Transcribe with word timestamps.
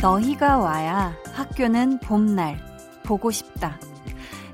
너희가 0.00 0.56
와야 0.56 1.14
학교는 1.34 1.98
봄날 1.98 2.58
보고 3.02 3.30
싶다. 3.30 3.78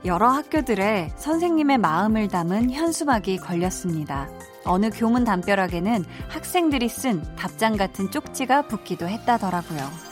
여러 0.05 0.29
학교들의 0.29 1.13
선생님의 1.17 1.79
마음을 1.79 2.27
담은 2.27 2.73
현수막이 2.73 3.39
걸렸습니다. 3.39 4.29
어느 4.65 4.91
교문 4.91 5.23
담벼락에는 5.23 6.05
학생들이 6.29 6.89
쓴 6.89 7.23
답장 7.37 7.77
같은 7.77 8.11
쪽지가 8.11 8.63
붙기도 8.63 9.07
했다더라고요. 9.09 10.06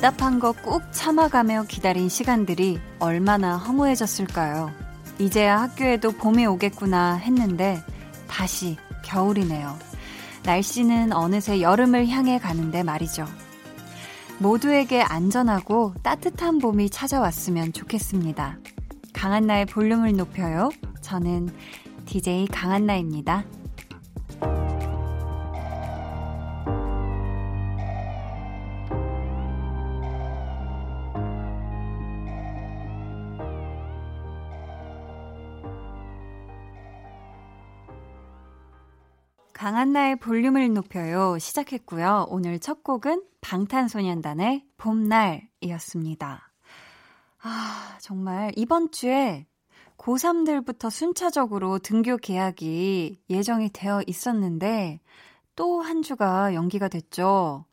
답답한 0.00 0.38
거 0.38 0.52
꾹 0.52 0.80
참아가며 0.92 1.64
기다린 1.68 2.08
시간들이 2.08 2.80
얼마나 3.00 3.58
허무해졌을까요? 3.58 4.70
이제야 5.18 5.60
학교에도 5.60 6.12
봄이 6.12 6.46
오겠구나 6.46 7.16
했는데 7.16 7.82
다시 8.26 8.78
겨울이네요. 9.04 9.76
날씨는 10.44 11.12
어느새 11.12 11.60
여름을 11.60 12.08
향해 12.08 12.38
가는데 12.38 12.82
말이죠. 12.82 13.26
모두에게 14.38 15.02
안전하고 15.02 15.92
따뜻한 16.02 16.60
봄이 16.60 16.88
찾아왔으면 16.88 17.74
좋겠습니다. 17.74 18.56
강한나의 19.12 19.66
볼륨을 19.66 20.16
높여요. 20.16 20.70
저는 21.02 21.50
DJ 22.06 22.46
강한나입니다. 22.46 23.44
강한나의 39.70 40.16
볼륨을 40.16 40.74
높여요. 40.74 41.38
시작했고요. 41.38 42.26
오늘 42.28 42.58
첫 42.58 42.82
곡은 42.82 43.22
방탄소년단의 43.40 44.64
봄날이었습니다. 44.76 46.50
아, 47.42 47.98
정말 48.00 48.50
이번 48.56 48.90
주에 48.90 49.46
고3들부터 49.96 50.90
순차적으로 50.90 51.78
등교 51.78 52.16
계약이 52.16 53.20
예정이 53.30 53.70
되어 53.72 54.02
있었는데 54.08 54.98
또 55.54 55.82
한 55.82 56.02
주가 56.02 56.52
연기가 56.52 56.88
됐죠. 56.88 57.64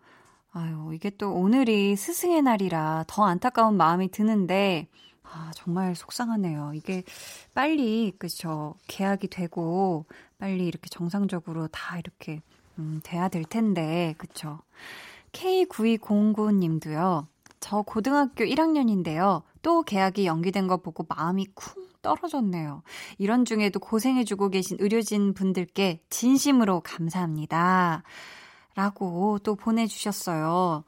아유, 0.52 0.92
이게 0.94 1.09
또 1.09 1.34
오늘이 1.34 1.95
스승의 1.95 2.44
날이라 2.44 3.06
더 3.08 3.26
안타까운 3.26 3.76
마음이 3.76 4.11
드는데 4.11 4.88
아, 5.31 5.52
정말 5.56 5.95
속상하네요. 5.95 6.72
이게 6.73 7.03
빨리, 7.53 8.14
그쵸. 8.17 8.75
계약이 8.88 9.28
되고, 9.28 10.06
빨리 10.38 10.67
이렇게 10.67 10.89
정상적으로 10.89 11.67
다 11.67 11.97
이렇게, 11.97 12.42
음, 12.80 13.02
돼야 13.03 13.28
될 13.28 13.44
텐데, 13.44 14.16
그쵸. 14.17 14.59
K9209님도요, 15.33 17.28
저 17.59 17.81
고등학교 17.81 18.45
1학년인데요. 18.45 19.44
또 19.61 19.83
계약이 19.83 20.26
연기된 20.26 20.67
거 20.67 20.77
보고 20.77 21.05
마음이 21.10 21.48
쿵 21.54 21.87
떨어졌네요. 22.02 22.83
이런 23.17 23.43
중에도 23.43 23.80
고생해주고 23.80 24.49
계신 24.49 24.77
의료진 24.80 25.33
분들께 25.33 26.02
진심으로 26.10 26.82
감사합니다. 26.82 28.04
라고 28.76 29.39
또 29.39 29.55
보내주셨어요. 29.55 30.83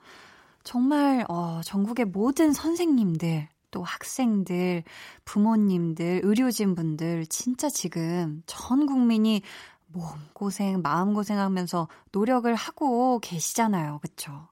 정말, 0.64 1.26
어, 1.28 1.62
전국의 1.64 2.06
모든 2.06 2.54
선생님들, 2.54 3.50
또 3.72 3.84
학생들, 3.84 4.84
부모님들, 5.26 6.22
의료진 6.24 6.76
분들, 6.76 7.26
진짜 7.28 7.70
지금 7.70 8.42
전 8.46 8.86
국민이 8.86 9.42
몸고생, 9.88 10.82
마음고생하면서 10.82 11.88
노력을 12.12 12.54
하고 12.54 13.20
계시잖아요. 13.20 14.00
그쵸? 14.02 14.48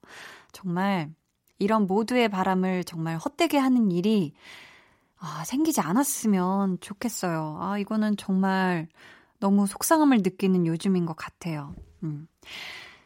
정말 0.52 1.14
이런 1.60 1.88
모두의 1.88 2.30
바람을 2.30 2.84
정말 2.84 3.18
헛되게 3.18 3.58
하는 3.58 3.92
일이 3.92 4.34
아, 5.20 5.44
생기지 5.46 5.82
않았으면 5.82 6.80
좋겠어요. 6.80 7.58
아, 7.60 7.78
이거는 7.80 8.18
정말 8.18 8.88
너무 9.40 9.66
속상함을 9.68 10.20
느끼는 10.20 10.66
요즘인 10.68 11.06
것 11.06 11.16
같아요. 11.16 11.76
음. 12.04 12.28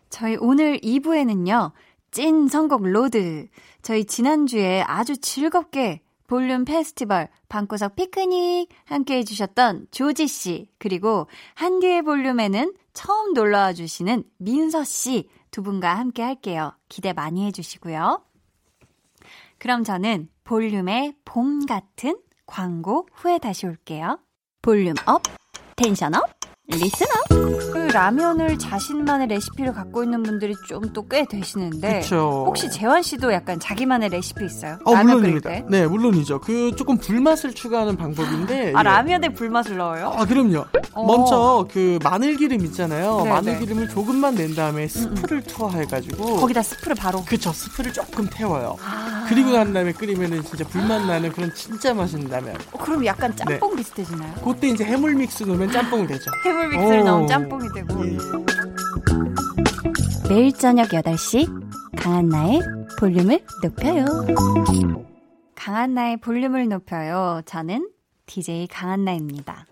저희 0.10 0.36
오늘 0.36 0.78
2부에는요, 0.80 1.72
찐 2.12 2.50
선곡 2.50 2.84
로드. 2.84 3.48
저희 3.82 4.06
지난주에 4.06 4.82
아주 4.82 5.18
즐겁게 5.18 6.02
볼륨 6.28 6.66
페스티벌 6.66 7.30
방구석 7.50 7.96
피크닉 7.96 8.70
함께 8.86 9.18
해주셨던 9.18 9.88
조지씨, 9.92 10.70
그리고 10.78 11.28
한디의 11.56 12.04
볼륨에는 12.04 12.74
처음 12.94 13.34
놀러와 13.34 13.74
주시는 13.74 14.24
민서씨 14.38 15.30
두 15.52 15.64
분과 15.64 15.96
함께 15.96 16.22
할게요. 16.22 16.74
기대 16.90 17.14
많이 17.14 17.46
해주시고요. 17.48 18.24
그럼 19.58 19.84
저는 19.84 20.30
볼륨의 20.44 21.16
봄 21.24 21.66
같은 21.66 22.18
광고 22.46 23.08
후에 23.14 23.38
다시 23.38 23.66
올게요. 23.66 24.20
volume 24.62 24.96
up, 25.06 25.22
tension 25.76 26.16
up, 26.16 26.41
listener. 26.68 27.09
그 27.74 27.78
라면을 27.92 28.58
자신만의 28.58 29.28
레시피를 29.28 29.74
갖고 29.74 30.04
있는 30.04 30.24
분들이 30.24 30.54
좀 30.68 30.82
또 30.94 31.02
꽤 31.08 31.26
되시는데 31.26 32.02
그쵸. 32.02 32.44
혹시 32.48 32.70
재환 32.70 33.02
씨도 33.02 33.34
약간 33.34 33.60
자기만의 33.60 34.10
레시피 34.10 34.46
있어요? 34.46 34.78
어, 34.86 34.96
물론입니다. 34.96 35.50
네, 35.70 35.88
물론이죠. 35.88 36.40
그 36.42 36.74
조금 36.76 36.98
불맛을 36.98 37.54
추가하는 37.54 37.98
방법인데 37.98 38.74
아, 38.76 38.80
예. 38.80 38.84
라면에 38.84 39.30
불맛을 39.30 39.78
넣어요? 39.78 40.14
아, 40.16 40.26
그럼요. 40.26 40.66
어. 40.94 41.06
먼저 41.06 41.68
그 41.72 41.98
마늘 42.04 42.36
기름 42.38 42.62
있잖아요. 42.66 43.18
네네. 43.20 43.30
마늘 43.30 43.54
네. 43.54 43.60
기름을 43.60 43.90
조금만 43.90 44.36
낸 44.36 44.54
다음에 44.56 44.88
스프를 44.88 45.38
음. 45.40 45.44
투하해 45.48 45.86
가지고 45.86 46.38
거기다 46.38 46.62
스프를 46.62 46.96
바로 46.96 47.24
그쵸. 47.26 47.52
스프를 47.52 47.92
조금 47.94 48.28
태워요. 48.32 48.78
아. 48.84 49.26
그리고 49.28 49.52
난 49.52 49.74
다음에 49.74 49.92
끓이면은 49.94 50.44
진짜 50.44 50.66
불맛 50.68 51.06
나는 51.06 51.32
그런 51.32 51.54
진짜 51.56 51.94
맛있는 51.94 52.30
라면. 52.30 52.56
어, 52.74 52.78
그럼 52.78 53.06
약간 53.06 53.36
짬뽕 53.36 53.72
네. 53.72 53.76
비슷해지나요? 53.78 54.34
그때 54.44 54.68
이제 54.70 54.84
해물 54.86 55.16
믹스 55.16 55.44
넣으면 55.44 55.72
짬뽕이 55.72 56.08
되죠. 56.08 56.26
해물 56.52 56.68
믹스를 56.70 57.04
넣으면 57.06 57.28
짬뽕이 57.28 57.70
되고. 57.74 58.06
예. 58.06 58.18
매일 60.28 60.52
저녁 60.52 60.90
8시 60.90 61.96
강한나의 61.98 62.60
볼륨을 63.00 63.46
높여요. 63.64 64.06
강한나의 65.56 66.18
볼륨을 66.18 66.68
높여요. 66.68 67.42
저는 67.46 67.90
DJ 68.26 68.68
강한나입니다. 68.68 69.66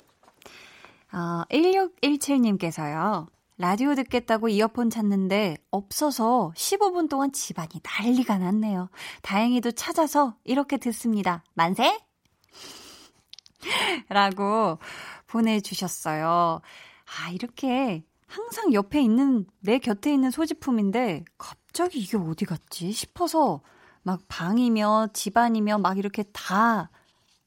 어, 1.11 1.43
1617님께서요. 1.51 3.27
라디오 3.57 3.93
듣겠다고 3.95 4.47
이어폰 4.47 4.89
찾는데 4.89 5.57
없어서 5.71 6.53
15분 6.55 7.09
동안 7.09 7.33
집안이 7.33 7.81
난리가 7.83 8.37
났네요. 8.37 8.89
다행히도 9.21 9.71
찾아서 9.71 10.35
이렇게 10.45 10.77
듣습니다. 10.77 11.43
만세! 11.55 11.99
라고 14.07 14.79
보내주셨어요. 15.29 16.61
아, 17.05 17.29
이렇게 17.31 18.03
항상 18.27 18.73
옆에 18.73 19.01
있는, 19.01 19.45
내 19.59 19.79
곁에 19.79 20.13
있는 20.13 20.31
소지품인데, 20.31 21.25
갑자기 21.37 21.99
이게 21.99 22.17
어디 22.17 22.45
갔지? 22.45 22.91
싶어서, 22.91 23.61
막 24.03 24.21
방이며, 24.27 25.09
집안이며, 25.13 25.79
막 25.79 25.97
이렇게 25.97 26.23
다 26.31 26.91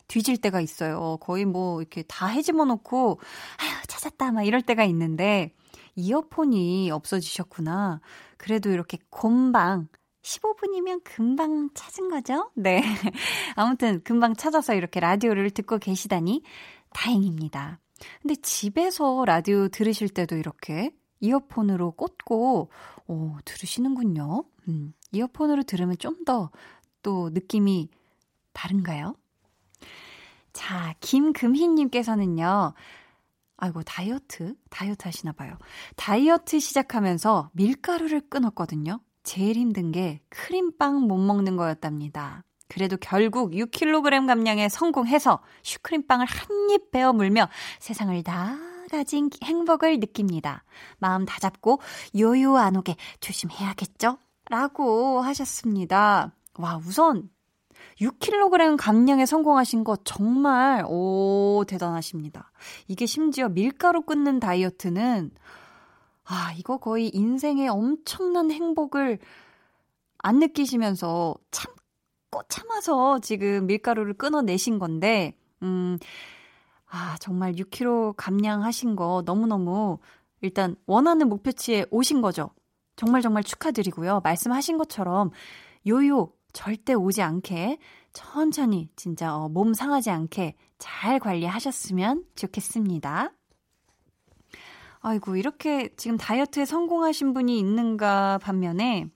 뒤질 0.08 0.38
때가 0.38 0.60
있어요. 0.60 1.18
거의 1.20 1.44
뭐, 1.44 1.80
이렇게 1.80 2.02
다 2.02 2.26
해집어 2.26 2.64
놓고, 2.64 3.20
아휴, 3.58 3.86
찾았다, 3.86 4.32
막 4.32 4.42
이럴 4.42 4.62
때가 4.62 4.84
있는데, 4.84 5.54
이어폰이 5.94 6.90
없어지셨구나. 6.90 8.00
그래도 8.36 8.70
이렇게 8.70 8.98
곰방, 9.10 9.88
15분이면 10.22 11.02
금방 11.04 11.68
찾은 11.74 12.08
거죠? 12.08 12.50
네. 12.54 12.82
아무튼 13.56 14.00
금방 14.04 14.34
찾아서 14.34 14.74
이렇게 14.74 15.00
라디오를 15.00 15.50
듣고 15.50 15.78
계시다니 15.78 16.42
다행입니다. 16.94 17.80
근데 18.20 18.34
집에서 18.36 19.24
라디오 19.24 19.68
들으실 19.68 20.08
때도 20.08 20.36
이렇게 20.36 20.90
이어폰으로 21.20 21.92
꽂고, 21.92 22.70
오, 23.06 23.36
들으시는군요. 23.44 24.44
음, 24.68 24.92
이어폰으로 25.12 25.62
들으면 25.64 25.96
좀 25.98 26.24
더 26.24 26.50
또 27.02 27.30
느낌이 27.30 27.88
다른가요? 28.52 29.14
자, 30.52 30.94
김금희님께서는요, 31.00 32.74
아이고, 33.56 33.82
다이어트? 33.82 34.54
다이어트 34.70 35.04
하시나 35.04 35.32
봐요. 35.32 35.56
다이어트 35.96 36.58
시작하면서 36.60 37.50
밀가루를 37.54 38.28
끊었거든요. 38.28 39.00
제일 39.24 39.56
힘든 39.56 39.92
게 39.92 40.20
크림빵 40.28 41.06
못 41.06 41.16
먹는 41.18 41.56
거였답니다. 41.56 42.44
그래도 42.72 42.96
결국 42.96 43.52
6kg 43.52 44.26
감량에 44.26 44.68
성공해서 44.68 45.40
슈크림빵을 45.62 46.26
한 46.26 46.62
입 46.70 46.90
베어 46.90 47.12
물며 47.12 47.48
세상을 47.80 48.22
다 48.22 48.56
가진 48.90 49.28
행복을 49.44 50.00
느낍니다. 50.00 50.64
마음 50.98 51.26
다 51.26 51.38
잡고 51.38 51.80
요요 52.18 52.56
안 52.56 52.76
오게 52.76 52.96
조심해야겠죠? 53.20 54.16
라고 54.48 55.20
하셨습니다. 55.20 56.32
와, 56.58 56.76
우선 56.76 57.28
6kg 58.00 58.76
감량에 58.78 59.26
성공하신 59.26 59.84
거 59.84 59.96
정말, 60.04 60.84
오, 60.86 61.64
대단하십니다. 61.66 62.52
이게 62.88 63.06
심지어 63.06 63.48
밀가루 63.48 64.02
끊는 64.02 64.40
다이어트는, 64.40 65.30
아, 66.24 66.52
이거 66.56 66.78
거의 66.78 67.08
인생의 67.08 67.68
엄청난 67.68 68.50
행복을 68.50 69.18
안 70.18 70.38
느끼시면서 70.38 71.34
참 71.50 71.72
고 72.32 72.42
참아서 72.48 73.20
지금 73.20 73.66
밀가루를 73.66 74.14
끊어내신 74.14 74.78
건데, 74.78 75.36
음, 75.62 75.98
아, 76.86 77.16
정말 77.20 77.52
6kg 77.52 78.14
감량하신 78.16 78.96
거 78.96 79.22
너무너무 79.24 79.98
일단 80.40 80.74
원하는 80.86 81.28
목표치에 81.28 81.86
오신 81.90 82.22
거죠. 82.22 82.50
정말 82.96 83.22
정말 83.22 83.44
축하드리고요. 83.44 84.20
말씀하신 84.24 84.78
것처럼 84.78 85.30
요요 85.86 86.32
절대 86.52 86.94
오지 86.94 87.22
않게 87.22 87.78
천천히 88.12 88.90
진짜 88.96 89.36
어, 89.36 89.48
몸 89.48 89.74
상하지 89.74 90.10
않게 90.10 90.56
잘 90.78 91.18
관리하셨으면 91.18 92.24
좋겠습니다. 92.34 93.32
아이고, 95.00 95.36
이렇게 95.36 95.94
지금 95.96 96.16
다이어트에 96.16 96.64
성공하신 96.64 97.34
분이 97.34 97.58
있는가 97.58 98.38
반면에 98.38 99.10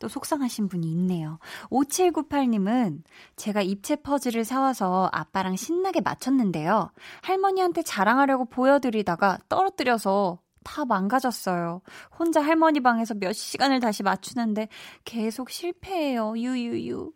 또 0.00 0.08
속상하신 0.08 0.68
분이 0.68 0.90
있네요. 0.90 1.38
5798님은 1.70 3.02
제가 3.36 3.62
입체 3.62 3.94
퍼즐을 3.94 4.44
사와서 4.44 5.08
아빠랑 5.12 5.54
신나게 5.54 6.00
맞췄는데요. 6.00 6.90
할머니한테 7.22 7.82
자랑하려고 7.82 8.46
보여드리다가 8.46 9.38
떨어뜨려서 9.48 10.40
다 10.64 10.84
망가졌어요. 10.84 11.82
혼자 12.18 12.40
할머니 12.40 12.80
방에서 12.80 13.14
몇 13.14 13.32
시간을 13.32 13.80
다시 13.80 14.02
맞추는데 14.02 14.68
계속 15.04 15.50
실패해요. 15.50 16.34
유유유. 16.36 17.12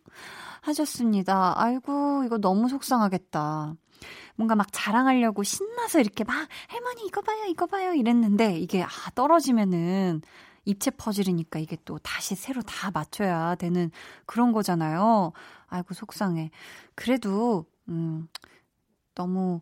하셨습니다. 0.61 1.53
아이고, 1.57 2.23
이거 2.25 2.37
너무 2.37 2.69
속상하겠다. 2.69 3.75
뭔가 4.35 4.55
막 4.55 4.67
자랑하려고 4.71 5.43
신나서 5.43 5.99
이렇게 5.99 6.23
막 6.23 6.47
할머니 6.67 7.05
이거 7.05 7.21
봐요, 7.21 7.45
이거 7.47 7.65
봐요 7.67 7.93
이랬는데 7.93 8.59
이게 8.59 8.83
아, 8.83 8.89
떨어지면은 9.13 10.21
입체 10.65 10.91
퍼즐이니까 10.91 11.59
이게 11.59 11.77
또 11.85 11.97
다시 11.99 12.35
새로 12.35 12.61
다 12.61 12.91
맞춰야 12.91 13.55
되는 13.55 13.91
그런 14.25 14.51
거잖아요. 14.51 15.31
아이고, 15.67 15.93
속상해. 15.93 16.51
그래도, 16.95 17.65
음, 17.87 18.27
너무 19.13 19.61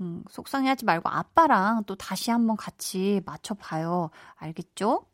음, 0.00 0.24
속상해 0.30 0.68
하지 0.68 0.84
말고 0.84 1.08
아빠랑 1.08 1.84
또 1.84 1.94
다시 1.94 2.30
한번 2.30 2.56
같이 2.56 3.20
맞춰봐요. 3.24 4.10
알겠죠? 4.36 5.06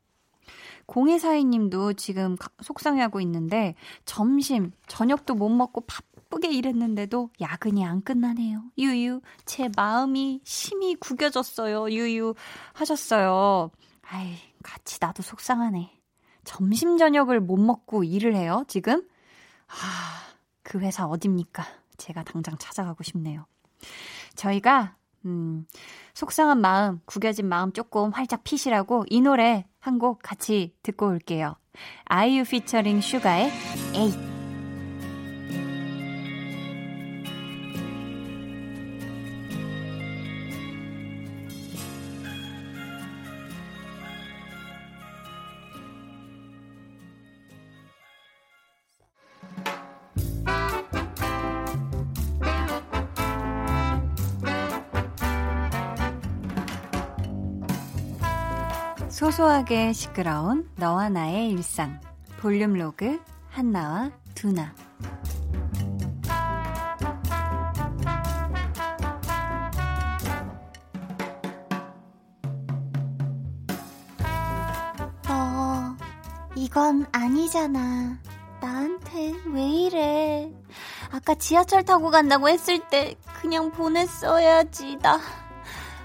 0242님도 0.87 1.96
지금 1.96 2.37
속상해하고 2.62 3.20
있는데 3.20 3.75
점심, 4.06 4.73
저녁도 4.87 5.34
못 5.34 5.50
먹고 5.50 5.82
바쁘게 5.82 6.50
일했는데도 6.50 7.31
야근이 7.41 7.84
안 7.84 8.02
끝나네요. 8.02 8.62
유유, 8.79 9.20
제 9.44 9.69
마음이 9.76 10.41
심히 10.44 10.94
구겨졌어요. 10.94 11.91
유유 11.91 12.34
하셨어요. 12.73 13.70
아이, 14.02 14.37
같이 14.69 14.99
나도 15.00 15.23
속상하네. 15.23 15.91
점심, 16.44 16.99
저녁을 16.99 17.41
못 17.41 17.56
먹고 17.56 18.05
일을 18.05 18.35
해요, 18.35 18.65
지금? 18.69 19.06
아, 19.69 19.75
그 20.62 20.79
회사 20.81 21.06
어딥니까? 21.06 21.65
제가 21.97 22.23
당장 22.23 22.56
찾아가고 22.59 23.03
싶네요. 23.03 23.47
저희가 24.35 24.97
음, 25.25 25.67
속상한 26.15 26.61
마음, 26.61 27.00
구겨진 27.06 27.47
마음 27.49 27.73
조금 27.73 28.11
활짝 28.12 28.44
피시라고 28.44 29.05
이 29.09 29.20
노래 29.20 29.67
한 29.81 29.99
곡 29.99 30.20
같이 30.23 30.75
듣고 30.82 31.09
올게요. 31.09 31.56
아이유 32.05 32.44
피처링 32.44 33.00
슈가의 33.00 33.50
에잇. 33.94 34.28
소소하게 59.19 59.93
시끄러운 59.94 60.70
너와 60.76 61.09
나의 61.09 61.50
일상. 61.50 62.00
볼륨 62.38 62.75
로그 62.75 63.20
한나와 63.50 64.12
두나. 64.37 64.73
너 75.26 75.97
이건 76.55 77.05
아니잖아. 77.11 78.20
나한테 78.61 79.35
왜 79.53 79.62
이래? 79.65 80.53
아까 81.11 81.35
지하철 81.35 81.82
타고 81.85 82.11
간다고 82.11 82.49
했을 82.49 82.79
때 82.88 83.17
그냥 83.41 83.73
보냈어야지. 83.73 84.99
나 84.99 85.19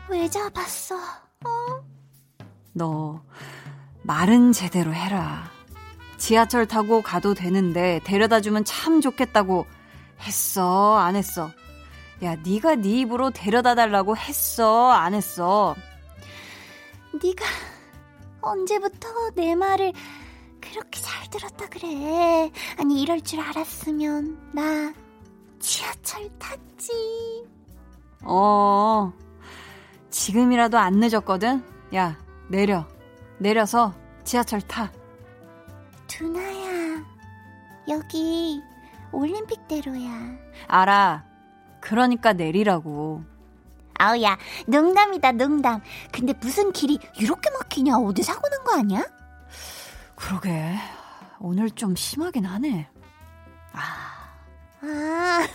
왜 0.09 0.29
잡았어 0.29 1.22
너 2.73 3.21
말은 4.03 4.51
제대로 4.51 4.93
해라. 4.93 5.49
지하철 6.17 6.65
타고 6.65 7.01
가도 7.01 7.33
되는데 7.33 7.99
데려다 8.03 8.41
주면 8.41 8.63
참 8.65 9.01
좋겠다고 9.01 9.65
했어, 10.21 10.95
안 10.97 11.15
했어? 11.15 11.51
야, 12.23 12.35
네가 12.35 12.75
네 12.75 13.01
입으로 13.01 13.31
데려다 13.31 13.75
달라고 13.75 14.15
했어, 14.15 14.91
안 14.91 15.13
했어? 15.13 15.75
네가 17.13 17.45
언제부터 18.41 19.07
내 19.35 19.55
말을 19.55 19.93
그렇게 20.61 21.01
잘 21.01 21.29
들었다 21.29 21.67
그래? 21.69 22.51
아니 22.79 23.01
이럴 23.01 23.21
줄 23.21 23.39
알았으면 23.39 24.51
나 24.53 24.93
지하철 25.59 26.29
탔지. 26.39 27.45
어, 28.23 29.11
지금이라도 30.09 30.77
안 30.77 30.99
늦었거든? 30.99 31.63
야, 31.95 32.17
내려. 32.53 32.85
내려서 33.39 33.95
지하철 34.23 34.61
타. 34.61 34.91
두나야, 36.05 37.03
여기 37.89 38.61
올림픽대로야. 39.11 40.37
알아. 40.67 41.25
그러니까 41.81 42.33
내리라고. 42.33 43.23
아우, 43.97 44.21
야, 44.21 44.37
농담이다, 44.67 45.31
농담. 45.31 45.81
근데 46.11 46.33
무슨 46.39 46.71
길이 46.71 46.99
이렇게 47.17 47.49
막히냐? 47.49 47.97
어디 47.97 48.21
사고 48.21 48.47
난 48.47 48.63
거 48.63 48.77
아니야? 48.77 49.03
그러게. 50.15 50.75
오늘 51.39 51.71
좀 51.71 51.95
심하긴 51.95 52.45
하네. 52.45 52.87
아. 53.73 53.79
아. 54.81 55.47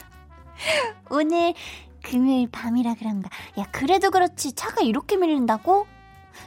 오늘 1.10 1.54
금요일 2.02 2.50
밤이라 2.50 2.94
그런가. 2.94 3.30
야, 3.56 3.66
그래도 3.70 4.10
그렇지. 4.10 4.52
차가 4.54 4.82
이렇게 4.82 5.16
밀린다고? 5.16 5.86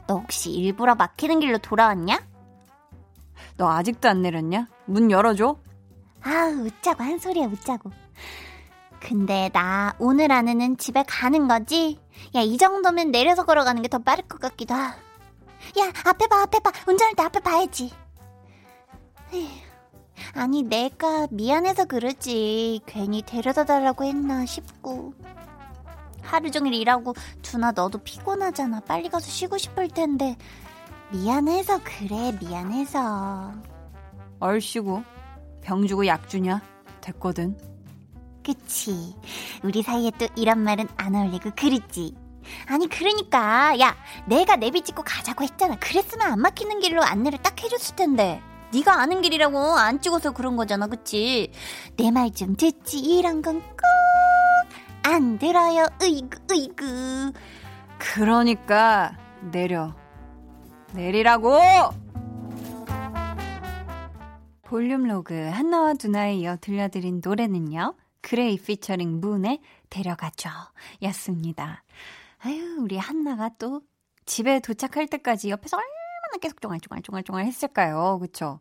너 0.07 0.15
혹시 0.17 0.51
일부러 0.51 0.95
막히는 0.95 1.39
길로 1.39 1.57
돌아왔냐? 1.57 2.19
너 3.57 3.69
아직도 3.69 4.10
안 4.10 4.21
내렸냐? 4.21 4.67
문 4.86 5.12
열어줘. 5.12 5.57
아, 6.24 6.45
웃자고 6.63 7.03
한 7.03 7.17
소리야, 7.19 7.45
웃자고. 7.48 7.91
근데 9.00 9.50
나 9.53 9.95
오늘 9.98 10.31
안에는 10.31 10.77
집에 10.77 11.03
가는 11.07 11.48
거지? 11.48 12.00
야, 12.36 12.41
이 12.41 12.57
정도면 12.57 13.12
내려서 13.12 13.45
걸어가는 13.45 13.81
게 13.81 13.88
더 13.88 13.98
빠를 14.00 14.24
것 14.27 14.39
같기도 14.39 14.75
하. 14.75 14.89
야, 15.79 15.91
앞에 16.05 16.27
봐, 16.27 16.43
앞에 16.43 16.60
봐. 16.60 16.71
운전할 16.88 17.15
때 17.15 17.24
앞에 17.24 17.39
봐야지. 17.39 17.91
에휴, 19.33 19.48
아니, 20.36 20.62
내가 20.63 21.27
미안해서 21.31 21.86
그러지. 21.86 22.81
괜히 22.86 23.24
데려다 23.24 23.65
달라고 23.65 24.03
했나 24.03 24.45
싶고. 24.45 25.13
하루 26.22 26.51
종일 26.51 26.74
일하고 26.74 27.13
두나 27.42 27.72
너도 27.72 27.98
피곤하잖아. 28.00 28.82
빨리 28.82 29.10
가서 29.10 29.28
쉬고 29.30 29.58
싶을 29.58 29.90
텐데. 29.90 30.36
미안해서 31.12 31.80
그래, 31.84 32.38
미안해서. 32.40 33.51
얼씨구. 34.40 35.04
병 35.62 35.86
주고 35.88 36.06
약 36.08 36.28
주냐? 36.30 36.62
됐거든. 37.01 37.58
그치. 38.44 39.16
우리 39.63 39.84
사이에 39.84 40.12
또 40.18 40.28
이런 40.36 40.60
말은 40.60 40.88
안 40.98 41.13
어울리고 41.16 41.51
그랬지. 41.56 42.16
아니 42.68 42.88
그러니까 42.90 43.80
야 43.80 43.96
내가 44.25 44.56
내비 44.56 44.82
찍고 44.82 45.04
가자고 45.04 45.44
했잖아. 45.44 45.75
그랬으면 45.78 46.32
안 46.32 46.40
막히는 46.42 46.80
길로 46.80 47.04
안내를 47.04 47.40
딱 47.40 47.62
해줬을 47.62 47.96
텐데. 47.96 48.42
네가 48.74 49.00
아는 49.01 49.22
길이라고 49.22 49.58
안 49.78 50.00
찍어서 50.01 50.32
그런 50.32 50.56
거잖아, 50.56 50.88
그치? 50.88 51.51
내 51.98 52.10
말 52.10 52.32
좀 52.32 52.56
듣지 52.56 53.00
이런 53.00 53.42
건꼭 53.42 53.74
안 55.03 55.38
들어요. 55.38 55.88
으이그 56.01 56.39
으이그. 56.51 57.31
그러니까 57.98 59.17
내려. 59.51 59.96
내리라고! 60.93 61.60
볼륨 64.63 65.03
로그 65.08 65.34
한나와 65.34 65.93
두나에 65.96 66.36
이어 66.36 66.58
들려드린 66.60 67.22
노래는요. 67.24 67.96
그레이 68.22 68.58
피처링 68.58 69.20
문의 69.20 69.60
데려가줘. 69.89 70.50
였습니다. 71.03 71.84
아유, 72.39 72.77
우리 72.79 72.98
한나가 72.98 73.50
또 73.60 73.81
집에 74.25 74.60
도착할 74.60 75.08
때까지 75.08 75.50
옆에서 75.50 75.77
얼마나 75.77 76.38
계속 76.41 76.62
쫑알쫑알쫑알쫑알 76.62 77.46
했을까요? 77.46 78.20
그쵸? 78.22 78.60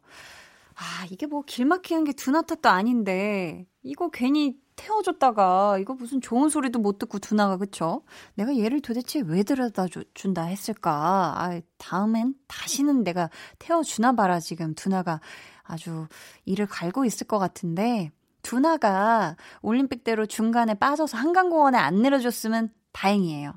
아, 0.75 1.07
이게 1.11 1.27
뭐 1.27 1.43
길 1.47 1.67
막히는 1.67 2.05
게 2.05 2.13
두나 2.13 2.43
탓도 2.43 2.69
아닌데, 2.71 3.67
이거 3.83 4.09
괜히 4.11 4.57
태워줬다가, 4.81 5.79
이거 5.79 5.93
무슨 5.95 6.23
좋은 6.23 6.49
소리도 6.49 6.79
못 6.79 6.99
듣고 6.99 7.19
두나가, 7.19 7.59
그쵸? 7.59 8.03
내가 8.35 8.57
얘를 8.57 8.81
도대체 8.81 9.21
왜 9.21 9.43
데려다 9.43 9.87
준다 10.15 10.45
했을까? 10.45 11.35
아, 11.37 11.61
다음엔 11.77 12.35
다시는 12.49 13.05
내가 13.05 13.29
태워주나 13.59 14.13
봐라, 14.13 14.41
지금 14.41 14.75
두나가 14.75 15.21
아주 15.63 16.07
이를 16.47 16.67
갈고 16.67 17.05
있을 17.05 17.27
것 17.27 17.39
같은데, 17.39 18.11
두나가 18.43 19.37
올림픽대로 19.61 20.25
중간에 20.25 20.73
빠져서 20.75 21.19
한강공원에 21.19 21.77
안 21.77 22.01
내려줬으면 22.01 22.71
다행이에요. 22.93 23.53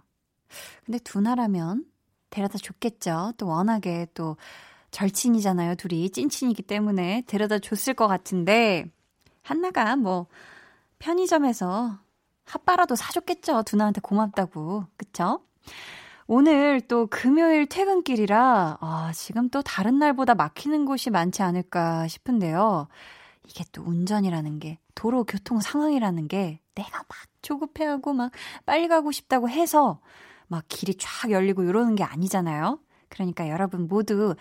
근데 0.85 0.99
두나라면 0.99 1.85
데려다 2.29 2.57
줬겠죠. 2.57 3.33
또 3.37 3.47
워낙에 3.47 4.07
또 4.13 4.35
절친이잖아요. 4.91 5.75
둘이 5.75 6.09
찐친이기 6.09 6.63
때문에 6.63 7.23
데려다 7.27 7.59
줬을 7.59 7.93
것 7.93 8.07
같은데 8.07 8.85
한나가 9.41 9.95
뭐 9.95 10.27
편의점에서 11.03 11.99
핫바라도 12.45 12.95
사줬겠죠. 12.95 13.63
두나한테 13.63 13.99
고맙다고. 13.99 14.85
그쵸? 14.95 15.41
오늘 16.27 16.79
또 16.79 17.07
금요일 17.07 17.67
퇴근길이라 17.67 18.77
아, 18.79 19.11
지금 19.13 19.49
또 19.49 19.61
다른 19.61 19.99
날보다 19.99 20.33
막히는 20.33 20.85
곳이 20.85 21.09
많지 21.09 21.41
않을까 21.43 22.07
싶은데요. 22.07 22.87
이게 23.45 23.65
또 23.73 23.83
운전이라는 23.83 24.59
게 24.59 24.79
도로 24.95 25.25
교통 25.25 25.59
상황이라는 25.59 26.29
게 26.29 26.61
내가 26.73 26.99
막 26.99 27.09
조급해하고 27.41 28.13
막 28.13 28.31
빨리 28.65 28.87
가고 28.87 29.11
싶다고 29.11 29.49
해서 29.49 29.99
막 30.47 30.63
길이 30.69 30.95
쫙 30.97 31.29
열리고 31.29 31.63
이러는 31.63 31.95
게 31.95 32.05
아니잖아요. 32.05 32.79
그러니까 33.09 33.49
여러분 33.49 33.89
모두 33.89 34.35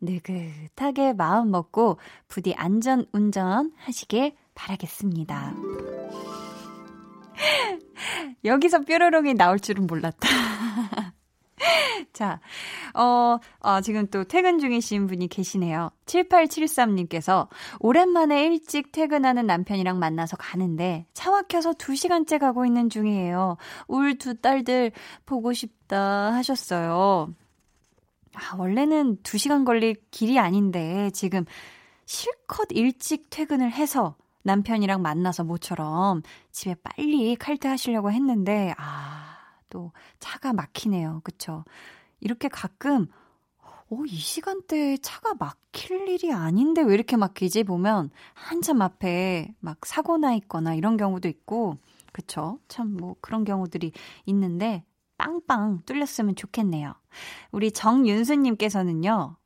느긋하게 0.00 1.12
마음 1.12 1.52
먹고 1.52 1.98
부디 2.26 2.54
안전 2.54 3.06
운전 3.12 3.72
하시길 3.76 4.34
바라겠습니다. 4.58 5.54
여기서 8.44 8.80
뾰로롱이 8.80 9.34
나올 9.34 9.60
줄은 9.60 9.86
몰랐다. 9.86 10.28
자, 12.12 12.40
어, 12.94 13.38
어, 13.60 13.80
지금 13.80 14.08
또 14.08 14.24
퇴근 14.24 14.58
중이신 14.58 15.06
분이 15.06 15.28
계시네요. 15.28 15.90
7873님께서 16.06 17.48
오랜만에 17.78 18.46
일찍 18.46 18.90
퇴근하는 18.90 19.46
남편이랑 19.46 19.98
만나서 19.98 20.36
가는데 20.36 21.06
차 21.14 21.30
막혀서 21.30 21.74
2시간째 21.74 22.40
가고 22.40 22.66
있는 22.66 22.90
중이에요. 22.90 23.56
울 23.86 24.18
두 24.18 24.40
딸들 24.40 24.90
보고 25.26 25.52
싶다 25.52 26.32
하셨어요. 26.34 27.32
아, 28.34 28.56
원래는 28.56 29.18
2시간 29.22 29.64
걸릴 29.64 29.96
길이 30.10 30.38
아닌데 30.38 31.10
지금 31.12 31.44
실컷 32.04 32.68
일찍 32.70 33.30
퇴근을 33.30 33.70
해서 33.72 34.16
남편이랑 34.48 35.02
만나서 35.02 35.44
모처럼 35.44 36.22
집에 36.52 36.74
빨리 36.82 37.36
칼퇴하시려고 37.36 38.10
했는데, 38.12 38.74
아, 38.78 39.36
또 39.70 39.92
차가 40.18 40.52
막히네요. 40.54 41.20
그쵸? 41.22 41.64
이렇게 42.20 42.48
가끔, 42.48 43.06
어, 43.90 44.04
이 44.06 44.16
시간대에 44.16 44.96
차가 44.98 45.34
막힐 45.38 46.08
일이 46.08 46.32
아닌데 46.32 46.82
왜 46.82 46.94
이렇게 46.94 47.16
막히지? 47.16 47.64
보면 47.64 48.10
한참 48.34 48.82
앞에 48.82 49.54
막 49.60 49.84
사고나 49.86 50.34
있거나 50.34 50.74
이런 50.74 50.96
경우도 50.96 51.28
있고, 51.28 51.76
그쵸? 52.12 52.58
참 52.68 52.96
뭐 52.96 53.16
그런 53.20 53.44
경우들이 53.44 53.92
있는데, 54.26 54.84
빵빵 55.18 55.80
뚫렸으면 55.84 56.36
좋겠네요. 56.36 56.94
우리 57.52 57.72
정윤수님께서는요, 57.72 59.36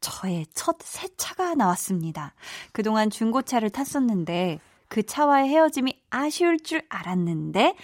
저의 0.00 0.46
첫 0.54 0.78
새 0.82 1.08
차가 1.16 1.54
나왔습니다. 1.54 2.34
그동안 2.72 3.10
중고차를 3.10 3.70
탔었는데, 3.70 4.60
그 4.88 5.02
차와의 5.02 5.48
헤어짐이 5.48 6.00
아쉬울 6.10 6.58
줄 6.60 6.82
알았는데, 6.88 7.74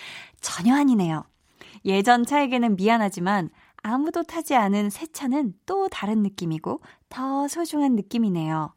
전혀 0.40 0.74
아니네요. 0.74 1.24
예전 1.84 2.24
차에게는 2.24 2.76
미안하지만 2.76 3.50
아무도 3.82 4.22
타지 4.22 4.54
않은 4.54 4.90
새 4.90 5.06
차는 5.06 5.54
또 5.66 5.88
다른 5.88 6.22
느낌이고 6.22 6.80
더 7.10 7.48
소중한 7.48 7.94
느낌이네요. 7.96 8.72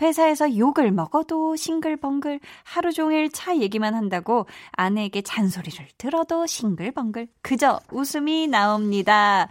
회사에서 0.00 0.56
욕을 0.56 0.90
먹어도 0.92 1.56
싱글벙글 1.56 2.40
하루 2.64 2.92
종일 2.92 3.30
차 3.30 3.56
얘기만 3.56 3.94
한다고 3.94 4.46
아내에게 4.72 5.22
잔소리를 5.22 5.86
들어도 5.98 6.46
싱글벙글 6.46 7.28
그저 7.42 7.80
웃음이 7.90 8.48
나옵니다. 8.48 9.48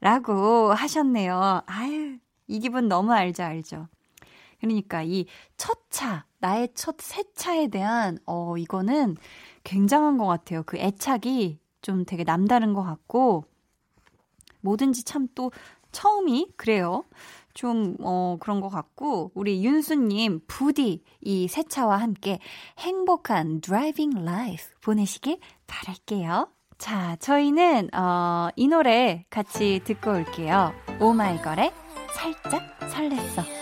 라고 0.00 0.72
하셨네요. 0.72 1.62
아유, 1.66 2.16
이 2.46 2.58
기분 2.60 2.88
너무 2.88 3.12
알죠, 3.12 3.42
알죠. 3.42 3.88
그러니까 4.60 5.02
이 5.02 5.26
첫 5.56 5.78
차, 5.90 6.24
나의 6.38 6.68
첫 6.74 6.96
새 7.00 7.22
차에 7.34 7.68
대한, 7.68 8.18
어, 8.26 8.56
이거는 8.56 9.16
굉장한 9.64 10.18
것 10.18 10.26
같아요. 10.26 10.62
그 10.64 10.76
애착이 10.78 11.58
좀 11.82 12.04
되게 12.04 12.24
남다른 12.24 12.72
것 12.74 12.82
같고, 12.82 13.44
뭐든지 14.60 15.04
참 15.04 15.28
또 15.34 15.50
처음이 15.92 16.48
그래요. 16.56 17.04
좀, 17.54 17.96
어, 18.00 18.36
그런 18.40 18.60
것 18.60 18.68
같고, 18.70 19.30
우리 19.34 19.64
윤수님, 19.64 20.40
부디 20.46 21.02
이 21.20 21.46
새 21.48 21.62
차와 21.64 21.98
함께 21.98 22.38
행복한 22.78 23.60
driving 23.60 24.24
life 24.24 24.62
보내시길 24.80 25.38
바랄게요. 25.66 26.48
자, 26.78 27.16
저희는, 27.16 27.94
어, 27.94 28.48
이 28.56 28.68
노래 28.68 29.24
같이 29.30 29.80
듣고 29.84 30.12
올게요. 30.12 30.72
오마이걸의 31.00 31.72
살짝 32.14 32.62
설렜어. 32.80 33.61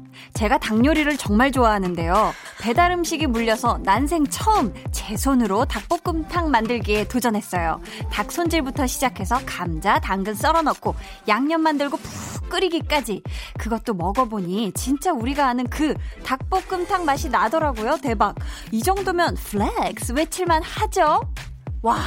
제가 0.41 0.57
닭 0.57 0.83
요리를 0.83 1.17
정말 1.17 1.51
좋아하는데요. 1.51 2.33
배달 2.59 2.91
음식이 2.93 3.27
물려서 3.27 3.79
난생 3.83 4.25
처음 4.25 4.73
제 4.91 5.15
손으로 5.15 5.65
닭볶음탕 5.65 6.49
만들기에 6.49 7.07
도전했어요. 7.07 7.79
닭 8.11 8.31
손질부터 8.31 8.87
시작해서 8.87 9.39
감자, 9.45 9.99
당근 9.99 10.33
썰어 10.33 10.63
넣고 10.63 10.95
양념 11.27 11.61
만들고 11.61 11.97
푹 11.97 12.49
끓이기까지. 12.49 13.21
그것도 13.59 13.93
먹어보니 13.93 14.71
진짜 14.71 15.11
우리가 15.11 15.45
아는 15.45 15.69
그 15.69 15.93
닭볶음탕 16.25 17.05
맛이 17.05 17.29
나더라고요. 17.29 17.99
대박. 18.01 18.33
이 18.71 18.81
정도면 18.81 19.35
flex 19.35 20.13
외칠만 20.13 20.63
하죠? 20.63 21.21
와, 21.81 21.97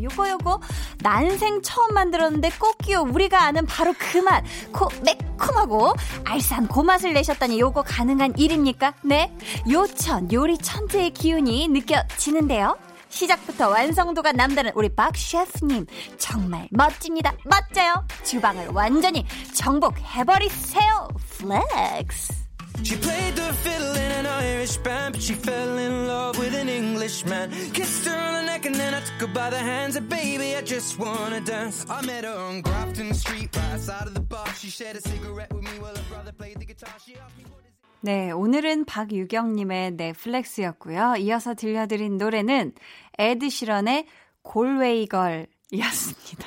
요거 0.00 0.30
요거 0.30 0.60
난생 1.02 1.62
처음 1.62 1.92
만들었는데 1.94 2.50
꼭기요 2.50 3.02
우리가 3.02 3.42
아는 3.42 3.66
바로 3.66 3.92
그 3.98 4.18
맛. 4.18 4.44
코 4.72 4.88
매콤하고 5.04 5.94
알싸한 6.24 6.68
고맛을 6.68 7.12
내셨다니 7.12 7.58
요거 7.58 7.82
가능한 7.82 8.34
일입니까? 8.36 8.94
네. 9.02 9.36
요천 9.70 10.32
요리 10.32 10.56
천재의 10.58 11.10
기운이 11.10 11.68
느껴지는데요. 11.68 12.76
시작부터 13.08 13.68
완성도가 13.68 14.32
남다른 14.32 14.72
우리 14.74 14.88
박 14.88 15.16
셰프님 15.16 15.86
정말 16.18 16.68
멋집니다. 16.70 17.32
멋져요. 17.44 18.04
주방을 18.24 18.68
완전히 18.68 19.24
정복해버리세요. 19.54 21.08
플렉스. 21.38 22.43
She 22.82 22.96
played 22.96 23.36
the 23.36 23.52
fiddle 23.62 23.94
in 23.94 24.10
an 24.12 24.26
Irish 24.26 24.76
band, 24.78 25.14
but 25.14 25.22
she 25.22 25.34
fell 25.34 25.78
in 25.78 26.06
love 26.06 26.38
with 26.38 26.54
an 26.54 26.68
Englishman. 26.68 27.50
Kissed 27.72 28.06
her 28.06 28.16
on 28.16 28.34
the 28.34 28.42
neck 28.42 28.66
and 28.66 28.74
then 28.74 28.94
I 28.94 29.00
took 29.00 29.28
her 29.28 29.34
by 29.34 29.50
the 29.50 29.58
hands. 29.58 29.96
And 29.96 30.08
baby, 30.08 30.56
I 30.56 30.62
just 30.62 30.98
wanna 30.98 31.40
dance. 31.40 31.86
I 31.88 32.04
met 32.04 32.24
her 32.24 32.36
on 32.36 32.62
Grafton 32.62 33.14
Street, 33.14 33.54
right 33.56 33.72
outside 33.74 34.06
of 34.06 34.14
the 34.14 34.20
bar. 34.20 34.46
She 34.54 34.68
shared 34.70 34.96
a 34.96 35.00
cigarette 35.00 35.52
with 35.52 35.62
me 35.64 35.78
while 35.78 35.94
her 35.96 36.02
brother 36.08 36.32
played 36.32 36.58
the 36.58 36.66
guitar. 36.66 36.92
She 37.04 37.14
asked 37.16 37.36
me 37.38 37.44
what 37.44 37.64
is 37.64 37.70
네, 38.04 38.30
오늘은 38.32 38.84
박유경님의 38.84 39.92
넷플렉스였고요. 39.92 41.14
이어서 41.20 41.54
들려드린 41.54 42.18
노래는 42.18 42.74
에드 43.18 43.48
시런의 43.48 44.06
골웨이걸이었습니다. 44.42 46.46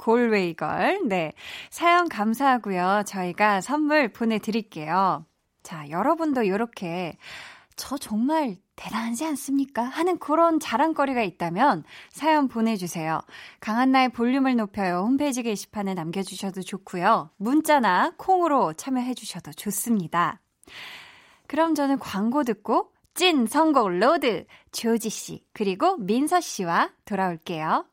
골웨이걸. 0.00 1.02
네. 1.04 1.32
사연 1.68 2.08
감사하고요. 2.08 3.02
저희가 3.06 3.60
선물 3.60 4.08
보내드릴게요. 4.08 5.26
자, 5.62 5.90
여러분도 5.90 6.42
이렇게 6.42 7.18
저 7.76 7.98
정말 7.98 8.56
대단하지 8.76 9.26
않습니까? 9.26 9.82
하는 9.82 10.18
그런 10.18 10.58
자랑거리가 10.58 11.22
있다면 11.22 11.84
사연 12.08 12.48
보내주세요. 12.48 13.20
강한나의 13.60 14.08
볼륨을 14.10 14.56
높여요. 14.56 15.00
홈페이지 15.00 15.42
게시판에 15.42 15.92
남겨주셔도 15.92 16.62
좋고요. 16.62 17.30
문자나 17.36 18.14
콩으로 18.16 18.72
참여해주셔도 18.72 19.52
좋습니다. 19.52 20.40
그럼 21.46 21.74
저는 21.74 21.98
광고 21.98 22.42
듣고 22.42 22.92
찐 23.12 23.46
선곡 23.46 23.98
로드 23.98 24.46
조지 24.72 25.10
씨 25.10 25.44
그리고 25.52 25.98
민서 25.98 26.40
씨와 26.40 26.90
돌아올게요. 27.04 27.89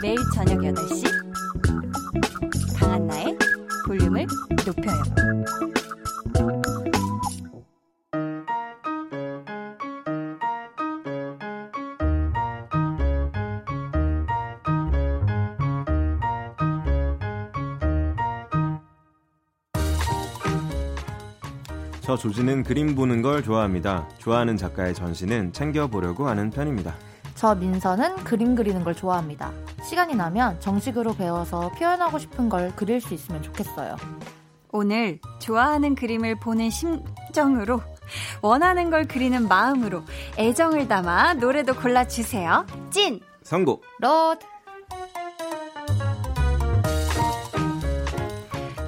매일 0.00 0.16
저녁 0.32 0.58
8시 0.58 1.04
강한나의 2.78 3.36
볼륨을 3.86 4.26
높여요. 4.64 5.02
저 22.02 22.16
조지는 22.16 22.62
그림 22.62 22.94
보는 22.94 23.20
걸 23.20 23.42
좋아합니다. 23.42 24.08
좋아하는 24.18 24.56
작가의 24.56 24.94
전시는 24.94 25.52
챙겨보려고 25.52 26.28
하는 26.28 26.50
편입니다. 26.50 26.94
저 27.38 27.54
민서는 27.54 28.16
그림 28.24 28.56
그리는 28.56 28.82
걸 28.82 28.96
좋아합니다. 28.96 29.52
시간이 29.84 30.16
나면 30.16 30.58
정식으로 30.58 31.14
배워서 31.14 31.70
표현하고 31.78 32.18
싶은 32.18 32.48
걸 32.48 32.74
그릴 32.74 33.00
수 33.00 33.14
있으면 33.14 33.40
좋겠어요. 33.44 33.94
오늘 34.72 35.20
좋아하는 35.38 35.94
그림을 35.94 36.40
보는 36.40 36.68
심정으로 36.68 37.80
원하는 38.42 38.90
걸 38.90 39.06
그리는 39.06 39.46
마음으로 39.46 40.02
애정을 40.36 40.88
담아 40.88 41.34
노래도 41.34 41.76
골라주세요. 41.76 42.66
찐! 42.90 43.20
선곡! 43.44 43.84
로드! 44.00 44.44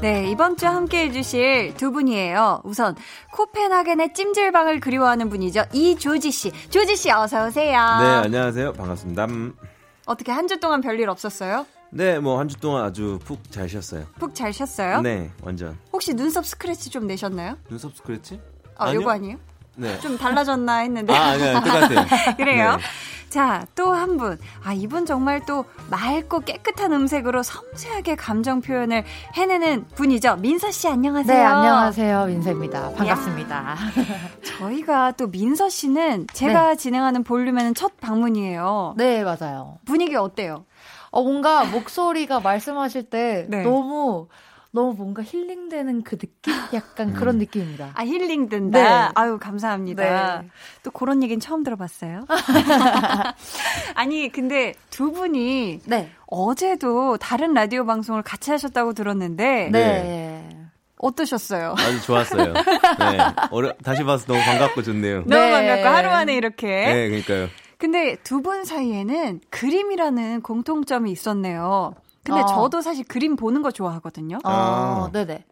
네, 0.00 0.30
이번 0.30 0.56
주 0.56 0.66
함께 0.66 1.04
해주실 1.08 1.74
두 1.76 1.92
분이에요. 1.92 2.62
우선, 2.64 2.96
코펜하겐의 3.32 4.14
찜질방을 4.14 4.80
그리워하는 4.80 5.28
분이죠. 5.28 5.64
이조지씨. 5.74 6.52
조지씨, 6.70 7.10
어서오세요. 7.10 7.72
네, 8.00 8.06
안녕하세요. 8.24 8.72
반갑습니다. 8.72 9.26
음. 9.26 9.54
어떻게 10.06 10.32
한 10.32 10.48
주 10.48 10.58
동안 10.58 10.80
별일 10.80 11.10
없었어요? 11.10 11.66
네, 11.90 12.18
뭐 12.18 12.38
한 12.38 12.48
주 12.48 12.56
동안 12.56 12.84
아주 12.84 13.18
푹 13.24 13.50
잘 13.52 13.68
쉬었어요. 13.68 14.06
푹 14.18 14.34
잘 14.34 14.52
쉬었어요? 14.54 15.02
네, 15.02 15.30
완전. 15.42 15.76
혹시 15.92 16.14
눈썹 16.14 16.46
스크래치 16.46 16.88
좀 16.88 17.06
내셨나요? 17.06 17.56
눈썹 17.68 17.94
스크래치? 17.94 18.40
아, 18.78 18.86
아니요? 18.86 19.00
요거 19.00 19.10
아니에요? 19.10 19.36
네. 19.76 20.00
좀 20.00 20.16
달라졌나 20.16 20.78
했는데. 20.78 21.12
아, 21.14 21.30
아니요, 21.32 21.52
똑같아요. 21.60 22.06
그래요? 22.38 22.76
네. 22.76 22.82
자, 23.30 23.64
또 23.76 23.92
한 23.94 24.16
분. 24.16 24.38
아, 24.64 24.72
이분 24.72 25.06
정말 25.06 25.46
또 25.46 25.64
맑고 25.88 26.40
깨끗한 26.40 26.92
음색으로 26.92 27.42
섬세하게 27.44 28.16
감정 28.16 28.60
표현을 28.60 29.04
해내는 29.34 29.86
분이죠. 29.94 30.36
민서 30.36 30.72
씨 30.72 30.88
안녕하세요. 30.88 31.38
네, 31.38 31.44
안녕하세요. 31.44 32.26
민서입니다. 32.26 32.90
반갑습니다. 32.90 33.76
저희가 34.58 35.12
또 35.12 35.28
민서 35.28 35.68
씨는 35.68 36.26
제가 36.32 36.70
네. 36.70 36.76
진행하는 36.76 37.22
볼륨에는 37.22 37.74
첫 37.74 38.00
방문이에요. 38.00 38.94
네, 38.96 39.22
맞아요. 39.22 39.78
분위기 39.84 40.16
어때요? 40.16 40.64
어, 41.10 41.22
뭔가 41.22 41.64
목소리가 41.64 42.40
말씀하실 42.40 43.10
때 43.10 43.46
네. 43.48 43.62
너무 43.62 44.26
너무 44.72 44.94
뭔가 44.94 45.22
힐링되는 45.24 46.02
그 46.04 46.16
느낌? 46.16 46.54
약간 46.72 47.08
음. 47.08 47.14
그런 47.14 47.38
느낌입니다. 47.38 47.90
아, 47.94 48.04
힐링된다? 48.04 48.78
네. 49.08 49.12
아유, 49.14 49.38
감사합니다. 49.40 50.42
네. 50.42 50.48
또 50.84 50.90
그런 50.92 51.22
얘기는 51.24 51.40
처음 51.40 51.64
들어봤어요. 51.64 52.24
아니, 53.94 54.30
근데 54.30 54.74
두 54.90 55.12
분이 55.12 55.80
네. 55.86 56.10
어제도 56.26 57.16
다른 57.16 57.52
라디오 57.54 57.84
방송을 57.84 58.22
같이 58.22 58.50
하셨다고 58.50 58.92
들었는데. 58.92 59.70
네. 59.72 60.56
어떠셨어요? 60.98 61.74
아주 61.78 62.02
좋았어요. 62.02 62.52
네. 62.52 63.18
어려, 63.50 63.72
다시 63.82 64.04
봐서 64.04 64.26
너무 64.26 64.38
반갑고 64.44 64.82
좋네요. 64.82 65.24
너무 65.26 65.40
네. 65.42 65.50
반갑고 65.50 65.88
하루 65.88 66.10
만에 66.10 66.34
이렇게. 66.34 66.66
네, 66.66 67.08
그러니까요. 67.08 67.48
근데 67.78 68.16
두 68.22 68.42
분 68.42 68.64
사이에는 68.64 69.40
그림이라는 69.48 70.42
공통점이 70.42 71.10
있었네요. 71.10 71.94
근데 72.22 72.40
어. 72.40 72.46
저도 72.46 72.80
사실 72.80 73.04
그림 73.04 73.36
보는 73.36 73.62
거 73.62 73.70
좋아하거든요. 73.70 74.36
어, 74.44 74.48
아. 74.48 75.10
네네. 75.12 75.44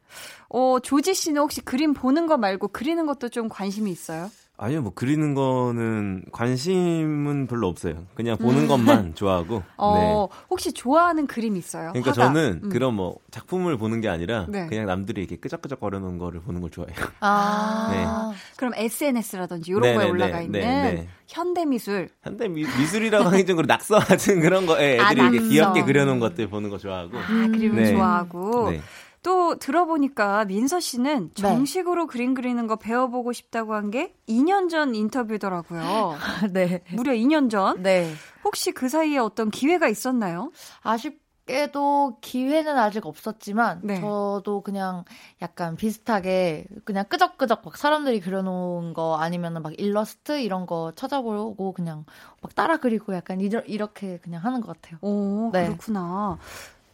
어, 0.51 0.79
조지 0.83 1.15
씨는 1.15 1.41
혹시 1.41 1.61
그림 1.61 1.93
보는 1.95 2.27
거 2.27 2.37
말고 2.37 2.69
그리는 2.69 3.07
것도 3.07 3.29
좀 3.29 3.49
관심이 3.49 3.91
있어요? 3.91 4.31
아니요, 4.61 4.83
뭐 4.83 4.93
그리는 4.93 5.35
거는 5.35 6.25
관심은 6.33 7.47
별로 7.47 7.69
없어요. 7.69 8.07
그냥 8.17 8.37
보는 8.37 8.63
음. 8.63 8.67
것만 8.69 9.15
좋아하고. 9.15 9.63
어, 9.79 9.95
네. 9.95 10.37
혹시 10.51 10.73
좋아하는 10.73 11.29
그림 11.29 11.57
있어요? 11.57 11.93
그러니까 11.93 12.11
화가. 12.11 12.25
저는 12.25 12.61
음. 12.65 12.69
그런 12.69 12.95
뭐 12.95 13.19
작품을 13.31 13.77
보는 13.79 14.01
게 14.01 14.09
아니라 14.09 14.47
네. 14.49 14.67
그냥 14.67 14.87
남들이 14.87 15.21
이렇게 15.21 15.37
끄적끄적 15.37 15.79
거리는 15.79 16.19
거를 16.19 16.41
보는 16.41 16.61
걸 16.61 16.71
좋아해요. 16.71 16.97
아, 17.21 17.89
네. 17.93 18.39
그럼 18.57 18.73
SNS라든지 18.75 19.71
이런 19.71 19.95
거에 19.95 20.09
올라가 20.11 20.41
있는 20.41 20.61
네, 20.61 21.09
현대 21.29 21.65
미술. 21.65 22.09
현대 22.25 22.49
미, 22.49 22.65
술이라고 22.65 23.27
하기 23.29 23.47
좀 23.47 23.59
낙서 23.63 24.01
같은 24.01 24.41
그런 24.41 24.67
거 24.67 24.77
에 24.81 24.95
애들이 24.99 25.21
아, 25.21 25.29
이렇게 25.29 25.39
귀엽게 25.49 25.85
그려놓은 25.85 26.19
것들 26.19 26.49
보는 26.49 26.69
거 26.69 26.79
좋아하고. 26.79 27.17
아, 27.17 27.47
그림을 27.47 27.83
네. 27.83 27.93
좋아하고. 27.95 28.73
네. 29.19 29.23
또 29.23 29.59
들어보니까 29.59 30.45
민서 30.47 30.81
씨는 30.81 31.31
네. 31.35 31.43
정식으로 31.43 32.07
네. 32.07 32.13
그림 32.13 32.35
그리는 32.35 32.67
거 32.67 32.77
배워보고 32.77 33.33
싶다고 33.33 33.75
한 33.75 33.91
게 33.91 34.15
2년 34.29 34.69
전 34.69 34.95
인터뷰더라고요. 34.95 36.17
네. 36.53 36.83
무려 36.93 37.13
2년 37.13 37.51
전? 37.51 37.83
네. 37.83 38.13
혹시 38.45 38.73
그 38.73 38.89
사이에 38.89 39.19
어떤 39.19 39.51
기회가 39.51 39.89
있었나요? 39.89 40.53
아쉽 40.83 41.27
게도 41.47 42.19
기회는 42.21 42.77
아직 42.77 43.07
없었지만 43.07 43.81
네. 43.83 43.99
저도 44.03 44.61
그냥 44.61 45.05
약간 45.41 45.77
비슷하게 45.77 46.67
그냥 46.85 47.07
끄적끄적 47.09 47.63
막 47.65 47.77
사람들이 47.79 48.21
그려놓은 48.21 48.93
거 48.93 49.17
아니면은 49.17 49.63
막 49.63 49.73
일러스트 49.81 50.41
이런 50.41 50.67
거 50.67 50.93
찾아보고 50.95 51.73
그냥 51.73 52.05
막 52.43 52.55
따라 52.55 52.77
그리고 52.77 53.15
약간 53.15 53.41
이렇게 53.41 54.19
그냥 54.19 54.45
하는 54.45 54.61
것 54.61 54.75
같아요. 54.79 54.99
오, 55.01 55.49
네. 55.55 55.65
그렇구나. 55.69 56.37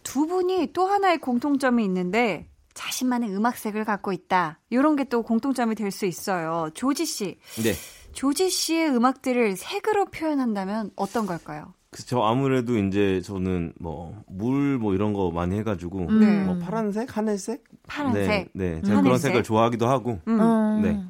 두 0.04 0.26
분이 0.28 0.72
또 0.72 0.86
하나의 0.86 1.18
공통점이 1.18 1.84
있는데 1.84 2.48
자신만의 2.74 3.34
음악색을 3.34 3.84
갖고 3.84 4.12
있다. 4.12 4.60
이런 4.70 4.94
게 4.96 5.04
또 5.04 5.22
공통점이 5.22 5.74
될 5.74 5.90
수 5.90 6.06
있어요. 6.06 6.70
조지 6.74 7.04
씨. 7.06 7.38
네. 7.62 7.72
조지 8.12 8.48
씨의 8.50 8.90
음악들을 8.90 9.56
색으로 9.56 10.06
표현한다면 10.06 10.90
어떤 10.94 11.26
걸까요? 11.26 11.74
그쵸 11.90 12.24
아무래도 12.24 12.76
이제 12.76 13.20
저는 13.24 13.72
뭐 13.78 14.20
물뭐 14.26 14.78
뭐 14.78 14.94
이런 14.94 15.12
거 15.12 15.30
많이 15.30 15.56
해가지고 15.58 16.10
네. 16.12 16.44
뭐 16.44 16.58
파란색, 16.58 17.16
하늘색, 17.16 17.62
파란색, 17.86 18.50
네, 18.52 18.74
네. 18.74 18.82
제가 18.82 18.98
하늘색? 18.98 19.02
그런 19.04 19.18
색을 19.18 19.42
좋아하기도 19.44 19.86
하고, 19.86 20.20
음. 20.26 20.40
음. 20.40 20.82
네. 20.82 21.00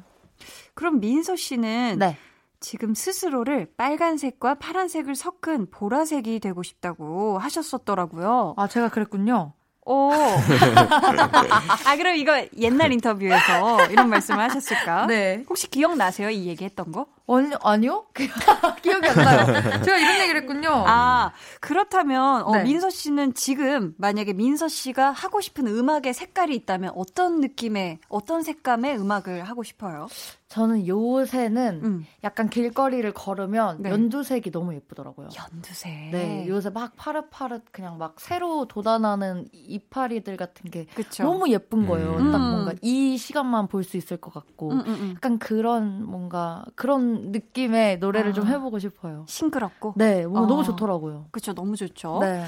그럼 0.75 0.99
민서 0.99 1.35
씨는 1.35 1.97
네. 1.99 2.17
지금 2.65 2.95
스스로를 2.95 3.67
빨간색과 3.77 4.55
파란색을 4.55 5.13
섞은 5.13 5.69
보라색이 5.69 6.39
되고 6.39 6.63
싶다고 6.63 7.37
하셨었더라고요. 7.37 8.55
아, 8.57 8.67
제가 8.67 8.89
그랬군요. 8.89 9.53
오. 9.85 10.09
아, 11.85 11.95
그럼 11.95 12.15
이거 12.15 12.43
옛날 12.57 12.91
인터뷰에서 12.91 13.85
이런 13.91 14.09
말씀을 14.09 14.39
하셨을까? 14.45 15.05
네. 15.05 15.45
혹시 15.47 15.69
기억나세요? 15.69 16.31
이 16.31 16.47
얘기 16.47 16.65
했던 16.65 16.91
거? 16.91 17.05
아니, 17.27 17.53
아니요? 17.61 18.05
기억이 18.81 19.07
안 19.09 19.15
나요. 19.15 19.45
제가 19.83 19.97
이런 19.97 20.21
얘기를 20.21 20.41
했군요. 20.41 20.83
아, 20.87 21.33
그렇다면, 21.59 22.45
어, 22.45 22.51
네. 22.53 22.63
민서 22.63 22.89
씨는 22.89 23.35
지금 23.35 23.93
만약에 23.99 24.33
민서 24.33 24.69
씨가 24.69 25.11
하고 25.11 25.39
싶은 25.39 25.67
음악의 25.67 26.15
색깔이 26.15 26.55
있다면 26.55 26.93
어떤 26.95 27.41
느낌의, 27.41 27.99
어떤 28.09 28.41
색감의 28.41 28.97
음악을 28.97 29.43
하고 29.43 29.61
싶어요? 29.61 30.07
저는 30.47 30.87
요새는 30.87 31.81
음. 31.83 32.05
약간 32.23 32.49
길거리를 32.49 33.11
걸으면 33.13 33.81
네. 33.81 33.89
연두색이 33.89 34.51
너무 34.51 34.75
예쁘더라고요. 34.75 35.29
연두색. 35.35 35.91
네, 36.11 36.45
요새 36.47 36.69
막 36.69 36.93
파릇파릇 36.95 37.63
그냥 37.71 37.97
막 37.97 38.19
새로 38.19 38.65
돋아나는 38.67 39.47
이파리들 39.51 40.37
같은 40.37 40.69
게 40.69 40.85
그쵸. 40.93 41.23
너무 41.23 41.49
예쁜 41.49 41.87
거예요. 41.87 42.17
음. 42.17 42.31
딱 42.31 42.37
뭔가 42.39 42.73
이 42.81 43.17
시간만 43.17 43.67
볼 43.67 43.83
수 43.83 43.97
있을 43.97 44.17
것 44.17 44.33
같고 44.33 44.71
음, 44.71 44.79
음, 44.79 44.87
음. 44.87 45.11
약간 45.15 45.37
그런 45.39 46.03
뭔가 46.05 46.63
그런 46.75 47.31
느낌의 47.31 47.99
노래를 47.99 48.31
아. 48.31 48.33
좀 48.33 48.47
해보고 48.47 48.79
싶어요. 48.79 49.25
싱그럽고. 49.27 49.93
네, 49.97 50.25
뭐 50.25 50.41
어. 50.41 50.45
너무 50.47 50.63
좋더라고요. 50.63 51.27
그쵸, 51.31 51.53
너무 51.53 51.75
좋죠. 51.75 52.19
네. 52.21 52.45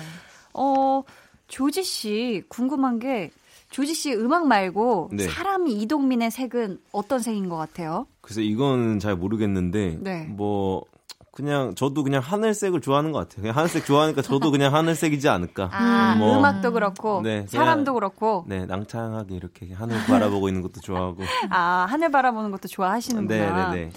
어, 0.53 1.03
조지 1.47 1.83
씨, 1.83 2.43
궁금한 2.49 2.97
게, 2.99 3.31
조지 3.69 3.93
씨 3.93 4.13
음악 4.13 4.47
말고, 4.47 5.09
네. 5.13 5.23
사람 5.27 5.67
이동민의 5.67 6.31
색은 6.31 6.79
어떤 6.91 7.19
색인 7.19 7.49
것 7.49 7.57
같아요? 7.57 8.07
글쎄 8.21 8.41
이건 8.43 8.99
잘 8.99 9.15
모르겠는데 9.15 9.97
네. 10.01 10.23
뭐 10.29 10.83
그냥 11.31 11.75
저도 11.75 12.03
그냥 12.03 12.21
하늘색을 12.23 12.81
좋아하는 12.81 13.11
것 13.11 13.19
같아요. 13.19 13.41
그냥 13.43 13.55
하늘색 13.57 13.85
좋아하니까 13.85 14.21
저도 14.23 14.49
그냥 14.51 14.73
하늘색이지 14.73 15.29
않을까. 15.29 15.69
아, 15.71 16.15
뭐, 16.17 16.35
음악도 16.39 16.71
그렇고, 16.71 17.21
네, 17.21 17.45
사람도 17.47 17.93
그렇고, 17.93 18.43
네 18.47 18.65
낭창하게 18.65 19.35
이렇게 19.35 19.71
하늘 19.73 19.97
바라보고 20.07 20.47
있는 20.47 20.63
것도 20.63 20.81
좋아하고. 20.81 21.17
아, 21.51 21.85
하늘 21.89 22.09
바라보는 22.09 22.49
것도 22.51 22.67
좋아하시는구나. 22.69 23.69
네 23.71 23.75
네 23.75 23.85
네. 23.85 23.91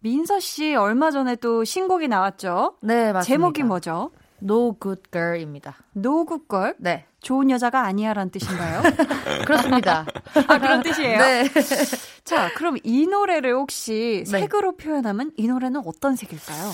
민서 0.00 0.40
씨 0.40 0.74
얼마 0.74 1.10
전에 1.10 1.36
또 1.36 1.62
신곡이 1.62 2.08
나왔죠? 2.08 2.74
네, 2.80 3.12
맞습니다. 3.12 3.20
제목이 3.22 3.62
뭐죠? 3.64 4.10
No 4.42 4.76
Good 4.78 5.02
Girl입니다. 5.12 5.76
노굿걸? 5.92 6.76
네, 6.78 7.06
좋은 7.20 7.50
여자가 7.50 7.84
아니야라는 7.84 8.30
뜻인가요? 8.30 8.82
그렇습니다. 9.46 10.04
아, 10.48 10.58
그런 10.58 10.82
뜻이에요? 10.82 11.18
네. 11.18 11.44
자, 12.24 12.52
그럼 12.54 12.76
이 12.82 13.06
노래를 13.06 13.54
혹시 13.54 14.24
네. 14.26 14.40
색으로 14.40 14.76
표현하면 14.76 15.32
이 15.36 15.46
노래는 15.46 15.82
어떤 15.86 16.16
색일까요? 16.16 16.72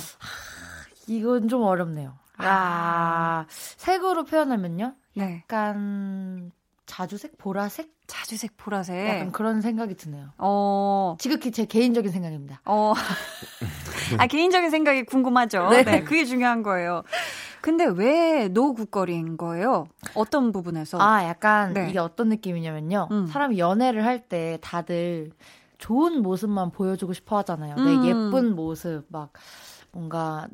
이건 1.07 1.49
좀 1.49 1.63
어렵네요. 1.63 2.19
아, 2.39 3.47
색으로 3.49 4.25
표현하면요? 4.25 4.95
네. 5.15 5.43
약간 5.45 6.53
자주색, 6.87 7.37
보라색, 7.37 7.91
자주색, 8.07 8.57
보라색. 8.57 9.09
약간 9.09 9.31
그런 9.33 9.61
생각이 9.61 9.95
드네요. 9.95 10.31
어, 10.39 11.17
지극히 11.19 11.53
제 11.53 11.67
개인적인 11.67 12.11
생각입니다. 12.11 12.61
어. 12.65 12.95
아, 14.19 14.27
개인적인 14.27 14.71
생각이 14.71 15.05
궁금하죠. 15.05 15.69
네. 15.69 15.85
네. 15.85 16.03
그게 16.03 16.25
중요한 16.25 16.63
거예요. 16.63 17.03
근데 17.61 17.85
왜 17.87 18.49
노굿거리인 18.49 19.37
거예요? 19.37 19.87
어떤 20.15 20.53
부분에서? 20.53 20.99
아, 21.01 21.25
약간 21.25 21.73
네. 21.75 21.89
이게 21.91 21.99
어떤 21.99 22.29
느낌이냐면요. 22.29 23.09
음. 23.11 23.27
사람이 23.27 23.59
연애를 23.59 24.05
할 24.05 24.19
때 24.29 24.59
다들 24.61 25.31
좋은 25.79 26.23
모습만 26.23 26.71
보여주고 26.73 27.13
싶어 27.13 27.39
하잖아요. 27.39 27.77
음. 27.79 27.85
내 28.03 28.09
예쁜 28.09 28.55
모습, 28.55 29.05
막 29.09 29.33
뭔가 29.93 30.49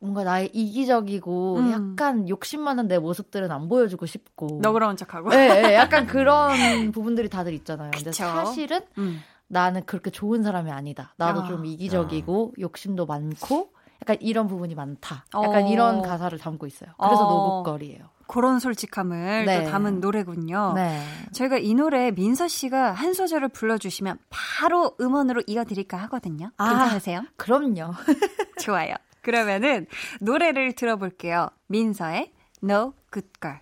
뭔가 0.00 0.24
나의 0.24 0.50
이기적이고 0.52 1.56
음. 1.58 1.70
약간 1.72 2.28
욕심 2.28 2.62
많은 2.62 2.88
내 2.88 2.98
모습들은 2.98 3.50
안 3.52 3.68
보여주고 3.68 4.06
싶고. 4.06 4.58
너그러운 4.60 4.96
척하고. 4.96 5.28
네, 5.30 5.62
네, 5.62 5.74
약간 5.74 6.06
그런 6.06 6.90
부분들이 6.90 7.28
다들 7.28 7.52
있잖아요. 7.54 7.90
근데 7.92 8.10
그쵸. 8.10 8.24
사실은 8.24 8.80
음. 8.98 9.20
나는 9.46 9.84
그렇게 9.84 10.10
좋은 10.10 10.42
사람이 10.42 10.70
아니다. 10.72 11.14
나도 11.18 11.42
아. 11.42 11.46
좀 11.46 11.64
이기적이고 11.66 12.54
욕심도 12.58 13.06
많고 13.06 13.72
약간 14.02 14.16
이런 14.20 14.48
부분이 14.48 14.74
많다. 14.74 15.24
약간 15.32 15.62
어. 15.62 15.68
이런 15.68 16.02
가사를 16.02 16.36
담고 16.36 16.66
있어요. 16.66 16.90
그래서 16.98 17.24
어. 17.24 17.30
노곡거리예요. 17.30 18.10
그런 18.26 18.58
솔직함을 18.58 19.44
네. 19.44 19.64
또 19.64 19.70
담은 19.70 20.00
노래군요. 20.00 20.72
네. 20.74 21.00
저희가 21.32 21.58
이 21.58 21.74
노래 21.74 22.10
민서 22.10 22.48
씨가 22.48 22.92
한 22.92 23.14
소절을 23.14 23.48
불러주시면 23.50 24.18
바로 24.28 24.96
음원으로 25.00 25.42
이어드릴까 25.46 25.96
하거든요. 25.98 26.50
아. 26.56 26.68
괜찮으세요? 26.68 27.22
그럼요. 27.36 27.92
좋아요. 28.60 28.94
그러면은 29.20 29.86
노래를 30.20 30.72
들어볼게요. 30.72 31.48
민서의 31.68 32.32
No 32.64 32.94
Good 33.12 33.28
Girl. 33.40 33.60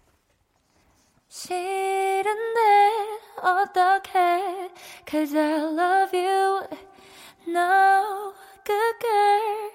싫은데 1.29 2.61
어떡해 3.43 4.71
Cause 5.09 5.39
I 5.39 5.53
love 5.53 6.19
you 6.19 6.63
No 7.47 8.33
good 8.65 8.99
girl 9.01 9.71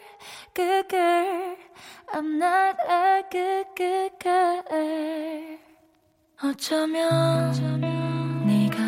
Good 0.53 0.89
girl 0.89 1.55
I'm 2.13 2.37
not 2.37 2.77
a 2.89 3.23
good 3.31 3.67
good 3.75 4.11
girl 4.19 5.59
어쩌면 6.43 7.51
네가 8.45 8.79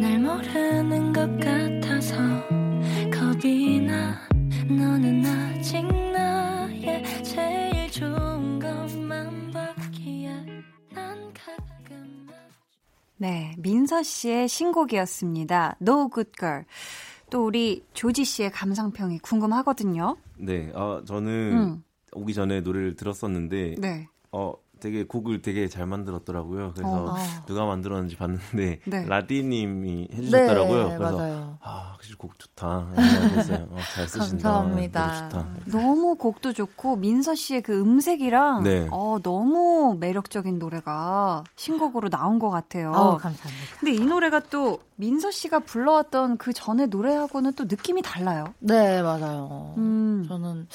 날 0.00 0.18
모르는 0.18 1.12
것 1.12 1.38
같아서 1.38 2.16
겁이 3.12 3.80
나 3.80 4.16
너는 4.68 5.24
아직 5.26 5.86
나의 6.12 7.04
제일 7.24 7.90
좋은 7.90 8.58
것만 8.58 9.50
받기에 9.50 10.30
난 10.90 11.32
가끔 11.34 12.28
네, 13.16 13.54
민서 13.58 14.02
씨의 14.02 14.48
신곡이었습니다. 14.48 15.76
No 15.82 16.08
Good 16.08 16.32
Girl. 16.38 16.64
또 17.30 17.46
우리 17.46 17.84
조지 17.94 18.24
씨의 18.24 18.50
감상평이 18.50 19.20
궁금하거든요. 19.20 20.16
네, 20.36 20.70
아 20.74 21.02
저는 21.06 21.30
음. 21.52 21.84
오기 22.12 22.34
전에 22.34 22.60
노래를 22.60 22.96
들었었는데 22.96 23.76
네. 23.78 24.08
어 24.32 24.52
되게 24.80 25.04
곡을 25.04 25.42
되게 25.42 25.68
잘 25.68 25.86
만들었더라고요. 25.86 26.72
그래서 26.74 27.04
어. 27.12 27.16
누가 27.46 27.66
만들었는지 27.66 28.16
봤는데 28.16 28.80
네. 28.84 29.04
라디님이 29.06 30.08
해주셨더라고요. 30.12 30.88
네, 30.88 30.96
그래서 30.96 31.16
맞아요. 31.16 31.58
아 31.62 31.90
확실히 31.92 32.16
곡 32.16 32.38
좋다. 32.38 32.66
어, 32.66 32.94
잘 33.94 34.08
쓰신다. 34.08 34.50
감사합니다. 34.50 35.06
노래 35.06 35.18
좋다. 35.18 35.46
너무 35.66 36.14
곡도 36.16 36.52
좋고 36.52 36.96
민서 36.96 37.34
씨의 37.34 37.62
그 37.62 37.78
음색이랑 37.80 38.62
네. 38.64 38.88
어, 38.90 39.18
너무 39.22 39.96
매력적인 40.00 40.58
노래가 40.58 41.44
신곡으로 41.56 42.08
나온 42.08 42.38
것 42.38 42.50
같아요. 42.50 42.92
아우, 42.94 43.18
감사합니다. 43.18 43.76
근데 43.78 43.92
이 43.94 44.04
노래가 44.04 44.40
또 44.50 44.80
민서 44.96 45.30
씨가 45.30 45.60
불러왔던 45.60 46.38
그 46.38 46.52
전에 46.52 46.86
노래하고는 46.86 47.54
또 47.54 47.64
느낌이 47.64 48.02
달라요. 48.02 48.44
네, 48.58 49.02
맞아요. 49.02 49.74
음. 49.78 50.26
저는 50.28 50.66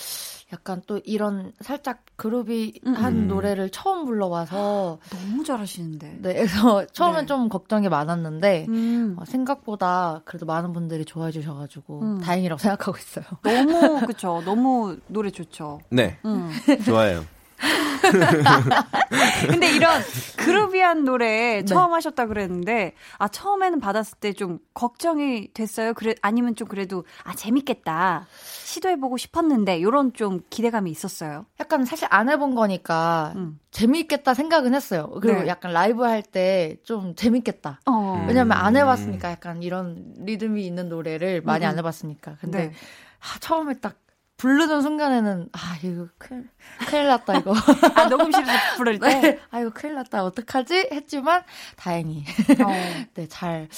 약간 0.53 0.81
또 0.85 0.99
이런 1.03 1.53
살짝 1.61 2.03
그루비한 2.15 3.13
음. 3.13 3.27
노래를 3.27 3.69
처음 3.71 4.05
불러와서 4.05 4.99
너무 5.09 5.43
잘하시는데. 5.43 6.19
네, 6.21 6.33
그래서 6.33 6.85
처음엔 6.93 7.21
네. 7.21 7.25
좀 7.25 7.49
걱정이 7.49 7.89
많았는데 7.89 8.67
음, 8.69 9.15
어, 9.19 9.25
생각보다 9.25 10.21
그래도 10.25 10.45
많은 10.45 10.71
분들이 10.73 11.03
좋아해 11.03 11.31
주셔가지고 11.31 12.01
음. 12.01 12.19
다행이라고 12.19 12.57
생각하고 12.61 12.97
있어요. 12.97 13.25
너무 13.41 14.05
그쵸. 14.05 14.41
너무 14.45 14.97
노래 15.07 15.31
좋죠. 15.31 15.79
네, 15.89 16.19
음. 16.25 16.49
좋아요. 16.85 17.25
근데 19.49 19.75
이런 19.75 20.01
그루비한 20.37 21.03
노래 21.05 21.61
네. 21.61 21.65
처음 21.65 21.93
하셨다 21.93 22.25
그랬는데 22.27 22.93
아 23.17 23.27
처음에는 23.27 23.79
받았을 23.79 24.17
때 24.19 24.35
좀 24.35 24.59
걱정이 24.73 25.53
됐어요. 25.53 25.93
그래 25.93 26.15
아니면 26.21 26.55
좀 26.55 26.67
그래도 26.67 27.05
아 27.23 27.33
재밌겠다 27.33 28.27
시도해 28.65 28.99
보고 28.99 29.15
싶었는데 29.17 29.77
이런 29.77 30.11
좀 30.13 30.41
기대감이 30.49 30.91
있었어요. 30.91 31.45
약간 31.61 31.85
사실 31.85 32.07
안 32.11 32.27
해본 32.29 32.55
거니까 32.55 33.31
음. 33.37 33.59
재미있겠다 33.71 34.33
생각은 34.33 34.73
했어요. 34.73 35.09
그리고 35.21 35.41
네. 35.43 35.47
약간 35.47 35.71
라이브 35.71 36.03
할 36.03 36.21
때 36.23 36.77
좀 36.83 37.15
재밌겠다. 37.15 37.79
어. 37.85 38.19
음. 38.21 38.27
왜냐면 38.27 38.57
안 38.57 38.75
해봤으니까 38.75 39.31
약간 39.31 39.63
이런 39.63 40.13
리듬이 40.17 40.65
있는 40.65 40.89
노래를 40.89 41.41
많이 41.41 41.65
음. 41.65 41.69
안 41.69 41.77
해봤으니까. 41.77 42.37
근데 42.41 42.67
네. 42.67 42.73
아, 43.21 43.39
처음에 43.39 43.75
딱 43.79 43.95
부르는 44.37 44.81
순간에는 44.81 45.49
아 45.53 45.77
이거 45.81 46.07
큰일, 46.17 46.49
큰일 46.87 47.07
났다 47.07 47.37
이거. 47.39 47.53
아 47.95 48.05
녹음실에서 48.09 48.51
부를 48.75 48.99
때. 48.99 49.21
네. 49.21 49.39
아 49.49 49.59
이거 49.61 49.69
큰일 49.69 49.95
났다 49.95 50.25
어떡하지 50.25 50.89
했지만 50.91 51.43
다행히 51.77 52.25
어. 52.63 52.71
네잘 53.15 53.69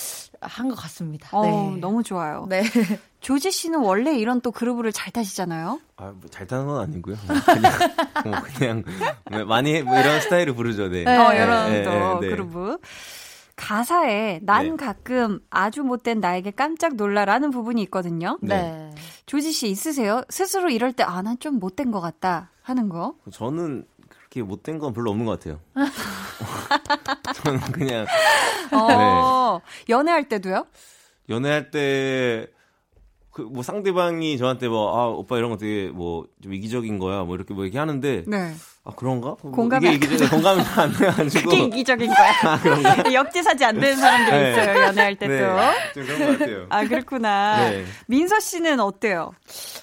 한 0.41 0.67
것 0.70 0.76
같습니다. 0.76 1.30
어, 1.32 1.46
네. 1.46 1.80
너무 1.80 2.02
좋아요. 2.04 2.46
네. 2.50 2.63
조지 3.22 3.52
씨는 3.52 3.80
원래 3.80 4.15
이런 4.17 4.41
또 4.41 4.52
그루브를 4.52 4.91
잘 4.93 5.12
타시잖아요. 5.12 5.80
아, 5.98 6.13
뭐잘 6.15 6.48
타는 6.48 6.65
건 6.67 6.82
아니고요. 6.82 7.15
그냥, 7.46 7.74
뭐 8.26 8.34
그냥 8.56 8.84
뭐 9.32 9.46
많이 9.46 9.74
해- 9.76 9.82
뭐 9.84 9.98
이런 10.00 10.22
스타일을 10.22 10.54
부르죠. 10.54 10.88
네. 10.89 11.04
네. 11.04 11.17
어, 11.17 11.30
네, 11.30 11.36
이런 11.43 11.72
네, 11.72 11.84
또 11.84 11.91
네, 11.91 12.20
네. 12.22 12.30
그루브. 12.30 12.78
가사에 13.58 14.39
난 14.43 14.78
네. 14.78 14.86
가끔 14.86 15.39
아주 15.50 15.84
못된 15.84 16.20
나에게 16.22 16.52
깜짝 16.52 16.96
놀라라는 16.96 17.50
부분이 17.52 17.82
있거든요. 17.84 18.38
네. 18.41 18.56
네. 18.62 18.96
조지 19.26 19.52
씨 19.52 19.67
있으세요? 19.67 20.22
스스로 20.30 20.70
이럴 20.70 20.93
때 20.93 21.04
아, 21.04 21.22
난 21.22 21.38
좀 21.39 21.60
못된 21.60 21.91
것 21.91 22.00
같다 22.00 22.52
하는 22.62 22.88
거? 22.88 23.15
저는 23.32 23.86
그렇게 24.08 24.41
못된 24.43 24.80
건 24.80 24.93
별로 24.93 25.12
없는 25.12 25.26
것 25.26 25.39
같아요. 25.39 25.60
저는 27.43 27.60
그냥. 27.72 28.06
어, 28.72 29.60
네. 29.60 29.93
연애할 29.93 30.30
때도요? 30.30 30.65
연애할 31.30 31.72
때, 31.72 32.48
그, 33.38 33.43
뭐 33.43 33.62
상대방이 33.62 34.36
저한테 34.39 34.67
뭐, 34.67 34.97
아, 34.97 35.10
오빠 35.10 35.38
이런 35.38 35.52
거 35.52 35.58
되게 35.58 35.91
뭐, 35.93 36.26
좀 36.41 36.56
이기적인 36.56 36.97
거야. 36.97 37.21
뭐 37.21 37.36
이렇게 37.36 37.54
뭐 37.54 37.65
얘기하는데. 37.65 38.23
네. 38.26 38.54
아, 38.84 38.91
그런가? 38.95 39.36
뭐 39.43 39.52
공감이 39.52 39.93
이게 39.93 40.08
이기적, 40.08 40.32
공감이 40.32 40.63
안 40.76 40.91
돼가지고. 40.91 41.47
그게 41.52 41.63
이기적인 41.65 42.08
거야. 42.08 42.32
아, 42.45 42.60
그런가? 42.60 42.95
역지사지 43.13 43.63
안 43.63 43.80
되는 43.80 43.95
사람들이 43.95 44.36
네. 44.36 44.52
있어요. 44.52 44.82
연애할 44.82 45.15
때도. 45.17 45.34
네. 45.34 45.93
좀 45.93 46.06
그런 46.08 46.19
것 46.19 46.39
같아요. 46.39 46.65
아, 46.69 46.84
그렇구나. 46.84 47.69
네. 47.69 47.86
민서 48.08 48.39
씨는 48.39 48.80
어때요? 48.80 49.34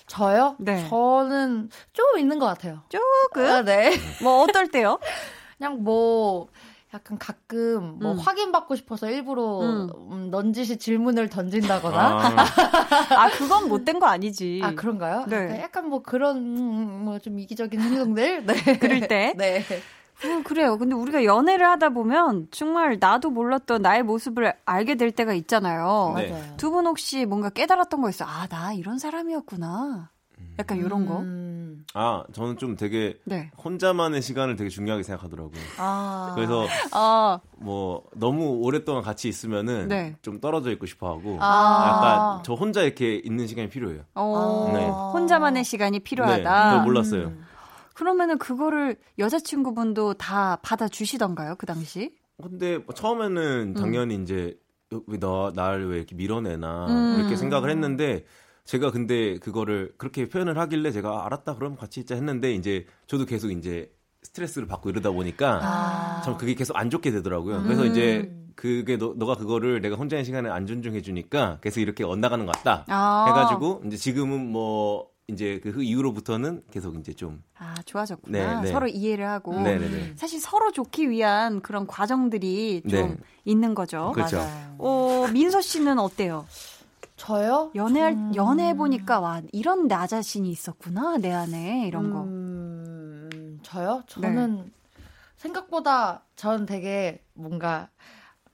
저요? 0.08 0.56
네. 0.58 0.88
저는 0.88 1.70
좀 1.92 2.18
있는 2.18 2.40
것 2.40 2.46
같아요. 2.46 2.80
조금? 2.88 3.46
아, 3.46 3.62
네. 3.62 3.92
뭐 4.20 4.42
어떨 4.42 4.66
때요? 4.66 4.98
그냥 5.58 5.84
뭐, 5.84 6.48
약간 6.94 7.18
가끔 7.18 7.98
뭐 7.98 8.12
음. 8.12 8.18
확인받고 8.18 8.76
싶어서 8.76 9.10
일부러 9.10 9.60
음. 9.60 9.90
음, 10.12 10.30
넌지시 10.30 10.78
질문을 10.78 11.28
던진다거나. 11.28 11.98
아, 11.98 12.44
아 13.18 13.30
그건 13.30 13.68
못된 13.68 13.98
거 13.98 14.06
아니지. 14.06 14.60
아, 14.62 14.74
그런가요? 14.74 15.24
네. 15.26 15.60
약간 15.60 15.88
뭐 15.88 16.02
그런 16.02 17.04
뭐 17.04 17.18
좀 17.18 17.38
이기적인 17.38 17.80
행동들? 17.80 18.44
네. 18.46 18.78
그럴 18.78 19.00
때? 19.08 19.34
네. 19.38 19.64
음, 20.24 20.42
그래요. 20.44 20.78
근데 20.78 20.94
우리가 20.94 21.24
연애를 21.24 21.66
하다 21.68 21.88
보면 21.90 22.46
정말 22.52 22.96
나도 23.00 23.30
몰랐던 23.30 23.82
나의 23.82 24.04
모습을 24.04 24.54
알게 24.64 24.94
될 24.94 25.10
때가 25.10 25.32
있잖아요. 25.34 26.12
네. 26.16 26.54
두분 26.56 26.86
혹시 26.86 27.26
뭔가 27.26 27.50
깨달았던 27.50 28.00
거 28.00 28.08
있어요? 28.08 28.28
아, 28.28 28.46
나 28.46 28.72
이런 28.72 28.98
사람이었구나. 28.98 30.10
약간 30.58 30.78
이런 30.78 31.06
거. 31.06 31.20
음. 31.20 31.84
아, 31.94 32.24
저는 32.32 32.56
좀 32.56 32.76
되게 32.76 33.18
네. 33.24 33.50
혼자만의 33.62 34.22
시간을 34.22 34.56
되게 34.56 34.70
중요하게 34.70 35.02
생각하더라고요. 35.02 35.60
아. 35.78 36.32
그래서 36.34 36.66
아. 36.92 37.40
뭐 37.56 38.04
너무 38.14 38.60
오랫동안 38.62 39.02
같이 39.02 39.28
있으면은 39.28 39.88
네. 39.88 40.16
좀 40.22 40.40
떨어져 40.40 40.70
있고 40.72 40.86
싶어 40.86 41.08
하고 41.08 41.38
아. 41.40 41.88
약간 41.88 42.42
저 42.44 42.54
혼자 42.54 42.82
이렇게 42.82 43.16
있는 43.16 43.46
시간이 43.46 43.68
필요해요. 43.68 44.02
어. 44.14 44.70
네. 44.74 44.86
혼자만의 44.88 45.64
시간이 45.64 46.00
필요하다. 46.00 46.70
네, 46.70 46.76
저 46.76 46.82
몰랐어요. 46.84 47.26
음. 47.26 47.44
그러면은 47.94 48.38
그거를 48.38 48.96
여자친구분도 49.18 50.14
다 50.14 50.58
받아 50.62 50.88
주시던가요, 50.88 51.54
그 51.56 51.66
당시? 51.66 52.12
근데 52.42 52.78
뭐 52.78 52.94
처음에는 52.94 53.68
음. 53.68 53.74
당연히 53.74 54.16
음. 54.16 54.22
이제 54.22 54.58
너 55.20 55.52
나를 55.54 55.88
왜 55.88 55.98
이렇게 55.98 56.14
밀어내나 56.14 56.86
음. 56.88 57.20
이렇게 57.20 57.36
생각을 57.36 57.70
했는데 57.70 58.24
제가 58.64 58.90
근데 58.90 59.38
그거를 59.38 59.92
그렇게 59.98 60.28
표현을 60.28 60.58
하길래 60.58 60.90
제가 60.90 61.26
알았다 61.26 61.56
그럼 61.56 61.76
같이 61.76 62.00
있자 62.00 62.14
했는데 62.14 62.54
이제 62.54 62.86
저도 63.06 63.26
계속 63.26 63.50
이제 63.50 63.92
스트레스를 64.22 64.66
받고 64.66 64.88
이러다 64.88 65.10
보니까 65.10 65.60
아. 65.62 66.22
참 66.24 66.38
그게 66.38 66.54
계속 66.54 66.76
안 66.76 66.88
좋게 66.88 67.10
되더라고요. 67.10 67.58
음. 67.58 67.62
그래서 67.64 67.84
이제 67.84 68.34
그게 68.56 68.96
너, 68.96 69.14
너가 69.16 69.36
그거를 69.36 69.80
내가 69.82 69.96
혼자인 69.96 70.24
시간에 70.24 70.48
안 70.48 70.66
존중해 70.66 71.02
주니까 71.02 71.58
계속 71.60 71.80
이렇게 71.80 72.04
엇나가는 72.04 72.44
것 72.46 72.52
같다 72.56 72.86
아. 72.88 73.26
해가지고 73.28 73.82
이제 73.86 73.98
지금은 73.98 74.50
뭐 74.50 75.12
이제 75.26 75.58
그 75.62 75.82
이후로부터는 75.82 76.62
계속 76.70 76.96
이제 76.96 77.12
좀 77.14 77.42
아, 77.58 77.74
좋아졌구나. 77.84 78.60
네, 78.60 78.66
네. 78.66 78.72
서로 78.72 78.86
이해를 78.86 79.26
하고 79.26 79.58
네, 79.58 79.78
네, 79.78 79.88
네, 79.88 80.12
사실 80.16 80.38
서로 80.40 80.70
좋기 80.70 81.08
위한 81.08 81.60
그런 81.60 81.86
과정들이 81.86 82.82
좀 82.88 83.08
네. 83.08 83.16
있는 83.44 83.74
거죠. 83.74 84.12
그렇죠. 84.14 84.38
맞아요. 84.38 84.74
어, 84.78 85.26
민서 85.32 85.62
씨는 85.62 85.98
어때요? 85.98 86.46
저요? 87.16 87.70
연애 87.74 88.12
음... 88.12 88.32
연애해 88.34 88.76
보니까 88.76 89.20
와 89.20 89.42
이런 89.52 89.88
나 89.88 90.06
자신이 90.06 90.50
있었구나 90.50 91.18
내 91.18 91.32
안에 91.32 91.86
이런 91.86 92.12
거. 92.12 92.22
음... 92.22 93.60
저요? 93.62 94.02
저는 94.06 94.56
네. 94.56 94.70
생각보다 95.36 96.22
저는 96.36 96.66
되게 96.66 97.22
뭔가 97.34 97.88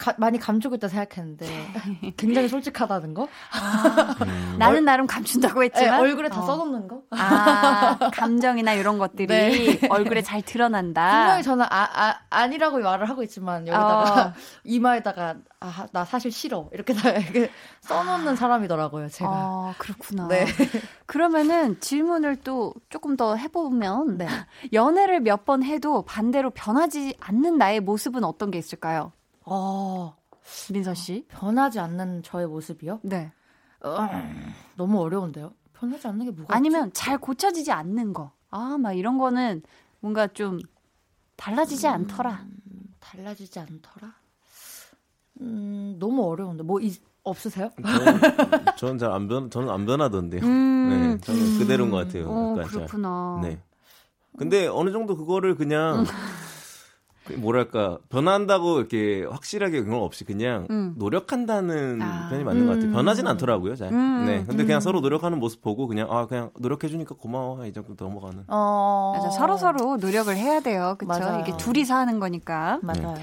가, 0.00 0.14
많이 0.16 0.38
감추고 0.38 0.76
있다 0.76 0.88
생각했는데 0.88 1.46
굉장히 2.16 2.48
솔직하다는 2.48 3.12
거? 3.14 3.28
아, 3.52 4.16
음. 4.22 4.56
나는 4.58 4.84
나름 4.84 5.06
감춘다고 5.06 5.62
했지만 5.64 5.90
네, 5.90 5.96
얼굴에 5.98 6.28
다 6.30 6.40
어. 6.42 6.46
써놓는 6.46 6.88
거? 6.88 7.02
아 7.10 7.98
감정이나 8.14 8.72
이런 8.72 8.98
것들이 8.98 9.26
네. 9.26 9.86
얼굴에 9.88 10.22
잘 10.22 10.40
드러난다. 10.42 11.10
분명히 11.20 11.42
저는 11.42 11.66
아, 11.68 11.88
아 11.92 12.20
아 12.30 12.46
니라고 12.46 12.78
말을 12.78 13.08
하고 13.08 13.22
있지만 13.22 13.66
여기다가 13.66 14.26
어. 14.28 14.32
이마에다가 14.64 15.34
아 15.60 15.86
나 15.92 16.04
사실 16.06 16.32
싫어 16.32 16.68
이렇게 16.72 16.94
다 16.94 17.10
이렇게 17.12 17.50
써놓는 17.82 18.36
사람이더라고요 18.36 19.08
제가. 19.08 19.30
아 19.30 19.74
그렇구나. 19.78 20.28
네. 20.28 20.46
그러면은 21.06 21.78
질문을 21.80 22.36
또 22.36 22.72
조금 22.88 23.16
더 23.16 23.36
해보면 23.36 24.16
네. 24.18 24.28
연애를 24.72 25.20
몇 25.20 25.44
번 25.44 25.62
해도 25.62 26.02
반대로 26.02 26.50
변하지 26.50 27.14
않는 27.18 27.56
나의 27.58 27.80
모습은 27.80 28.24
어떤 28.24 28.50
게 28.50 28.58
있을까요? 28.58 29.12
어, 29.44 30.16
민서 30.72 30.94
씨. 30.94 31.26
변하지 31.28 31.80
않는 31.80 32.22
저의 32.22 32.46
모습이요? 32.46 33.00
네. 33.02 33.32
음, 33.84 34.54
너무 34.76 35.00
어려운데요? 35.00 35.52
변하지 35.72 36.06
않는 36.08 36.26
게 36.26 36.30
뭐가 36.32 36.54
아니면 36.54 36.88
있지? 36.88 37.00
잘 37.02 37.18
고쳐지지 37.18 37.72
않는 37.72 38.12
거. 38.12 38.32
아, 38.50 38.76
막 38.78 38.92
이런 38.92 39.18
거는 39.18 39.62
뭔가 40.00 40.26
좀 40.26 40.58
달라지지 41.36 41.88
음, 41.88 41.92
않더라. 41.92 42.44
달라지지 42.98 43.58
않더라? 43.60 44.14
음, 45.40 45.96
너무 45.98 46.28
어려운데. 46.28 46.62
뭐, 46.62 46.80
이, 46.80 46.94
없으세요? 47.22 47.70
저는 48.78 48.98
잘안 48.98 49.28
변, 49.28 49.50
저는 49.50 49.70
안 49.70 49.86
변하던데요. 49.86 50.42
음, 50.42 50.88
네, 50.90 51.18
저는 51.20 51.58
그대로인 51.58 51.90
것 51.90 51.96
같아요. 51.98 52.30
어, 52.30 52.54
그렇구나. 52.66 53.40
네. 53.42 53.58
근데 54.36 54.66
어느 54.66 54.90
정도 54.90 55.16
그거를 55.16 55.54
그냥 55.54 56.00
음. 56.00 56.04
그 56.04 56.10
뭐랄까 57.36 57.98
변한다고 58.08 58.78
이렇게 58.78 59.24
확실하게 59.24 59.82
그런 59.82 59.98
거 59.98 60.04
없이 60.04 60.24
그냥 60.24 60.66
음. 60.70 60.94
노력한다는 60.96 62.00
아. 62.02 62.28
표현이 62.28 62.44
맞는 62.44 62.62
음. 62.62 62.66
것 62.66 62.74
같아요. 62.74 62.92
변하진 62.92 63.26
않더라고요, 63.26 63.76
잘. 63.76 63.92
음. 63.92 64.24
네, 64.26 64.44
근데 64.46 64.64
그냥 64.64 64.78
음. 64.78 64.80
서로 64.80 65.00
노력하는 65.00 65.38
모습 65.38 65.62
보고 65.62 65.86
그냥 65.86 66.08
아 66.10 66.26
그냥 66.26 66.50
노력해 66.58 66.88
주니까 66.88 67.14
고마워 67.14 67.64
이 67.66 67.72
정도 67.72 67.94
넘어가는. 67.98 68.44
어. 68.48 69.14
맞아, 69.16 69.30
서로 69.30 69.56
서로 69.56 69.96
노력을 69.96 70.34
해야 70.34 70.60
돼요, 70.60 70.96
그렇죠? 70.98 71.40
이게 71.40 71.56
둘이서 71.56 71.94
하는 71.94 72.18
거니까. 72.20 72.78
맞아요. 72.82 73.14
네. 73.14 73.22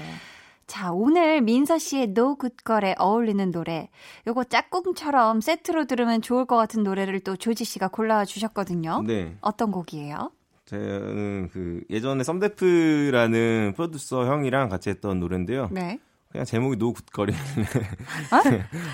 자, 0.68 0.92
오늘 0.92 1.40
민서 1.40 1.78
씨의 1.78 2.08
No 2.16 2.36
Good 2.38 2.56
Girl에 2.64 2.94
어울리는 2.98 3.50
노래. 3.50 3.88
요거 4.26 4.44
짝꿍처럼 4.44 5.40
세트로 5.40 5.86
들으면 5.86 6.20
좋을 6.20 6.44
것 6.44 6.56
같은 6.56 6.82
노래를 6.82 7.20
또 7.20 7.36
조지 7.36 7.64
씨가 7.64 7.88
골라와 7.88 8.26
주셨거든요. 8.26 9.02
네. 9.06 9.34
어떤 9.40 9.72
곡이에요? 9.72 10.30
저는 10.68 11.48
그 11.52 11.80
예전에 11.90 12.22
썸데프라는 12.24 13.72
프로듀서 13.74 14.26
형이랑 14.26 14.68
같이 14.68 14.90
했던 14.90 15.18
노래인데요. 15.20 15.68
네. 15.72 15.98
그냥 16.30 16.44
제목이 16.44 16.76
노굿거리길래. 16.76 17.64
아? 18.30 18.42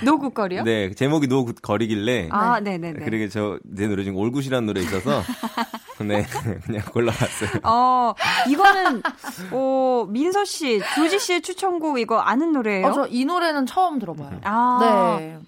노굿거리요? 0.05 0.63
네, 0.63 0.93
제목이 0.95 1.27
노굿거리길래. 1.27 2.29
아, 2.31 2.61
네네네. 2.61 3.05
그러게 3.05 3.29
저, 3.29 3.59
제 3.77 3.89
노래 3.89 4.05
중에 4.05 4.15
올굿이라는 4.15 4.65
노래 4.67 4.81
있어서. 4.83 5.21
네, 6.07 6.25
그냥 6.65 6.83
골라봤어요. 6.93 7.51
어, 7.65 8.15
이거는, 8.49 9.03
어, 9.51 10.07
민서 10.09 10.45
씨, 10.45 10.81
조지 10.95 11.19
씨의 11.19 11.43
추천곡 11.43 11.99
이거 11.99 12.21
아는 12.21 12.53
노래예요? 12.53 12.87
어, 12.87 12.93
저 12.93 13.07
이 13.11 13.25
노래는 13.25 13.67
처음 13.67 13.99
들어봐요. 13.99 14.41
아. 14.45 15.17
네. 15.19 15.39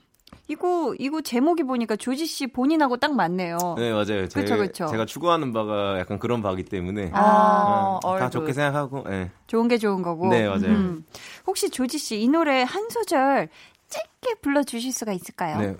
이거 0.48 0.94
이거 0.98 1.20
제목이 1.20 1.64
보니까 1.64 1.96
조지 1.96 2.24
씨 2.26 2.46
본인하고 2.46 2.96
딱 2.98 3.12
맞네요. 3.14 3.58
네 3.78 3.90
맞아요. 3.90 4.28
그렇죠 4.32 4.56
그렇죠. 4.56 4.86
제가 4.86 5.04
추구하는 5.04 5.52
바가 5.52 5.98
약간 5.98 6.18
그런 6.20 6.40
바기 6.42 6.62
때문에 6.64 7.10
아, 7.14 7.98
어, 8.04 8.18
다 8.18 8.30
좋게 8.30 8.52
생각하고. 8.52 9.02
네. 9.08 9.30
좋은 9.48 9.66
게 9.68 9.78
좋은 9.78 10.02
거고. 10.02 10.28
네 10.28 10.46
맞아요. 10.46 10.66
음. 10.66 11.04
혹시 11.46 11.68
조지 11.70 11.98
씨 11.98 12.22
이 12.22 12.28
노래 12.28 12.62
한 12.62 12.88
소절 12.88 13.48
짧게 13.88 14.36
불러 14.40 14.62
주실 14.62 14.92
수가 14.92 15.12
있을까요? 15.12 15.58
네. 15.58 15.76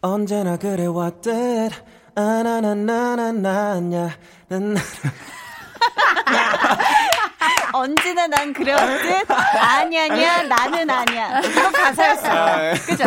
언제나 0.00 0.56
그래왔듯 0.56 1.70
아나나나나나냐 2.14 4.10
난 4.48 4.76
언제나 7.72 8.26
난 8.26 8.52
그랬듯 8.52 9.30
아니 9.30 9.98
아니야 9.98 10.42
나는 10.42 10.88
아니야 10.90 11.40
이거 11.40 11.70
가사였어요. 11.70 12.32
아, 12.32 12.64
예. 12.70 12.74
그죠? 12.74 13.04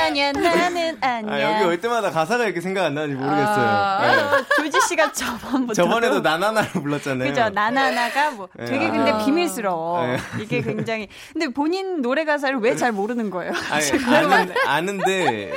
아니야 0.00 0.32
나는 0.32 0.98
아니야. 1.00 1.34
아, 1.34 1.54
여기 1.54 1.64
올 1.64 1.80
때마다 1.80 2.10
가사가 2.10 2.44
이렇게 2.44 2.60
생각 2.60 2.84
안 2.84 2.94
나는지 2.94 3.14
모르겠어요. 3.16 3.46
아, 3.66 4.36
네. 4.36 4.44
조지 4.56 4.80
씨가 4.88 5.12
저번부터 5.12 5.74
저번에도 5.74 6.20
나나나를 6.20 6.70
불렀잖아요. 6.72 7.28
그죠? 7.30 7.48
나나나가 7.50 8.30
뭐 8.32 8.48
네. 8.54 8.64
되게 8.66 8.90
근데 8.90 9.12
아. 9.12 9.18
비밀스러워. 9.24 10.06
네. 10.06 10.16
이게 10.40 10.60
굉장히 10.62 11.08
근데 11.32 11.48
본인 11.48 12.02
노래 12.02 12.24
가사를 12.24 12.58
왜 12.58 12.72
잘 12.72 12.90
모르는 12.90 13.30
거예요? 13.30 13.52
아니, 13.70 14.16
아는, 14.16 14.54
아는 14.66 14.98
데 15.04 15.52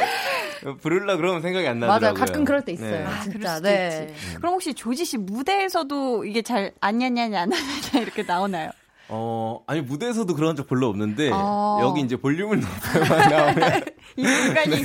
부를라 0.81 1.15
그러면 1.15 1.41
생각이 1.41 1.65
안 1.67 1.79
나더라고요. 1.79 2.11
맞아요. 2.11 2.13
가끔 2.13 2.43
그럴 2.45 2.61
때 2.61 2.73
있어요. 2.73 2.91
네. 2.91 3.05
아, 3.05 3.21
진짜. 3.23 3.59
네. 3.61 4.13
음. 4.33 4.35
그럼 4.37 4.53
혹시 4.53 4.73
조지 4.73 5.05
씨 5.05 5.17
무대에서도 5.17 6.25
이게 6.25 6.41
잘 6.41 6.73
안냐냐냐 6.81 7.41
안냐냐 7.43 8.01
이렇게 8.01 8.23
나 8.25 8.34
오나요? 8.41 8.71
어, 9.07 9.63
아니 9.67 9.81
무대에서도 9.81 10.33
그런 10.35 10.55
적 10.55 10.67
별로 10.67 10.87
없는데 10.87 11.29
어. 11.31 11.77
여기 11.81 12.01
이제 12.01 12.15
볼륨을 12.15 12.59
높여만 12.59 13.29
나오면 13.29 13.83
이 14.17 14.23
공간이 14.23 14.75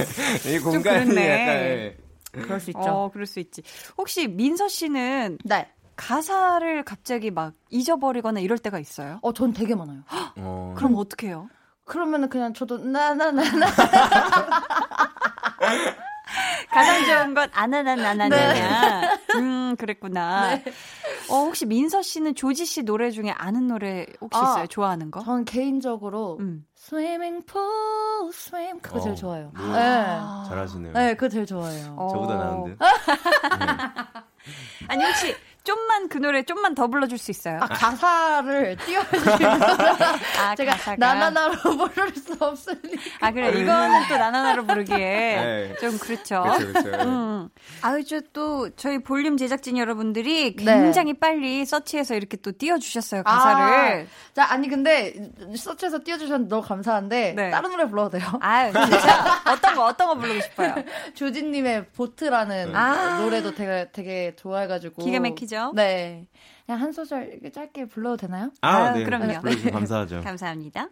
이 0.55 0.59
공간이 0.59 0.99
약간 1.09 1.15
네. 1.15 1.97
그럴 2.33 2.61
수 2.61 2.71
있죠. 2.71 2.81
어, 2.81 3.11
그럴 3.11 3.27
수 3.27 3.41
있지. 3.41 3.63
혹시 3.97 4.29
민서 4.29 4.69
씨는 4.69 5.39
네. 5.45 5.69
가사를 5.97 6.83
갑자기 6.85 7.31
막 7.31 7.55
잊어버리거나 7.71 8.41
이럴 8.41 8.59
때가 8.59 8.79
있어요? 8.79 9.19
어, 9.23 9.33
전 9.33 9.53
되게 9.53 9.75
많아요. 9.75 10.03
어. 10.37 10.75
그럼 10.77 10.95
어떻게 10.97 11.29
해요? 11.29 11.49
그러면은 11.85 12.29
그냥 12.29 12.55
저도 12.55 12.79
나 12.79 13.15
나 13.15 13.33
나 13.33 13.43
나 13.43 13.67
가장 16.71 17.05
좋은 17.05 17.35
건 17.35 17.49
아나나나나냐. 17.53 18.29
네. 18.29 19.09
음, 19.37 19.77
그랬구나. 19.77 20.57
네. 20.57 20.65
어, 21.29 21.35
혹시 21.45 21.67
민서 21.67 22.03
씨는 22.03 22.35
조지 22.35 22.67
씨 22.67 22.83
노래 22.83 23.11
중에 23.11 23.31
아는 23.31 23.69
노래 23.69 24.07
혹시 24.21 24.39
아, 24.41 24.43
있어요? 24.43 24.67
좋아하는 24.67 25.11
거? 25.11 25.23
전 25.23 25.45
개인적으로 25.45 26.39
음. 26.41 26.65
Swimming 26.77 27.45
Pool 27.47 28.31
Swim 28.33 28.81
그거 28.81 28.99
어, 28.99 29.01
제일 29.01 29.17
좋아요. 29.17 29.53
네. 29.57 29.63
아, 29.63 30.45
잘하시네요. 30.49 30.93
네, 30.93 31.15
그거 31.15 31.29
제일 31.29 31.47
좋아요. 31.47 31.97
저보다 32.11 32.37
나은데. 32.37 32.77
네. 32.81 32.87
아니 34.89 35.05
혹시 35.05 35.35
좀만 35.65 36.09
그 36.09 36.19
노래 36.19 36.43
좀만 36.43 36.75
더 36.75 36.87
불러줄 36.89 37.19
수 37.19 37.31
있어요? 37.31 37.59
아, 37.61 37.67
가사를 37.67 38.77
띄워주시면 38.85 39.41
아, 40.41 40.55
제가 40.57 40.73
가사가. 40.73 40.97
나나나로 40.97 41.55
부를 41.57 42.15
수 42.15 42.37
없으니까. 42.39 43.01
아 43.21 43.31
그래 43.31 43.49
이거는 43.61 44.09
또 44.09 44.17
나나나로 44.17 44.67
부르기에 44.67 44.97
네. 44.97 45.75
좀 45.81 45.99
그렇죠. 45.99 46.43
그렇죠, 46.43 46.73
그렇죠. 46.73 47.09
음. 47.09 47.49
아유 47.83 48.03
또 48.33 48.71
저희 48.77 48.99
볼륨 48.99 49.37
제작진 49.37 49.77
여러분들이 49.77 50.57
네. 50.57 50.65
굉장히 50.65 51.13
네. 51.13 51.19
빨리 51.19 51.65
search해서 51.65 52.15
이렇게 52.15 52.37
또 52.37 52.53
띄워주셨어요 52.53 53.23
가사를. 53.23 54.03
아, 54.03 54.07
자 54.35 54.51
아니 54.51 54.69
근데 54.69 55.15
search해서 55.57 56.01
띄워주셨는데 56.05 56.49
너무 56.49 56.67
감사한데 56.67 57.35
네. 57.37 57.51
다른 57.51 57.71
노래 57.71 57.89
불러도 57.89 58.19
돼요? 58.19 58.27
아 58.41 58.71
진짜 58.71 59.43
어떤 59.47 59.75
거 59.75 59.85
어떤 59.85 60.09
거 60.09 60.15
부르고 60.17 60.41
싶어요? 60.41 60.75
조진님의 61.15 61.87
보트라는 61.97 62.75
아~ 62.75 63.19
노래도 63.21 63.55
되게 63.55 63.89
되게 63.93 64.35
좋아해가지고 64.37 65.05
기가 65.05 65.21
막히죠. 65.21 65.50
그죠? 65.51 65.73
네. 65.75 66.29
그냥 66.65 66.81
한 66.81 66.93
소절 66.93 67.41
짧게 67.53 67.87
불러도 67.87 68.19
되나요? 68.19 68.53
아, 68.61 68.77
아 68.77 68.93
네. 68.93 69.03
그럼요. 69.03 69.41
네. 69.43 69.71
감사하죠. 69.73 70.21
감사합니다. 70.23 70.89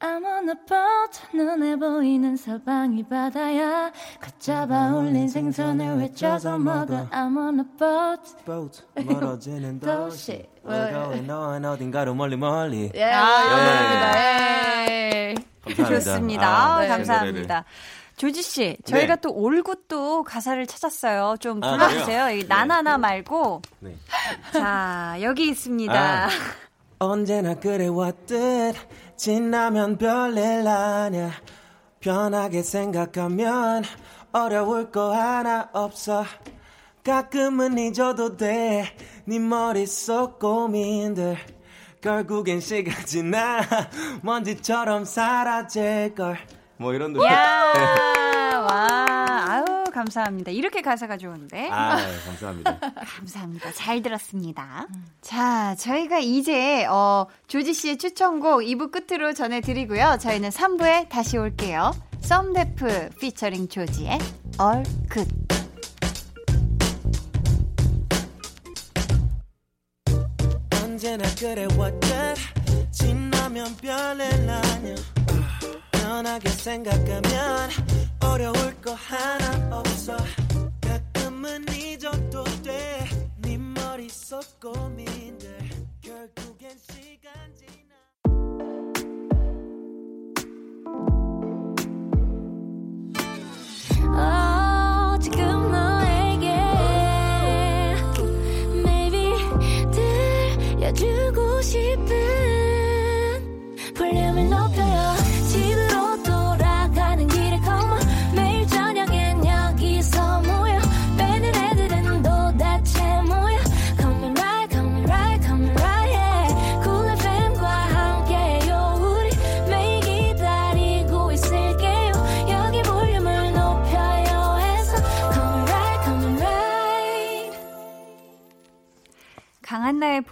I'm 0.00 0.24
on 0.24 0.48
a 0.48 0.54
boat 0.66 1.36
눈에 1.36 1.76
보이는 1.76 2.34
서방이 2.34 3.06
바다야 3.06 3.92
걷잡아 4.20 4.94
올린 4.94 5.28
생선을 5.28 5.98
외쳐서 5.98 6.58
먹어 6.58 7.06
I'm 7.10 7.36
on 7.36 7.60
a 7.60 7.64
boat 7.78 8.44
boat 8.46 8.82
멀어지는 9.06 9.78
도시 9.78 10.42
We're 10.64 10.90
going 10.90 11.30
on 11.30 11.64
어딘가로 11.66 12.14
멀리 12.14 12.36
멀리 12.38 12.90
예, 12.94 13.04
아, 13.12 14.86
예. 14.88 15.34
예. 15.34 15.34
감사합니다. 15.66 16.00
좋습니다. 16.00 16.48
아, 16.48 16.80
네. 16.80 16.88
감사합니다. 16.88 17.64
조지 18.20 18.42
씨, 18.42 18.76
저희가 18.84 19.16
네. 19.16 19.20
또 19.22 19.32
올굿 19.32 19.88
도 19.88 20.22
가사를 20.24 20.66
찾았어요. 20.66 21.36
좀 21.40 21.64
아, 21.64 21.70
불러주세요. 21.70 22.24
아, 22.24 22.30
나나나 22.46 22.98
말고. 22.98 23.62
네. 23.78 23.96
자, 24.52 25.16
여기 25.22 25.48
있습니다. 25.48 26.26
아. 26.26 26.28
언제나 27.00 27.54
그래왔듯 27.54 28.76
지나면 29.16 29.96
별일 29.96 30.68
아냐 30.68 31.30
편하게 32.00 32.62
생각하면 32.62 33.84
어려울 34.32 34.90
거 34.90 35.14
하나 35.14 35.70
없어 35.72 36.26
가끔은 37.02 37.78
잊어도 37.78 38.36
돼네 38.36 38.84
머릿속 39.48 40.38
고민들 40.38 41.38
결국엔 42.02 42.60
시간 42.60 42.94
지나 43.06 43.62
먼지처럼 44.20 45.06
사라질걸 45.06 46.59
뭐 46.80 46.94
이런 46.94 47.12
노래. 47.12 47.26
야, 47.26 47.72
네. 47.74 48.54
와, 48.54 48.96
아유 49.46 49.64
감사합니다. 49.92 50.50
이렇게 50.50 50.80
가사가 50.80 51.18
좋은데. 51.18 51.68
아, 51.70 51.98
감사합니다. 52.24 52.78
감사합니다. 53.18 53.72
잘 53.72 54.00
들었습니다. 54.00 54.86
음. 54.88 55.04
자, 55.20 55.74
저희가 55.76 56.20
이제 56.20 56.86
어 56.86 57.26
조지 57.48 57.74
씨의 57.74 57.98
추천곡 57.98 58.62
2부 58.62 58.90
끝으로 58.90 59.34
전해드리고요. 59.34 60.16
저희는 60.20 60.48
3부에 60.48 61.10
다시 61.10 61.36
올게요. 61.36 61.92
썸데프 62.22 63.10
피처링 63.20 63.68
조지의 63.68 64.18
All 64.58 64.82
Good. 65.12 65.30
언제나 70.82 71.24
그래왔듯 71.38 72.36
지나면 72.90 73.76
별일 73.76 74.22
아냐 74.48 74.94
편하게 76.10 76.48
생각하면 76.48 77.70
어려울 78.18 78.74
거 78.82 78.92
하나 78.94 79.78
없어. 79.78 80.16
가끔은 80.80 81.64
잊어도 81.72 82.42
돼네 82.64 83.56
머릿속 83.56 84.42
고민들. 84.58 85.56
결국엔 86.00 86.76
시간 86.80 87.32
지나. 87.54 87.94
어, 94.18 95.16
지금 95.20 95.70
너에게 95.70 96.48
maybe 98.82 99.32
들려주고 100.76 101.62
싶은 101.62 102.49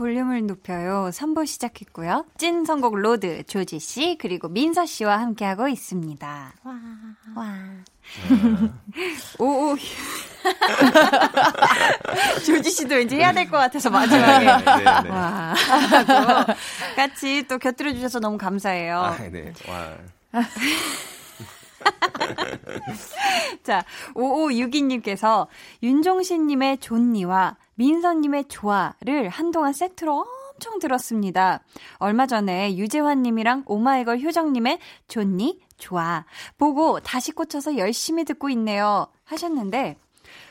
볼륨을 0.09 0.47
높여요. 0.47 1.11
3부 1.13 1.47
시작했고요. 1.47 2.25
찐 2.39 2.65
선곡 2.65 2.97
road 2.97 3.45
조지 3.45 3.79
씨 3.79 4.17
그리고 4.19 4.49
민서 4.49 4.87
씨와 4.87 5.19
함께하고 5.21 5.69
있습니다. 5.69 6.55
와. 6.65 6.73
와. 7.37 7.55
오, 9.39 9.73
오. 9.73 9.77
조지 12.47 12.71
씨도 12.71 12.95
왠지 12.95 13.17
해야 13.17 13.35
될 13.35 13.51
것 13.51 13.59
같아서 13.59 13.91
마지막에. 13.91 14.47
네, 14.47 14.57
네, 14.57 15.03
네. 15.03 15.09
와. 15.11 15.55
같이 16.97 17.45
또 17.47 17.59
곁들여 17.59 17.93
주셔서 17.93 18.19
너무 18.19 18.39
감사해요. 18.39 18.99
아, 18.99 19.19
네. 19.31 19.53
와. 19.69 19.93
자, 23.63 23.85
5562님께서 24.15 25.47
윤종신님의 25.83 26.79
존니와 26.79 27.57
민서님의 27.75 28.47
좋아를 28.47 29.29
한동안 29.29 29.73
세트로 29.73 30.25
엄청 30.55 30.79
들었습니다. 30.81 31.63
얼마 31.99 32.27
전에 32.27 32.77
유재환님이랑 32.77 33.65
오마이걸 33.67 34.21
효정님의 34.21 34.79
좋니? 35.07 35.61
좋아. 35.79 36.25
보고 36.57 36.99
다시 37.01 37.31
꽂혀서 37.31 37.79
열심히 37.79 38.25
듣고 38.25 38.51
있네요. 38.51 39.07
하셨는데, 39.25 39.97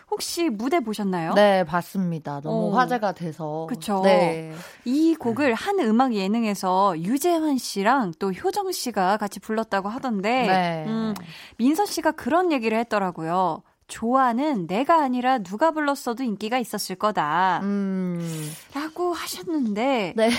혹시 0.10 0.50
무대 0.50 0.80
보셨나요? 0.80 1.34
네, 1.34 1.64
봤습니다. 1.66 2.40
너무 2.42 2.68
오. 2.68 2.72
어. 2.72 2.78
화제가 2.78 3.12
돼서. 3.12 3.68
그쵸. 3.70 4.02
네. 4.04 4.54
이 4.86 5.16
곡을 5.16 5.54
한 5.54 5.80
음악 5.80 6.14
예능에서 6.14 6.98
유재환 7.00 7.58
씨랑 7.58 8.14
또 8.20 8.32
효정 8.32 8.72
씨가 8.72 9.18
같이 9.18 9.40
불렀다고 9.40 9.90
하던데, 9.90 10.48
네. 10.48 10.86
음, 10.88 11.14
민서 11.58 11.86
씨가 11.86 12.12
그런 12.12 12.52
얘기를 12.52 12.78
했더라고요. 12.80 13.64
좋아는 13.88 14.68
내가 14.68 15.02
아니라 15.02 15.40
누가 15.40 15.72
불렀어도 15.72 16.24
인기가 16.24 16.58
있었을 16.58 16.96
거다. 16.96 17.62
음. 17.64 18.52
라고 18.74 19.14
하셨는데, 19.14 20.14
네. 20.16 20.30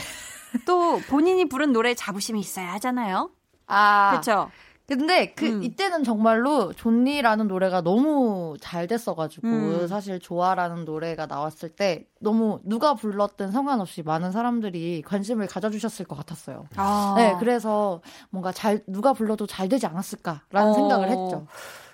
또 0.66 0.98
본인이 1.08 1.46
부른 1.46 1.72
노래에 1.72 1.94
자부심이 1.94 2.40
있어야 2.40 2.72
하잖아요. 2.74 3.30
아. 3.66 4.12
그쵸? 4.16 4.50
근데 4.89 5.34
그 5.34 5.47
음. 5.47 5.62
이때는 5.62 6.03
정말로 6.03 6.72
존니라는 6.72 7.47
노래가 7.47 7.82
너무 7.82 8.57
잘 8.59 8.86
됐어가지고 8.86 9.47
음. 9.47 9.86
사실 9.86 10.18
좋아라는 10.18 10.86
노래가 10.86 11.26
나왔을 11.26 11.68
때 11.68 12.07
너무 12.20 12.59
누가 12.64 12.95
불렀든 12.95 13.53
상관없이 13.53 14.03
많은 14.03 14.32
사람들이 14.32 15.03
관심을 15.03 15.47
가져주셨을 15.47 16.07
것 16.07 16.16
같았어요. 16.16 16.64
아. 16.76 17.12
네, 17.18 17.36
그래서 17.39 18.01
뭔가 18.30 18.51
잘 18.51 18.82
누가 18.86 19.12
불러도 19.12 19.47
잘 19.47 19.68
되지 19.68 19.86
않았을까라는 19.86 20.70
어. 20.70 20.72
생각을 20.72 21.09
했죠. 21.09 21.47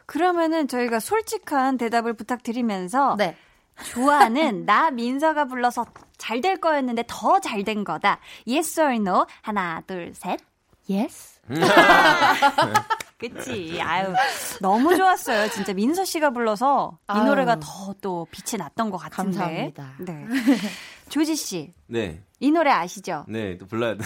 그러면은 0.06 0.68
저희가 0.68 1.00
솔직한 1.00 1.76
대답을 1.78 2.12
부탁드리면서 2.12 3.16
네. 3.18 3.36
좋아는 3.92 4.66
나 4.66 4.92
민서가 4.92 5.46
불러서 5.46 5.84
잘 6.16 6.40
될 6.40 6.58
거였는데 6.60 7.04
더 7.08 7.40
잘 7.40 7.64
된 7.64 7.82
거다. 7.82 8.20
Yes 8.46 8.80
or 8.80 8.94
no? 8.94 9.26
하나, 9.42 9.80
둘, 9.84 10.12
셋. 10.14 10.38
Yes. 10.88 11.40
그치. 13.18 13.80
아유, 13.80 14.12
너무 14.60 14.96
좋았어요. 14.96 15.48
진짜 15.50 15.72
민서 15.72 16.04
씨가 16.04 16.30
불러서 16.30 16.98
이 17.02 17.04
아유. 17.06 17.24
노래가 17.24 17.58
더 17.60 17.94
또 18.00 18.26
빛이 18.30 18.58
났던 18.58 18.90
것 18.90 18.98
같은데. 18.98 19.38
감사합니다. 19.38 19.94
네. 20.00 20.26
조지 21.08 21.36
씨. 21.36 21.72
네. 21.86 22.22
이 22.40 22.50
노래 22.50 22.70
아시죠? 22.70 23.24
네, 23.28 23.56
또 23.56 23.66
불러야 23.66 23.96
돼. 23.96 24.04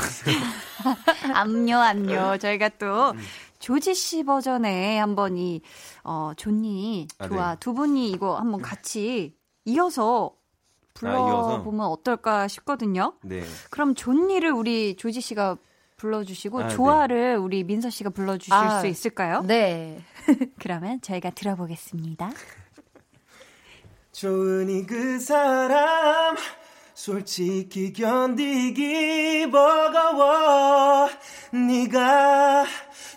암요, 1.34 1.76
암요. 1.76 2.38
저희가 2.38 2.68
또 2.78 3.10
음. 3.10 3.18
조지 3.58 3.94
씨 3.94 4.22
버전에 4.22 4.98
한번 4.98 5.36
이, 5.36 5.62
어, 6.04 6.30
존니, 6.36 7.08
좋아. 7.28 7.42
아, 7.44 7.50
네. 7.54 7.56
두 7.58 7.74
분이 7.74 8.10
이거 8.10 8.36
한번 8.36 8.62
같이 8.62 9.34
이어서 9.64 10.32
불러보면 10.94 11.80
아, 11.80 11.88
어떨까 11.88 12.46
싶거든요. 12.46 13.14
네. 13.22 13.42
그럼 13.70 13.94
존니를 13.96 14.52
우리 14.52 14.94
조지 14.96 15.20
씨가 15.20 15.56
불러주시고 15.98 16.60
아, 16.60 16.68
네. 16.68 16.74
조아를 16.74 17.32
네. 17.32 17.34
우리 17.34 17.62
민서 17.64 17.90
씨가 17.90 18.10
불러주실 18.10 18.54
아, 18.54 18.80
수 18.80 18.86
있을까요? 18.86 19.42
네. 19.42 20.00
그러면 20.58 21.00
저희가 21.02 21.30
들어보겠습니다. 21.30 22.30
좋으니 24.12 24.86
그 24.86 25.18
사람 25.20 26.36
솔직히 26.94 27.92
견디기 27.92 29.50
버거워 29.50 31.08
네가 31.52 32.66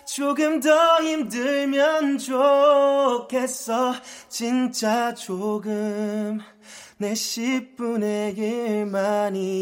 조금 0.06 0.60
더 0.60 1.02
힘들면 1.02 2.18
좋겠어 2.18 3.94
진짜 4.28 5.14
조금 5.14 6.38
내 6.98 7.14
10분의 7.14 8.36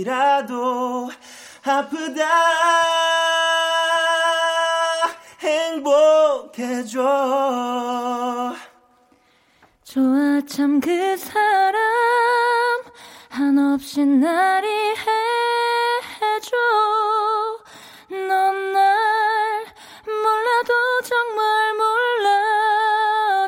1만이라도 0.05 1.11
아프다. 1.63 2.25
행복해져 5.41 7.01
좋아 9.85 10.41
참 10.47 10.81
그 10.81 11.17
사람 11.17 11.81
한없이 13.29 14.05
날 14.05 14.65
이해해줘. 14.65 15.07
넌 18.11 18.73
날 18.73 19.65
몰라도 20.07 20.73
정말 21.05 21.75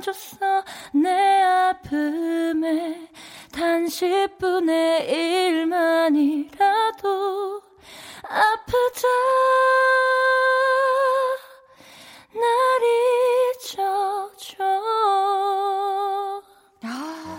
몰라줬어. 0.01 0.65
내 0.95 1.43
아픔에 1.43 3.09
단 3.53 3.87
10분의 3.87 5.09
1만이라도 6.49 7.63
아프다 8.33 9.09
날 12.33 12.43
잊어줘 13.55 14.65
아. 16.85 17.39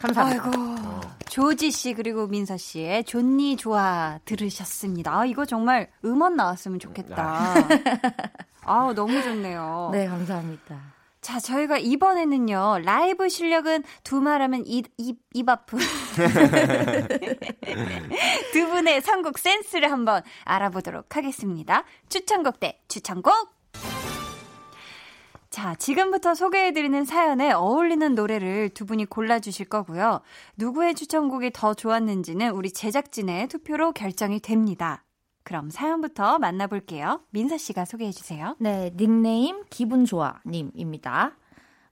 감사합니다. 0.00 0.44
아이고. 0.44 0.82
조지 1.28 1.70
씨 1.70 1.94
그리고 1.94 2.26
민서 2.26 2.56
씨의 2.56 3.04
존니 3.04 3.56
좋아 3.56 4.18
들으셨습니다. 4.24 5.20
아, 5.20 5.24
이거 5.24 5.44
정말 5.44 5.90
음원 6.04 6.36
나왔으면 6.36 6.78
좋겠다. 6.78 7.54
아, 8.64 8.92
너무 8.94 9.22
좋네요. 9.22 9.90
네, 9.92 10.06
감사합니다. 10.08 10.91
자, 11.22 11.38
저희가 11.38 11.78
이번에는요, 11.78 12.80
라이브 12.84 13.28
실력은 13.28 13.84
두 14.02 14.20
말하면 14.20 14.64
입, 14.66 14.88
입, 14.98 15.20
입 15.32 15.48
아프. 15.48 15.78
두 18.52 18.66
분의 18.66 19.00
선곡 19.02 19.38
센스를 19.38 19.92
한번 19.92 20.24
알아보도록 20.44 21.14
하겠습니다. 21.14 21.84
추천곡 22.08 22.58
대 22.58 22.80
추천곡! 22.88 23.54
자, 25.48 25.76
지금부터 25.76 26.34
소개해드리는 26.34 27.04
사연에 27.04 27.52
어울리는 27.52 28.16
노래를 28.16 28.70
두 28.70 28.84
분이 28.84 29.04
골라주실 29.04 29.66
거고요. 29.66 30.22
누구의 30.56 30.96
추천곡이 30.96 31.52
더 31.52 31.72
좋았는지는 31.72 32.50
우리 32.50 32.72
제작진의 32.72 33.46
투표로 33.46 33.92
결정이 33.92 34.40
됩니다. 34.40 35.04
그럼 35.44 35.70
사연부터 35.70 36.38
만나볼게요. 36.38 37.20
민서 37.30 37.58
씨가 37.58 37.84
소개해 37.84 38.12
주세요. 38.12 38.56
네, 38.58 38.92
닉네임 38.96 39.64
기분 39.70 40.04
좋아 40.04 40.40
님입니다. 40.46 41.32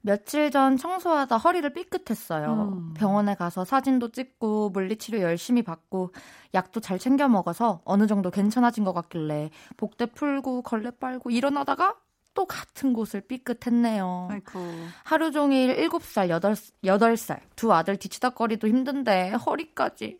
며칠 0.02 0.50
전 0.50 0.76
청소하다 0.76 1.36
허리를 1.36 1.70
삐끗했어요. 1.72 2.72
음. 2.72 2.94
병원에 2.94 3.34
가서 3.34 3.64
사진도 3.64 4.10
찍고 4.10 4.70
물리치료 4.70 5.20
열심히 5.20 5.62
받고 5.62 6.14
약도 6.54 6.80
잘 6.80 6.98
챙겨 6.98 7.28
먹어서 7.28 7.82
어느 7.84 8.06
정도 8.06 8.30
괜찮아진 8.30 8.84
것 8.84 8.92
같길래 8.94 9.50
복대 9.76 10.06
풀고 10.06 10.62
걸레 10.62 10.90
빨고 10.92 11.30
일어나다가 11.30 11.96
또 12.32 12.46
같은 12.46 12.92
곳을 12.92 13.20
삐끗했네요. 13.22 14.28
아이고. 14.30 14.60
하루 15.04 15.32
종일 15.32 15.76
7살, 15.76 16.28
8, 16.40 16.54
8살 16.84 17.40
두 17.56 17.72
아들 17.72 17.96
뒤치다거리도 17.96 18.68
힘든데 18.68 19.32
허리까지 19.32 20.18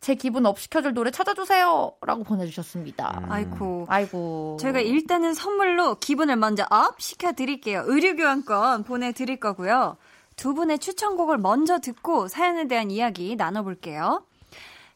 제 0.00 0.14
기분 0.14 0.46
up 0.46 0.58
시켜줄 0.58 0.94
노래 0.94 1.10
찾아주세요. 1.10 1.92
라고 2.02 2.22
보내주셨습니다. 2.22 3.20
음. 3.24 3.32
아이고. 3.32 3.86
아이고. 3.88 4.56
저희가 4.60 4.80
일단은 4.80 5.34
선물로 5.34 5.96
기분을 5.96 6.36
먼저 6.36 6.66
up 6.70 7.00
시켜드릴게요. 7.00 7.84
의류교환권 7.86 8.84
보내드릴 8.84 9.40
거고요. 9.40 9.96
두 10.36 10.54
분의 10.54 10.78
추천곡을 10.78 11.38
먼저 11.38 11.78
듣고 11.78 12.28
사연에 12.28 12.68
대한 12.68 12.90
이야기 12.90 13.36
나눠볼게요. 13.36 14.24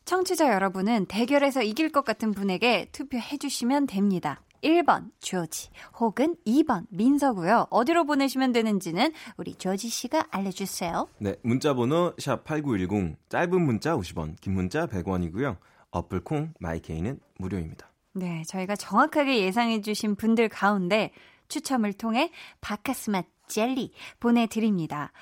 청취자 0.05 0.53
여러분은 0.53 1.07
대결에서 1.07 1.62
이길 1.62 1.90
것 1.90 2.05
같은 2.05 2.32
분에게 2.32 2.88
투표해주시면 2.92 3.86
됩니다. 3.86 4.40
1번 4.62 5.11
조지 5.20 5.70
혹은 5.98 6.36
2번 6.46 6.86
민서고요. 6.90 7.66
어디로 7.70 8.04
보내시면 8.04 8.52
되는지는 8.52 9.12
우리 9.36 9.54
조지 9.54 9.88
씨가 9.88 10.26
알려주세요. 10.30 11.08
네, 11.18 11.36
문자 11.42 11.74
번호 11.74 12.14
샵 12.18 12.44
8910 12.44 13.16
짧은 13.28 13.61
문자 13.61 13.96
50원, 13.96 14.40
긴 14.40 14.54
문자 14.54 14.86
100원이고요. 14.86 15.56
어플 15.90 16.24
콩 16.24 16.52
마이케이는 16.61 17.20
무료입니다. 17.38 17.90
네, 18.12 18.42
저희가 18.46 18.76
정확하게 18.76 19.40
예상해 19.40 19.80
주신 19.80 20.16
분들 20.16 20.48
가운데 20.48 21.12
추첨을 21.48 21.92
통해 21.92 22.30
바카스맛 22.61 23.26
젤리 23.48 23.92
보내드립니다. 24.20 25.12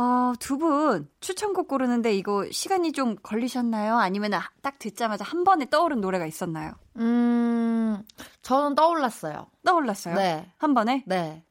어, 0.00 0.32
두 0.38 0.56
분 0.56 1.08
추천곡 1.20 1.68
고르는데 1.68 2.14
이거 2.14 2.46
시간이 2.50 2.92
좀 2.92 3.16
걸리셨나요? 3.22 3.98
아니면 3.98 4.30
딱 4.62 4.78
듣자마자 4.78 5.24
한 5.24 5.44
번에 5.44 5.68
떠오른 5.68 6.00
노래가 6.00 6.24
있었나요? 6.26 6.72
음, 6.96 8.02
저는 8.42 8.74
떠올랐어요. 8.76 9.46
떠올랐어요? 9.64 10.14
네. 10.14 10.50
한 10.56 10.72
번에? 10.74 11.04
네. 11.06 11.44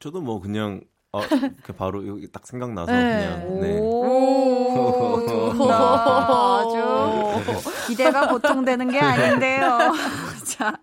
저도 0.00 0.20
뭐 0.20 0.40
그냥 0.40 0.80
어, 1.12 1.20
바로 1.78 2.06
여기 2.08 2.30
딱 2.30 2.44
생각나서 2.46 2.90
네. 2.90 3.38
그냥 3.44 3.60
네. 3.60 3.78
오, 3.80 5.22
아주 5.70 7.86
기대가 7.86 8.28
보통 8.28 8.64
되는 8.64 8.90
게 8.90 8.98
아닌데요. 9.00 9.92
자. 10.44 10.76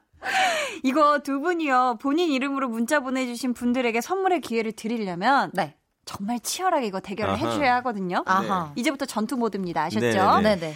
이거 0.83 1.19
두 1.19 1.41
분이요. 1.41 1.97
본인 2.01 2.31
이름으로 2.31 2.69
문자 2.69 3.01
보내주신 3.01 3.53
분들에게 3.53 3.99
선물의 3.99 4.39
기회를 4.41 4.71
드리려면 4.71 5.51
네. 5.53 5.75
정말 6.05 6.39
치열하게 6.39 6.87
이거 6.87 6.99
대결을 6.99 7.33
아하. 7.33 7.47
해줘야 7.47 7.75
하거든요. 7.75 8.23
아하. 8.25 8.71
네. 8.75 8.81
이제부터 8.81 9.05
전투 9.05 9.37
모드입니다. 9.37 9.83
아셨죠? 9.83 10.01
네네. 10.01 10.41
네. 10.41 10.55
네네. 10.55 10.75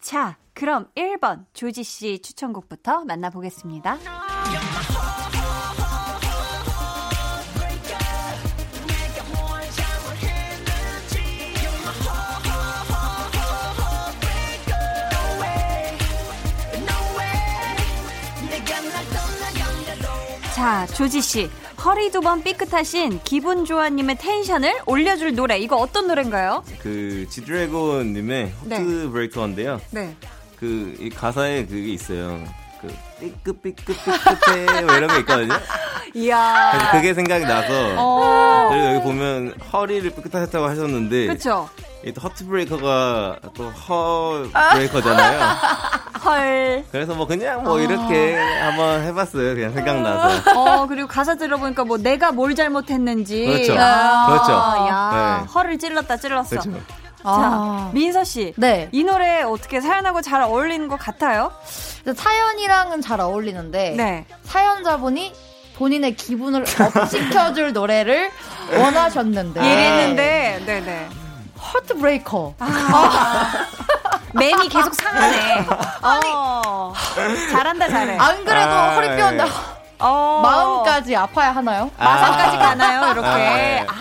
자, 0.00 0.36
그럼 0.54 0.88
1번 0.96 1.44
조지 1.52 1.84
씨 1.84 2.20
추천곡부터 2.20 3.04
만나보겠습니다. 3.04 3.98
자, 20.54 20.86
조지 20.86 21.20
씨. 21.20 21.50
허리 21.84 22.10
두 22.10 22.20
번 22.20 22.42
삐끗하신 22.42 23.20
기분 23.24 23.64
좋아님의 23.64 24.16
텐션을 24.18 24.72
올려줄 24.86 25.34
노래. 25.34 25.58
이거 25.58 25.76
어떤 25.76 26.06
노래인가요? 26.06 26.62
그 26.80 27.26
지드래곤님의 27.28 28.52
네. 28.64 28.76
Heartbreaker인데요. 28.76 29.80
네. 29.90 30.14
그 30.58 30.94
이 31.00 31.10
가사에 31.10 31.66
그게 31.66 31.88
있어요. 31.92 32.40
그 32.80 32.88
삐끗 33.20 33.62
삐끗 33.62 33.96
삐끗해 34.04 34.82
뭐 34.82 34.94
이런 34.94 35.08
거 35.08 35.18
있거든요. 35.20 35.54
이야. 36.14 36.70
그래서 36.72 36.90
그게 36.92 37.14
생각이 37.14 37.44
나서 37.44 37.94
어. 37.96 38.68
그리고 38.70 38.86
여기 38.94 39.02
보면 39.02 39.54
허리를 39.72 40.08
삐끗하셨다고 40.10 40.64
하셨는데 40.66 41.26
그렇죠. 41.26 41.68
이 42.04 42.12
허트 42.20 42.46
브레이커가 42.46 43.38
또 43.54 43.72
허리 43.86 44.44
breaker잖아요. 44.72 45.40
헐. 46.24 46.84
그래서 46.92 47.14
뭐 47.14 47.26
그냥 47.26 47.62
뭐 47.64 47.74
어. 47.74 47.80
이렇게 47.80 48.36
한번 48.36 49.02
해봤어요. 49.02 49.54
그냥 49.54 49.72
생각나서. 49.72 50.52
어 50.60 50.86
그리고 50.86 51.08
가사 51.08 51.34
들어보니까 51.36 51.84
뭐 51.84 51.96
내가 51.98 52.32
뭘 52.32 52.54
잘못했는지. 52.54 53.46
그렇죠. 53.46 53.74
아, 53.78 54.26
그렇죠. 54.28 54.52
야, 54.88 55.40
네. 55.42 55.52
헐을 55.52 55.78
찔렀다 55.78 56.16
찔렀어. 56.18 56.48
그렇죠. 56.50 56.70
아. 57.24 57.88
자, 57.88 57.90
민서 57.94 58.24
씨. 58.24 58.52
네. 58.56 58.88
이 58.92 59.04
노래 59.04 59.42
어떻게 59.42 59.80
사연하고 59.80 60.22
잘 60.22 60.42
어울리는 60.42 60.88
것 60.88 60.98
같아요? 60.98 61.52
사연이랑은 62.16 63.00
잘 63.00 63.20
어울리는데 63.20 63.94
네. 63.96 64.26
사연자분이 64.44 65.32
본인의 65.76 66.16
기분을 66.16 66.64
업시켜줄 66.96 67.72
노래를 67.72 68.30
원하셨는데 68.76 69.60
이랬는데 69.60 70.62
네네 70.66 71.08
하트 71.62 71.94
브레이커 71.98 72.54
아. 72.58 73.52
맴이 74.34 74.68
계속 74.68 74.94
상하네. 74.94 75.66
어. 76.02 76.92
잘한다 77.50 77.88
잘해. 77.88 78.16
안 78.18 78.44
그래도 78.44 78.70
아, 78.70 78.94
허리 78.94 79.08
뼈인데 79.08 79.44
어. 79.98 80.40
마음까지 80.42 81.14
아파야 81.16 81.54
하나요? 81.54 81.90
마산까지 81.98 82.56
가나요? 82.56 83.12
이렇게? 83.12 83.86
아, 83.88 83.92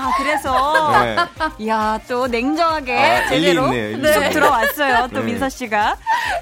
아. 0.00 0.08
아, 0.08 0.12
그래서. 0.16 1.00
네. 1.04 1.16
이야, 1.58 2.00
또 2.08 2.26
냉정하게 2.26 2.96
아, 2.98 3.28
제대로 3.28 3.70
네. 3.70 3.92
쭉 3.92 4.30
들어왔어요. 4.32 5.08
또 5.12 5.20
네. 5.20 5.26
민서 5.26 5.48
씨가. 5.48 5.96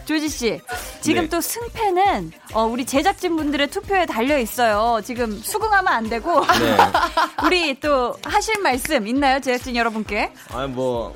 조지 0.05 0.29
씨, 0.29 0.61
지금 1.01 1.23
네. 1.23 1.29
또 1.29 1.41
승패는 1.41 2.33
어, 2.55 2.65
우리 2.65 2.85
제작진분들의 2.85 3.69
투표에 3.69 4.07
달려 4.07 4.39
있어요. 4.39 5.01
지금 5.05 5.39
수긍하면 5.39 5.93
안 5.93 6.09
되고. 6.09 6.41
네. 6.47 6.77
우리 7.45 7.79
또 7.81 8.15
하실 8.25 8.61
말씀 8.63 9.07
있나요? 9.07 9.41
제작진 9.41 9.77
여러분께? 9.77 10.33
아, 10.53 10.67
뭐, 10.67 11.13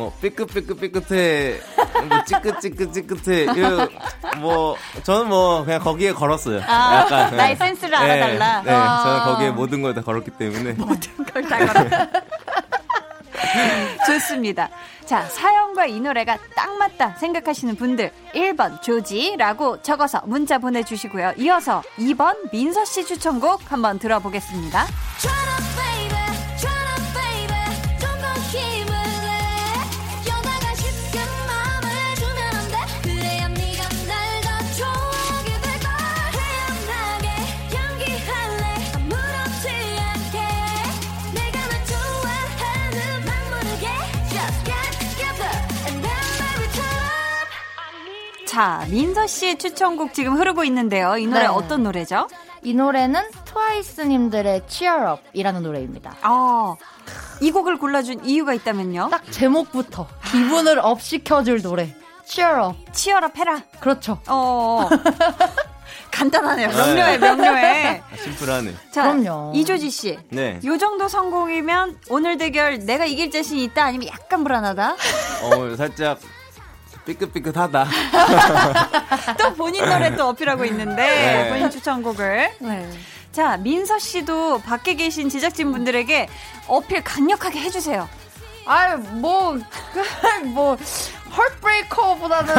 어, 0.00 0.12
삐끗삐끗삐끗해. 0.22 1.60
뭐, 2.08 2.24
찌끗찌끗찌끗해. 2.24 3.46
뭐, 4.38 4.76
저는 5.02 5.28
뭐, 5.28 5.64
그냥 5.64 5.80
거기에 5.80 6.12
걸었어요. 6.12 6.62
아, 6.66 7.00
약간. 7.04 7.36
나의 7.36 7.56
센스를 7.56 7.94
알아달라. 7.94 8.62
네, 8.62 8.72
아. 8.72 9.02
저는 9.04 9.24
거기에 9.24 9.50
모든 9.50 9.82
걸 9.82 9.94
다 9.94 10.00
걸었기 10.02 10.30
때문에. 10.32 10.72
모든 10.72 11.24
걸 11.32 11.42
다 11.48 11.58
걸었다. 11.58 12.08
좋습니다. 14.06 14.68
자, 15.04 15.22
사연과 15.22 15.86
이 15.86 16.00
노래가 16.00 16.38
딱 16.54 16.76
맞다 16.76 17.16
생각하시는 17.16 17.74
분들 17.76 18.12
1번 18.34 18.80
조지라고 18.80 19.82
적어서 19.82 20.22
문자 20.24 20.58
보내주시고요. 20.58 21.32
이어서 21.38 21.82
2번 21.98 22.36
민서 22.52 22.84
씨 22.84 23.04
추천곡 23.04 23.70
한번 23.72 23.98
들어보겠습니다. 23.98 24.86
자, 48.60 48.84
민서 48.90 49.26
씨의 49.26 49.56
추천곡 49.56 50.12
지금 50.12 50.36
흐르고 50.38 50.64
있는데요. 50.64 51.16
이 51.16 51.26
노래 51.26 51.44
네. 51.44 51.46
어떤 51.46 51.82
노래죠? 51.82 52.28
이 52.62 52.74
노래는 52.74 53.22
트와이스님들의 53.46 54.64
Cheer 54.68 55.14
Up이라는 55.28 55.62
노래입니다. 55.62 56.16
아, 56.20 56.74
이 57.40 57.52
곡을 57.52 57.78
골라준 57.78 58.22
이유가 58.22 58.52
있다면요? 58.52 59.08
딱 59.10 59.22
제목부터 59.32 60.06
기분을 60.30 60.78
up 60.78 61.00
시켜줄 61.00 61.62
노래. 61.62 61.96
Cheer 62.26 62.66
Up. 62.66 62.76
Cheer 62.92 63.24
Up 63.24 63.40
해라. 63.40 63.62
그렇죠. 63.80 64.20
어. 64.28 64.90
간단하네요. 66.12 66.68
명료해, 66.68 67.16
명료해. 67.16 68.02
아, 68.12 68.16
심플하네. 68.22 68.74
자, 68.90 69.10
그럼요. 69.10 69.52
이조지 69.54 69.88
씨. 69.88 70.18
네. 70.28 70.60
요 70.66 70.76
정도 70.76 71.08
성공이면 71.08 72.00
오늘 72.10 72.36
대결 72.36 72.80
내가 72.80 73.06
이길 73.06 73.30
자신이 73.30 73.64
있다 73.64 73.84
아니면 73.86 74.08
약간 74.08 74.44
불안하다? 74.44 74.96
어, 75.44 75.76
살짝 75.78 76.18
삐끗삐끗하다. 77.04 77.86
또 79.38 79.54
본인 79.54 79.84
노래 79.84 80.14
또 80.16 80.28
어필하고 80.28 80.64
있는데 80.66 80.96
네. 80.96 81.48
본인 81.50 81.70
추천곡을. 81.70 82.50
네. 82.60 82.90
자 83.32 83.56
민서 83.56 83.98
씨도 83.98 84.60
밖에 84.62 84.94
계신 84.94 85.28
제작진 85.28 85.72
분들에게 85.72 86.28
어필 86.66 87.02
강력하게 87.02 87.60
해주세요. 87.60 88.08
아유 88.70 88.98
뭐뭐 88.98 89.58
뭐, 90.44 90.76
헐브레이커보다는 91.36 92.54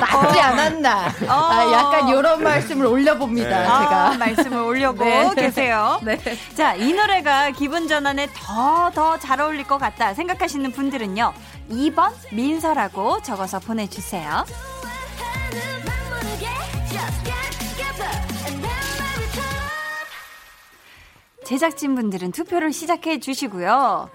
낫지 0.00 0.40
않았나. 0.40 1.06
어. 1.28 1.32
아, 1.50 1.72
약간 1.72 2.08
이런 2.08 2.42
말씀을 2.42 2.86
올려봅니다. 2.86 3.48
네. 3.48 3.64
제가 3.64 4.06
아, 4.08 4.16
말씀을 4.18 4.58
올려고 4.58 5.04
네. 5.04 5.34
계세요. 5.34 6.00
네. 6.04 6.18
자, 6.56 6.74
이 6.74 6.92
노래가 6.92 7.50
기분 7.50 7.88
전환에 7.88 8.28
더 8.34 8.90
더 8.94 9.18
잘 9.18 9.40
어울릴 9.40 9.64
것 9.64 9.78
같다 9.78 10.12
생각하시는 10.14 10.70
분들은요. 10.72 11.32
2번 11.70 12.12
민서라고 12.32 13.22
적어서 13.22 13.58
보내주세요. 13.58 14.44
제작진분들은 21.44 22.32
투표를 22.32 22.72
시작해 22.72 23.18
주시고요. 23.20 24.08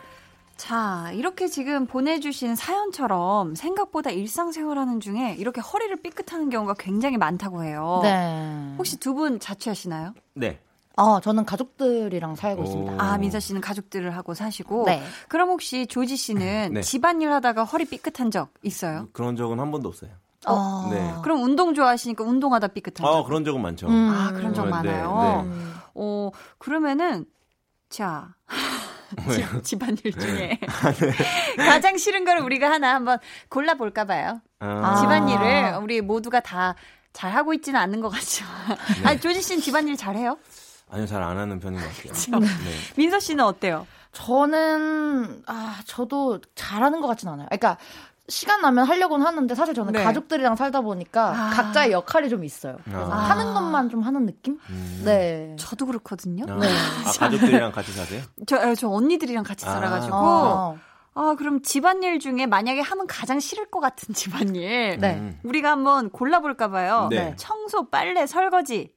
자, 0.56 1.12
이렇게 1.14 1.48
지금 1.48 1.86
보내주신 1.86 2.56
사연처럼 2.56 3.54
생각보다 3.54 4.10
일상생활하는 4.10 5.00
중에 5.00 5.36
이렇게 5.38 5.62
허리를 5.62 5.96
삐끗하는 6.02 6.50
경우가 6.50 6.74
굉장히 6.80 7.18
많다고 7.18 7.64
해요. 7.64 8.00
네. 8.02 8.74
혹시 8.78 8.98
두 9.00 9.14
분 9.14 9.40
자취하시나요? 9.40 10.14
네. 10.34 10.60
어, 10.96 11.20
저는 11.20 11.46
가족들이랑 11.46 12.36
살고 12.36 12.62
오. 12.62 12.66
있습니다. 12.66 12.96
아, 12.98 13.18
민서 13.20 13.40
씨는 13.40 13.62
가족들을 13.62 14.16
하고 14.18 14.34
사시고. 14.34 14.86
네. 14.88 15.04
그럼 15.28 15.50
혹시 15.50 15.86
조지 15.86 16.18
씨는 16.18 16.72
네. 16.74 16.82
집안일 16.82 17.32
하다가 17.34 17.64
허리 17.66 17.86
삐끗한 17.86 18.32
적 18.32 18.50
있어요? 18.64 19.08
그런 19.14 19.36
적은 19.36 19.60
한 19.60 19.70
번도 19.70 19.90
없어요. 19.90 20.10
어, 20.48 20.88
네. 20.92 21.14
그럼 21.24 21.44
운동 21.44 21.76
좋아하시니까 21.76 22.24
운동하다 22.24 22.70
삐끗한 22.70 23.06
적? 23.06 23.08
아, 23.08 23.24
그런 23.24 23.44
적은 23.46 23.62
많죠. 23.62 23.88
음. 23.88 24.10
아, 24.12 24.32
그런 24.32 24.56
적 24.56 24.64
네, 24.66 24.72
많아요. 24.72 25.44
네. 25.46 25.52
어, 25.98 26.32
그러면은, 26.58 27.26
자. 27.89 28.36
집, 29.32 29.64
집안일 29.64 30.12
중에 30.20 30.60
아, 30.68 30.91
네. 30.91 31.14
가장 31.56 31.98
싫은 31.98 32.26
걸 32.26 32.39
우리가 32.39 32.70
하나 32.70 32.93
한번 32.93 33.20
골라볼까 33.48 34.04
봐요. 34.04 34.41
아. 34.60 34.98
집안일을 35.00 35.80
우리 35.82 36.02
모두가 36.02 36.41
다 36.41 36.76
잘하고 37.14 37.54
있지는 37.54 37.80
않는 37.80 38.02
것 38.02 38.10
같죠. 38.10 38.43
네. 39.02 39.08
아니, 39.08 39.20
조지 39.22 39.41
씨는 39.41 39.62
집안일 39.62 39.95
잘해요? 39.95 40.38
아니요, 40.89 41.08
잘 41.08 41.24
안 41.24 41.38
하는 41.38 41.58
편인 41.60 41.80
것 41.80 41.88
같아요. 41.88 42.39
네. 42.41 42.48
민서 42.98 43.20
씨는 43.22 43.43
어때요? 43.45 43.88
저는, 44.12 45.43
아, 45.48 45.80
저도 45.86 46.41
잘하는 46.56 47.00
것 47.00 47.08
같진 47.08 47.30
않아요. 47.30 47.48
그러니까, 47.48 47.78
시간 48.30 48.62
나면 48.62 48.86
하려고는 48.86 49.26
하는데 49.26 49.56
사실 49.56 49.74
저는 49.74 49.94
네. 49.94 50.04
가족들이랑 50.04 50.56
살다 50.58 50.82
보니까 50.82 51.30
아. 51.30 51.50
각자의 51.52 51.92
역할이 51.92 52.28
좀 52.30 52.44
있어요. 52.44 52.78
그래서 52.84 53.12
아. 53.12 53.16
하는 53.16 53.54
것만 53.54 53.90
좀 53.90 54.02
하는 54.02 54.26
느낌? 54.26 54.60
음. 54.70 55.02
네. 55.06 55.56
저도 55.58 55.86
그렇거든요. 55.86 56.46
아. 56.50 56.58
네. 56.58 56.68
아, 56.68 57.12
가족들이랑 57.12 57.72
같이 57.72 57.92
사세요? 57.94 58.22
저, 58.46 58.76
저 58.76 58.90
언니들이랑 58.90 59.44
같이 59.44 59.66
아. 59.66 59.72
살아가지고. 59.72 60.16
아. 60.16 60.76
아, 61.14 61.36
그럼 61.36 61.62
집안일 61.64 62.20
중에 62.20 62.46
만약에 62.46 62.80
하면 62.82 63.08
가장 63.08 63.40
싫을 63.40 63.72
것 63.72 63.80
같은 63.80 64.14
집안일. 64.14 64.98
네. 65.00 65.16
음. 65.16 65.40
우리가 65.44 65.72
한번 65.72 66.10
골라볼까봐요. 66.10 67.08
네. 67.10 67.34
청소, 67.38 67.90
빨래, 67.90 68.28
설거지. 68.28 68.94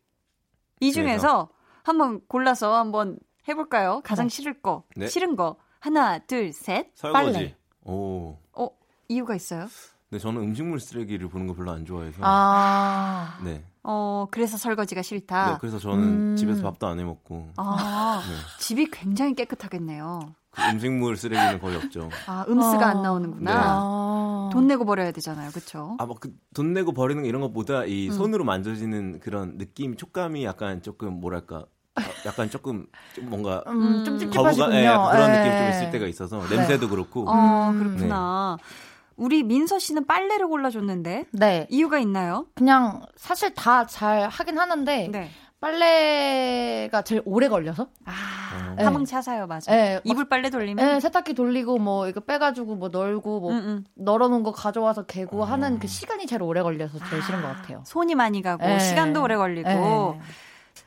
이 0.81 0.93
중에서 0.93 1.49
한번 1.83 2.21
골라서 2.29 2.77
한번 2.77 3.17
해볼까요? 3.49 4.01
가장 4.05 4.27
네. 4.29 4.35
싫을 4.35 4.61
거. 4.61 4.85
네. 4.97 5.07
싫은 5.07 5.37
거. 5.37 5.57
하나, 5.79 6.19
둘, 6.19 6.53
셋. 6.53 6.89
설거지. 6.95 7.33
빨래. 7.33 7.57
오. 7.85 8.37
어, 8.53 8.69
이유가 9.11 9.35
있어요? 9.35 9.67
네, 10.11 10.19
저는 10.19 10.41
음식물 10.41 10.81
쓰레기를 10.81 11.29
보는 11.29 11.47
거 11.49 11.55
별로 11.55 11.73
안 11.73 11.85
좋아해서. 11.85 12.19
아. 12.23 13.39
네. 13.45 13.65
어, 13.83 14.27
그래서 14.31 14.57
설거지가 14.57 15.03
싫다. 15.03 15.51
네, 15.53 15.57
그래서 15.61 15.79
저는 15.79 16.03
음. 16.33 16.37
집에서 16.37 16.63
밥도 16.63 16.87
안 16.87 16.99
해 16.99 17.05
먹고. 17.05 17.49
아. 17.57 18.23
네. 18.27 18.35
집이 18.61 18.91
굉장히 18.93 19.35
깨끗하겠네요. 19.35 20.21
그 20.53 20.63
음식물 20.71 21.17
쓰레기는 21.17 21.61
거의 21.61 21.77
없죠. 21.77 22.09
아, 22.27 22.45
음수가 22.49 22.85
아. 22.87 22.91
안 22.91 23.03
나오는구나. 23.03 23.53
네. 23.53 23.61
아. 23.63 24.51
돈 24.53 24.67
내고 24.69 24.85
버려야 24.85 25.11
되잖아요. 25.13 25.51
그렇죠? 25.51 25.97
아, 25.99 26.07
뭐그돈 26.07 26.73
내고 26.73 26.93
버리는 26.93 27.25
이런 27.25 27.41
것보다 27.41 27.85
이 27.85 28.09
음. 28.09 28.13
손으로 28.13 28.45
만져지는 28.45 29.21
그런 29.21 29.59
느낌, 29.59 29.97
촉감이 29.97 30.45
약간 30.45 30.83
조금 30.83 31.21
뭐랄까 31.21 31.67
아, 31.97 32.03
약간 32.27 32.49
조금 32.51 32.87
좀 33.15 33.29
뭔가 33.31 33.63
음, 33.69 34.05
좀 34.05 34.19
찝찝하시군요. 34.19 34.75
예, 34.75 34.83
그런 34.87 35.33
느낌 35.33 35.53
좀 35.53 35.61
예. 35.63 35.71
있을 35.71 35.91
때가 35.93 36.07
있어서 36.07 36.39
냄새도 36.49 36.87
네. 36.87 36.89
그렇고. 36.89 37.29
어, 37.29 37.73
그렇구나. 37.73 38.57
네. 38.59 38.90
우리 39.21 39.43
민서 39.43 39.79
씨는 39.79 40.07
빨래를 40.07 40.49
골라줬는데 40.49 41.27
네. 41.33 41.67
이유가 41.69 41.99
있나요? 41.99 42.47
그냥 42.55 43.03
사실 43.17 43.55
다 43.55 43.85
잘 43.87 44.29
하긴 44.29 44.59
하는데 44.59 45.09
네. 45.13 45.31
빨래가 45.61 47.03
제일 47.03 47.21
오래 47.27 47.49
걸려서. 47.49 47.89
아, 48.07 48.75
네. 48.79 48.85
하망 48.85 49.05
차사요, 49.05 49.47
맞아. 49.47 49.71
네, 49.71 50.01
이불 50.05 50.27
빨래 50.29 50.49
돌리면? 50.49 50.85
네, 50.87 51.01
세탁기 51.01 51.35
돌리고 51.35 51.79
뭐 51.79 52.09
이거 52.09 52.21
빼가지고 52.21 52.77
뭐 52.77 52.89
널고 52.89 53.41
뭐 53.41 53.53
음, 53.53 53.57
음. 53.59 53.85
널어놓은 53.95 54.43
거 54.43 54.53
가져와서 54.53 55.05
개고 55.05 55.43
음. 55.45 55.51
하는 55.51 55.79
그 55.79 55.87
시간이 55.87 56.27
제일 56.27 56.43
오래 56.43 56.63
걸려서 56.63 56.99
제일 57.11 57.21
아, 57.23 57.27
싫은 57.27 57.43
것 57.43 57.49
같아요. 57.49 57.83
손이 57.85 58.15
많이 58.15 58.41
가고 58.41 58.65
네. 58.67 58.79
시간도 58.79 59.23
오래 59.23 59.37
걸리고. 59.37 59.69
네. 59.69 60.21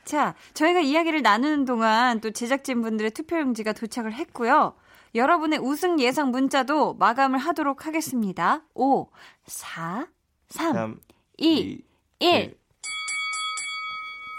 자, 0.04 0.34
저희가 0.54 0.80
이야기를 0.80 1.22
나누는 1.22 1.66
동안 1.66 2.20
또 2.20 2.32
제작진 2.32 2.82
분들의 2.82 3.12
투표 3.12 3.38
용지가 3.38 3.72
도착을 3.74 4.12
했고요. 4.12 4.74
여러분의 5.14 5.60
우승 5.60 6.00
예상 6.00 6.30
문자도 6.30 6.94
마감을 6.94 7.38
하도록 7.38 7.86
하겠습니다. 7.86 8.62
5, 8.74 9.08
4, 9.46 10.08
3, 10.48 10.72
3 10.72 11.00
2, 11.38 11.46
2, 11.46 11.82
1. 12.20 12.28
1. 12.28 12.58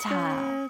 자. 0.01 0.69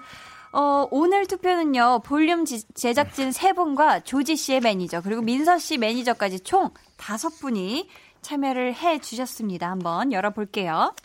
어, 0.52 0.88
오늘 0.90 1.26
투표는요, 1.26 2.02
볼륨 2.06 2.46
지, 2.46 2.66
제작진 2.76 3.30
3분과 3.32 4.06
조지 4.06 4.38
씨의 4.38 4.62
매니저, 4.62 5.02
그리고 5.02 5.22
민서 5.22 5.58
씨 5.58 5.78
매니저까지 5.78 6.42
총 6.42 6.70
5분이 6.98 7.88
참여를 8.22 8.74
해 8.74 9.00
주셨습니다. 9.00 9.70
한번 9.70 10.14
열어볼게요. 10.14 10.96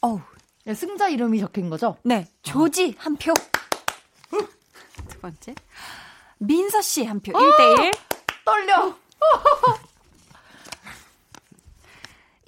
어우. 0.00 0.20
승자 0.74 1.08
이름이 1.08 1.40
적힌 1.40 1.68
거죠? 1.68 1.96
네. 2.02 2.26
조지 2.42 2.94
한 2.98 3.16
표. 3.16 3.34
두 5.08 5.18
번째. 5.20 5.54
민서 6.40 6.80
씨 6.80 7.04
한 7.04 7.20
표. 7.20 7.32
1대1. 7.32 7.92
떨려. 8.44 8.94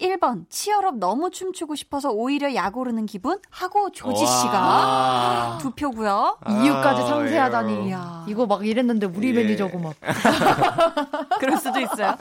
1번 0.00 0.46
치얼업 0.50 0.96
너무 0.96 1.30
춤추고 1.30 1.76
싶어서 1.76 2.10
오히려 2.10 2.52
약 2.56 2.76
오르는 2.76 3.06
기분 3.06 3.38
하고 3.50 3.92
조지 3.92 4.26
씨가 4.26 5.58
두 5.60 5.70
표고요. 5.70 6.38
이유까지 6.48 7.02
상세하다니. 7.02 7.88
이야. 7.88 8.24
이거 8.26 8.46
막 8.46 8.66
이랬는데 8.66 9.06
우리 9.06 9.28
예. 9.28 9.32
매니저고 9.32 9.78
막. 9.78 9.94
그럴 11.38 11.56
수도 11.58 11.78
있어요. 11.78 12.16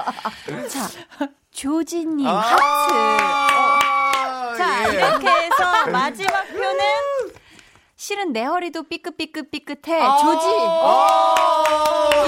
자, 0.68 0.90
조지님 1.50 2.28
아~ 2.28 2.40
하트. 2.40 2.94
어. 2.94 4.56
자, 4.58 4.90
예. 4.90 4.98
이렇게 4.98 5.28
해서 5.28 5.88
마지막 5.92 6.51
실은 8.02 8.34
내 8.34 8.44
허리도 8.44 8.82
삐끗삐끗 8.90 9.52
삐끗해. 9.52 10.02
아~ 10.02 10.18
조지. 10.18 10.48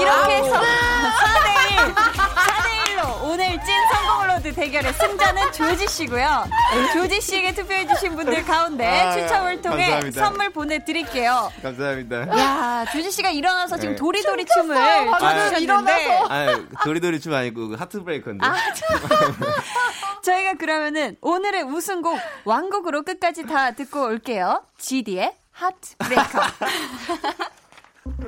이렇게 0.00 0.36
해서 0.36 0.54
4대1. 0.54 1.94
4대1로 1.96 3.24
오늘 3.24 3.48
찐 3.64 3.74
선곡 3.92 4.32
road 4.32 4.54
대결의 4.54 4.92
승자는 4.92 5.50
조지 5.50 5.88
씨고요. 5.88 6.44
조지 6.92 7.20
씨에게 7.20 7.54
투표해 7.54 7.88
주신 7.88 8.14
분들 8.14 8.44
가운데 8.44 8.86
아, 8.86 9.14
추첨을 9.14 9.62
통해 9.62 9.90
감사합니다. 9.90 10.24
선물 10.24 10.50
보내 10.50 10.84
드릴게요. 10.84 11.50
감사합니다. 11.60 12.28
야 12.28 12.84
조지 12.92 13.10
씨가 13.10 13.30
일어나서 13.30 13.76
지금 13.76 13.94
네. 13.94 13.96
도리도리 13.96 14.44
춤을 14.46 14.76
춰주셨는데. 15.18 16.20
아, 16.28 16.66
도리도리 16.84 17.18
춤 17.18 17.34
아니고 17.34 17.70
그 17.70 17.74
Heartbreaker인데. 17.74 18.46
아, 18.46 18.54
저희가 20.22 20.54
그러면은 20.54 21.16
오늘의 21.20 21.64
우승곡 21.64 22.16
완곡으로 22.44 23.02
끝까지 23.02 23.42
다 23.42 23.72
듣고 23.72 24.04
올게요. 24.04 24.62
GD의 24.78 25.34
Heartbreaker. 25.54 26.40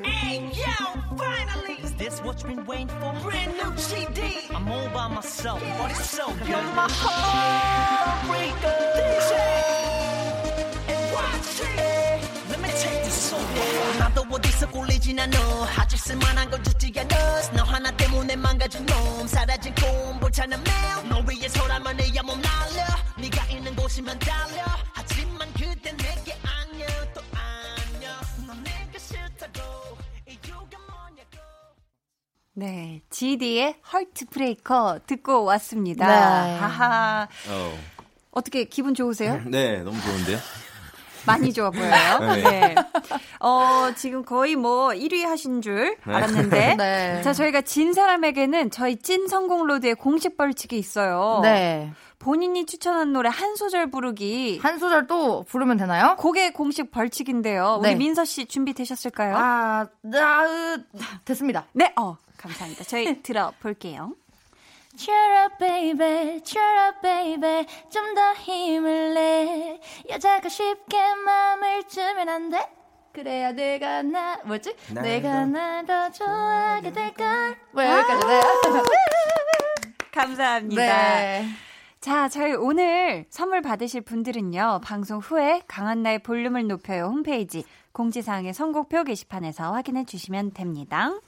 Hey, 0.04 0.38
yo, 0.54 0.72
finally! 1.18 1.76
Is 1.82 1.94
this 1.96 2.20
what 2.22 2.40
you've 2.42 2.54
been 2.54 2.64
waiting 2.64 2.88
for? 2.88 3.12
Brand 3.20 3.52
new 3.58 3.76
CD! 3.76 4.48
I'm 4.54 4.68
all 4.70 4.88
by 4.90 5.08
myself, 5.08 5.60
but 5.76 5.90
it's 5.90 6.08
so 6.08 6.26
good. 6.38 6.48
You're 6.48 6.62
my 6.74 6.86
heartbreaker. 6.88 8.76
DJ! 8.96 9.32
And 10.88 11.14
watch 11.14 11.60
it! 11.60 11.96
나도 13.98 14.24
어디서 14.30 14.70
꼴리진 14.70 15.18
않아. 15.18 15.36
아직 15.76 15.98
쓸만한 15.98 16.48
건 16.50 16.62
주지 16.62 16.92
않아. 16.96 17.50
너 17.52 17.62
하나 17.64 17.90
때문에 17.90 18.36
망가진 18.36 18.86
놈. 18.86 19.26
사라진 19.26 19.74
꿈, 19.74 20.18
불타는 20.20 20.62
매일. 20.62 21.08
너 21.08 21.20
위해서라면 21.28 21.96
내야 21.96 22.22
몸 22.22 22.40
날려. 22.40 22.84
네가 23.18 23.44
있는 23.46 23.74
곳이면 23.74 24.18
달려. 24.20 24.64
네, 32.58 33.02
GD의 33.10 33.76
Heartbreaker 33.92 35.00
듣고 35.06 35.44
왔습니다. 35.44 36.06
네. 36.06 36.56
하하. 36.58 37.28
어. 37.50 37.78
어떻게 38.30 38.64
기분 38.64 38.94
좋으세요? 38.94 39.42
네, 39.46 39.82
너무 39.82 40.00
좋은데요. 40.00 40.38
많이 41.26 41.52
좋아 41.52 41.70
보여요. 41.70 42.18
네. 42.34 42.42
네. 42.42 42.74
어, 43.40 43.90
지금 43.94 44.24
거의 44.24 44.56
뭐 44.56 44.88
1위 44.88 45.24
하신 45.24 45.60
줄 45.60 45.98
네. 46.06 46.14
알았는데. 46.14 46.76
네. 46.78 47.22
자, 47.22 47.34
저희가 47.34 47.60
진 47.60 47.92
사람에게는 47.92 48.70
저희 48.70 48.96
찐 48.96 49.28
선곡 49.28 49.66
road의 49.66 49.96
공식 49.96 50.38
벌칙이 50.38 50.78
있어요. 50.78 51.40
네. 51.42 51.92
본인이 52.18 52.64
추천한 52.64 53.12
노래 53.12 53.28
한 53.28 53.54
소절 53.56 53.90
부르기. 53.90 54.60
한 54.62 54.78
소절 54.78 55.08
또 55.08 55.42
부르면 55.42 55.76
되나요? 55.76 56.16
그게 56.18 56.52
공식 56.52 56.90
벌칙인데요. 56.90 57.80
우리 57.80 57.90
네. 57.90 57.96
민서 57.96 58.24
씨 58.24 58.46
준비되셨을까요? 58.46 59.36
아, 59.36 59.86
나, 60.00 60.78
됐습니다. 61.26 61.66
네, 61.74 61.92
어. 61.96 62.16
감사합니다. 62.36 62.84
저희 62.84 63.20
들어볼게요. 63.22 64.14
Cheer 64.96 65.44
up, 65.44 65.58
baby, 65.58 66.40
cheer 66.42 66.88
up, 66.88 67.00
baby. 67.02 67.66
좀 67.90 68.14
더 68.14 68.32
힘을 68.34 69.12
내. 69.14 69.80
여자가 70.08 70.48
쉽게 70.48 71.14
마음을 71.14 71.84
주면 71.86 72.28
안 72.28 72.48
돼. 72.50 72.66
그래야 73.12 73.52
내가 73.52 74.02
나, 74.02 74.36
뭐지? 74.44 74.74
내가 74.94 75.44
나더 75.46 76.10
좋아하게 76.12 76.92
될걸. 76.92 77.56
뭐, 77.72 77.84
여기까지 77.84 78.26
네. 78.26 78.40
감사합니다. 80.12 80.82
네. 80.82 81.46
자, 82.00 82.28
저희 82.28 82.52
오늘 82.52 83.26
선물 83.30 83.62
받으실 83.62 84.00
분들은요, 84.00 84.80
방송 84.84 85.18
후에 85.18 85.62
강한나의 85.66 86.20
볼륨을 86.20 86.66
높여요 86.68 87.04
홈페이지 87.06 87.64
공지사항의 87.92 88.54
선곡표 88.54 89.04
게시판에서 89.04 89.72
확인해 89.72 90.04
주시면 90.04 90.52
됩니다. 90.52 91.18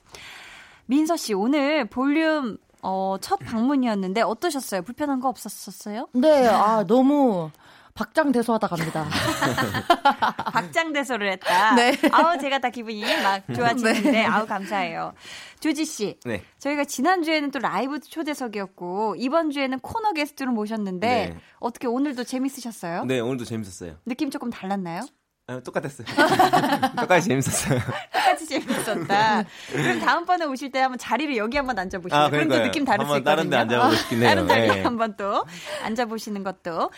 민서 0.89 1.16
씨, 1.18 1.34
오늘 1.34 1.84
볼륨 1.84 2.57
어, 2.82 3.16
첫 3.20 3.39
방문이었는데 3.41 4.22
어떠셨어요? 4.22 4.82
불편한 4.82 5.20
거 5.20 5.28
없었었어요? 5.28 6.09
네, 6.14 6.47
아, 6.49 6.82
너무 6.86 7.51
박장대소하다 7.93 8.68
갑니다. 8.68 9.07
박장대소를 10.53 11.32
했다. 11.32 11.74
네. 11.74 11.93
아우 12.12 12.39
제가 12.39 12.61
다 12.61 12.70
기분이 12.70 13.03
막 13.22 13.43
좋아지는데 13.53 14.11
네. 14.12 14.24
아우 14.24 14.47
감사해요. 14.47 15.12
조지 15.59 15.84
씨. 15.84 16.16
네. 16.24 16.43
저희가 16.61 16.84
지난 16.84 17.22
주에는 17.22 17.51
또 17.51 17.59
라이브 17.59 17.99
초대석이었고 17.99 19.16
이번 19.18 19.51
주에는 19.51 19.80
코너 19.80 20.12
게스트로 20.12 20.53
모셨는데 20.53 21.07
네. 21.09 21.36
어떻게 21.59 21.89
오늘도 21.89 22.22
재밌으셨어요? 22.22 23.05
네, 23.05 23.18
오늘도 23.18 23.45
재밌었어요. 23.45 23.97
느낌 24.07 24.30
조금 24.30 24.49
달랐나요? 24.49 25.01
아, 25.51 25.61
똑같았어요. 25.61 26.07
똑같이 27.01 27.28
재밌었어요. 27.28 27.80
똑같이 28.12 28.46
재밌었다. 28.46 29.44
그럼 29.72 30.01
다음번에 30.01 30.44
오실 30.44 30.70
때 30.70 30.80
한번 30.80 30.99
자리를 30.99 31.36
여기 31.38 31.57
한번 31.57 31.78
앉아보시죠. 31.78 32.14
아, 32.14 32.28
그럼 32.28 32.49
또 32.49 32.59
느낌 32.59 32.84
다를 32.84 33.07
수 33.07 33.16
있거든요. 33.16 33.24
다른 33.36 33.51
데 33.51 33.57
앉아보고 33.57 33.94
싶긴 33.96 34.18
해요. 34.20 34.28
다른 34.28 34.46
자리에 34.49 34.66
네. 34.74 34.82
한번 34.82 35.16
또 35.16 35.46
앉아보시는 35.84 36.44
것도. 36.44 36.90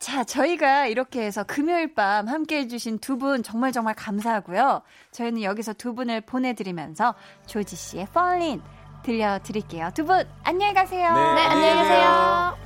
자, 0.00 0.24
저희가 0.24 0.86
이렇게 0.88 1.22
해서 1.22 1.44
금요일 1.44 1.94
밤 1.94 2.28
함께 2.28 2.58
해주신 2.58 2.98
두 2.98 3.16
분 3.18 3.42
정말 3.44 3.70
정말 3.72 3.94
감사하고요. 3.94 4.82
저희는 5.12 5.42
여기서 5.42 5.72
두 5.74 5.94
분을 5.94 6.20
보내드리면서 6.22 7.14
조지 7.46 7.76
씨의 7.76 8.08
Fallin 8.10 8.60
들려드릴게요. 9.04 9.90
두 9.94 10.04
분 10.04 10.26
안녕히 10.42 10.74
가세요. 10.74 11.14
네, 11.14 11.34
네 11.34 11.40
안녕히 11.46 11.82
계세요. 11.82 12.65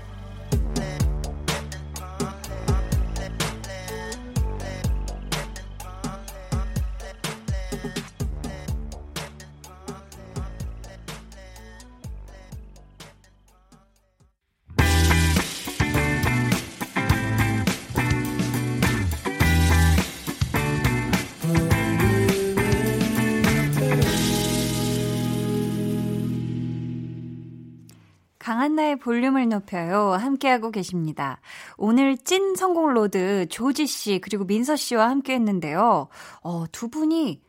한나의 28.81 28.97
볼륨을 28.97 29.49
높여요. 29.49 30.13
함께하고 30.13 30.71
계십니다. 30.71 31.41
오늘 31.77 32.17
찐 32.17 32.55
선곡 32.57 32.95
road 32.95 33.47
조지 33.51 33.87
씨 33.87 34.21
그리고 34.21 34.45
민서 34.45 34.77
씨와 34.77 35.09
함께 35.11 35.35
했는데요. 35.35 36.09
어, 36.43 36.65
두 36.73 36.89
분이 36.89 37.43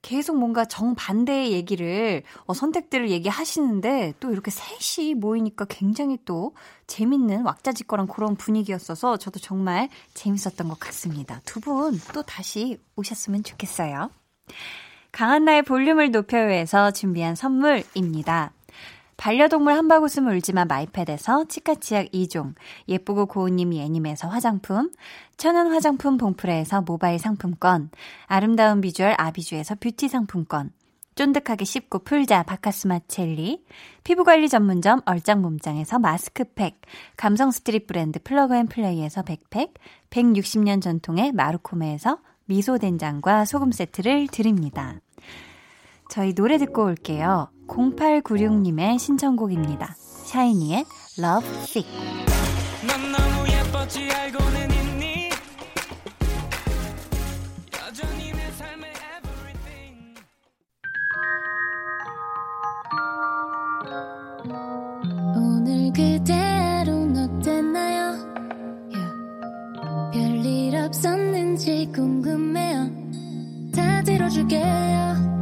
계속 0.00 0.38
뭔가 0.38 0.64
정반대의 0.64 1.52
얘기를, 1.52 2.22
어, 2.46 2.54
선택들을 2.54 3.10
얘기하시는데, 3.10 4.14
또 4.20 4.30
이렇게 4.32 4.50
셋이 4.50 5.14
모이니까 5.14 5.66
굉장히 5.68 6.18
또 6.24 6.54
재밌는 6.86 7.44
왁자지껄한 7.44 8.06
그런 8.06 8.36
분위기였어서 8.36 9.18
저도 9.18 9.40
정말 9.40 9.90
재밌었던 10.14 10.68
것 10.68 10.80
같습니다. 10.80 11.40
두 11.44 11.60
분 11.60 12.00
또 12.14 12.22
다시 12.22 12.78
오셨으면 12.96 13.42
좋겠어요. 13.42 14.10
강한나의 15.12 15.62
볼륨을 15.64 16.12
높여요에서 16.12 16.92
준비한 16.92 17.34
선물입니다. 17.34 18.52
반려동물 19.18 19.72
한바구음 19.74 20.28
울지마 20.28 20.64
마이패드에서 20.66 21.46
치카치약 21.48 22.12
2종, 22.12 22.54
예쁘고 22.88 23.26
고운님 23.26 23.74
예님에서 23.74 24.28
화장품, 24.28 24.92
천연 25.36 25.72
화장품 25.72 26.16
봉프레에서 26.16 26.82
모바일 26.82 27.18
상품권, 27.18 27.90
아름다운 28.26 28.80
비주얼 28.80 29.16
아비주에서 29.18 29.74
뷰티 29.80 30.08
상품권, 30.08 30.70
쫀득하게 31.16 31.64
씹고 31.64 32.04
풀자 32.04 32.44
바카스마 32.44 33.00
첼리, 33.08 33.64
피부관리 34.04 34.48
전문점 34.48 35.00
얼짱몸짱에서 35.04 35.98
마스크팩, 35.98 36.80
감성 37.16 37.50
스트릿 37.50 37.88
브랜드 37.88 38.20
플러그앤플레이에서 38.22 39.22
백팩, 39.22 39.74
160년 40.10 40.80
전통의 40.80 41.32
마루코메에서 41.32 42.18
미소된장과 42.44 43.46
소금 43.46 43.72
세트를 43.72 44.28
드립니다. 44.28 45.00
저희 46.08 46.32
노래 46.34 46.58
듣고 46.58 46.84
올게요. 46.84 47.50
0896님의 47.68 48.98
신청곡입니다. 48.98 49.94
샤이니의 49.98 50.84
Love 51.18 51.48
Sick. 51.64 51.86
넌 52.86 53.12
너무 53.12 53.46
예뻤지 53.46 54.10
알고는 54.10 54.70
있니? 54.70 55.28
여전히 57.78 58.32
내 58.32 58.50
삶의 58.52 58.90
everything. 59.18 60.14
오늘 65.36 65.92
그대로는 65.92 67.38
어땠나요? 67.38 68.16
Yeah. 68.92 70.12
별일 70.12 70.76
없었는지 70.76 71.90
궁금해요. 71.94 72.90
다 73.74 74.02
들어줄게요. 74.02 75.37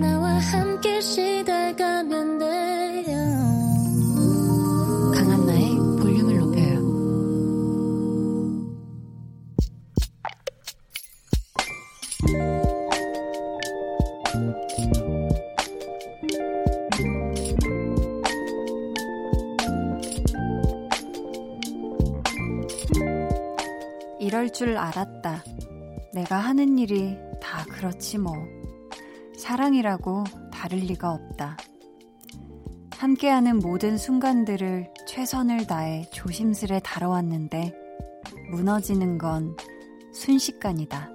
나와 0.00 0.34
함께 0.38 1.00
시달가면 1.00 2.38
돼요. 2.38 3.16
강한나의 5.14 5.76
볼륨을 6.00 6.38
높여요. 6.38 6.76
이럴 24.20 24.50
줄 24.52 24.76
알았다. 24.76 25.44
내가 26.12 26.36
하는 26.36 26.78
일이 26.78 27.16
다 27.40 27.64
그렇지 27.70 28.18
뭐. 28.18 28.34
사랑이라고 29.46 30.24
다를 30.52 30.78
리가 30.78 31.12
없다. 31.12 31.56
함께하는 32.98 33.60
모든 33.60 33.96
순간들을 33.96 34.92
최선을 35.06 35.68
다해 35.68 36.08
조심스레 36.10 36.80
다뤄왔는데 36.80 37.72
무너지는 38.50 39.18
건 39.18 39.56
순식간이다. 40.12 41.10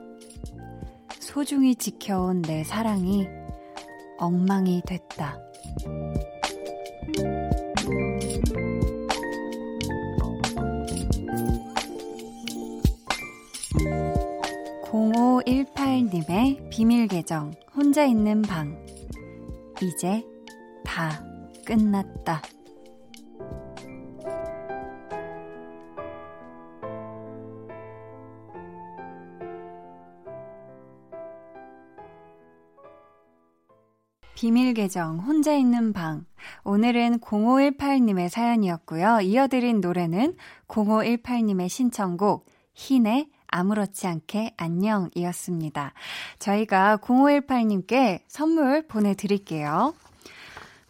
소중히 1.19 1.75
지켜온 1.75 2.41
내 2.43 2.63
사랑이 2.63 3.27
엉망이 4.17 4.81
됐다. 4.87 5.37
0518님의 15.51 16.69
비밀 16.69 17.09
계정, 17.09 17.51
혼자 17.75 18.05
있는 18.05 18.41
방. 18.41 18.85
이제 19.81 20.25
다 20.85 21.21
끝났다. 21.65 22.41
비밀 34.35 34.73
계정 34.73 35.19
혼자 35.19 35.53
있는 35.53 35.91
방. 35.91 36.25
오늘은 36.63 37.19
0518님의 37.19 38.29
사연이었고요. 38.29 39.19
이어드린 39.19 39.81
노래는 39.81 40.37
0518님의 40.69 41.67
신청곡 41.67 42.45
흰의 42.73 43.27
아무렇지 43.51 44.07
않게 44.07 44.55
안녕이었습니다. 44.57 45.93
저희가 46.39 46.97
0518님께 46.97 48.21
선물 48.27 48.87
보내드릴게요. 48.87 49.93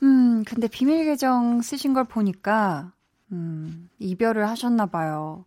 음, 0.03 0.43
근데 0.45 0.67
비밀 0.67 1.05
계정 1.05 1.61
쓰신 1.61 1.93
걸 1.93 2.05
보니까, 2.05 2.93
음, 3.31 3.89
이별을 3.99 4.47
하셨나봐요. 4.47 5.45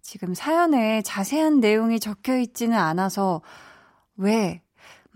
지금 0.00 0.34
사연에 0.34 1.02
자세한 1.02 1.60
내용이 1.60 1.98
적혀 1.98 2.38
있지는 2.38 2.78
않아서, 2.78 3.42
왜, 4.16 4.62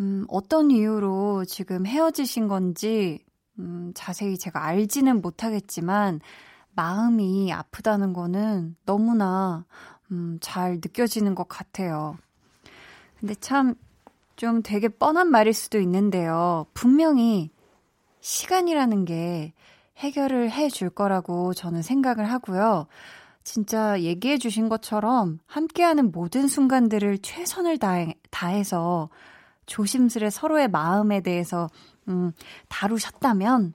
음, 0.00 0.24
어떤 0.28 0.70
이유로 0.70 1.44
지금 1.44 1.86
헤어지신 1.86 2.48
건지, 2.48 3.24
음, 3.58 3.92
자세히 3.94 4.38
제가 4.38 4.64
알지는 4.64 5.20
못하겠지만, 5.20 6.20
마음이 6.74 7.52
아프다는 7.52 8.12
거는 8.12 8.76
너무나, 8.84 9.66
음, 10.10 10.38
잘 10.40 10.74
느껴지는 10.74 11.34
것 11.34 11.48
같아요. 11.48 12.16
근데 13.18 13.34
참, 13.34 13.74
좀 14.36 14.62
되게 14.62 14.88
뻔한 14.88 15.30
말일 15.30 15.52
수도 15.52 15.78
있는데요. 15.80 16.66
분명히 16.72 17.50
시간이라는 18.20 19.04
게 19.04 19.52
해결을 19.98 20.50
해 20.50 20.68
줄 20.70 20.88
거라고 20.88 21.52
저는 21.52 21.82
생각을 21.82 22.30
하고요. 22.30 22.86
진짜 23.44 24.00
얘기해 24.00 24.38
주신 24.38 24.68
것처럼 24.68 25.40
함께하는 25.46 26.10
모든 26.12 26.46
순간들을 26.48 27.18
최선을 27.18 27.78
다해, 27.78 28.14
다해서 28.30 29.10
조심스레 29.66 30.30
서로의 30.30 30.68
마음에 30.68 31.20
대해서, 31.20 31.68
음, 32.08 32.32
다루셨다면, 32.68 33.74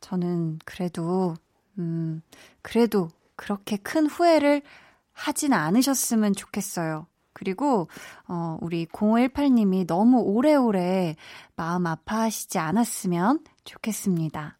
저는 0.00 0.58
그래도, 0.64 1.34
음, 1.78 2.22
그래도 2.62 3.08
그렇게 3.36 3.76
큰 3.76 4.06
후회를 4.06 4.62
하진 5.20 5.52
않으셨으면 5.52 6.32
좋겠어요. 6.32 7.06
그리고, 7.32 7.88
어, 8.26 8.56
우리 8.60 8.86
0518님이 8.86 9.86
너무 9.86 10.20
오래오래 10.20 11.16
마음 11.56 11.86
아파하시지 11.86 12.58
않았으면 12.58 13.40
좋겠습니다. 13.64 14.58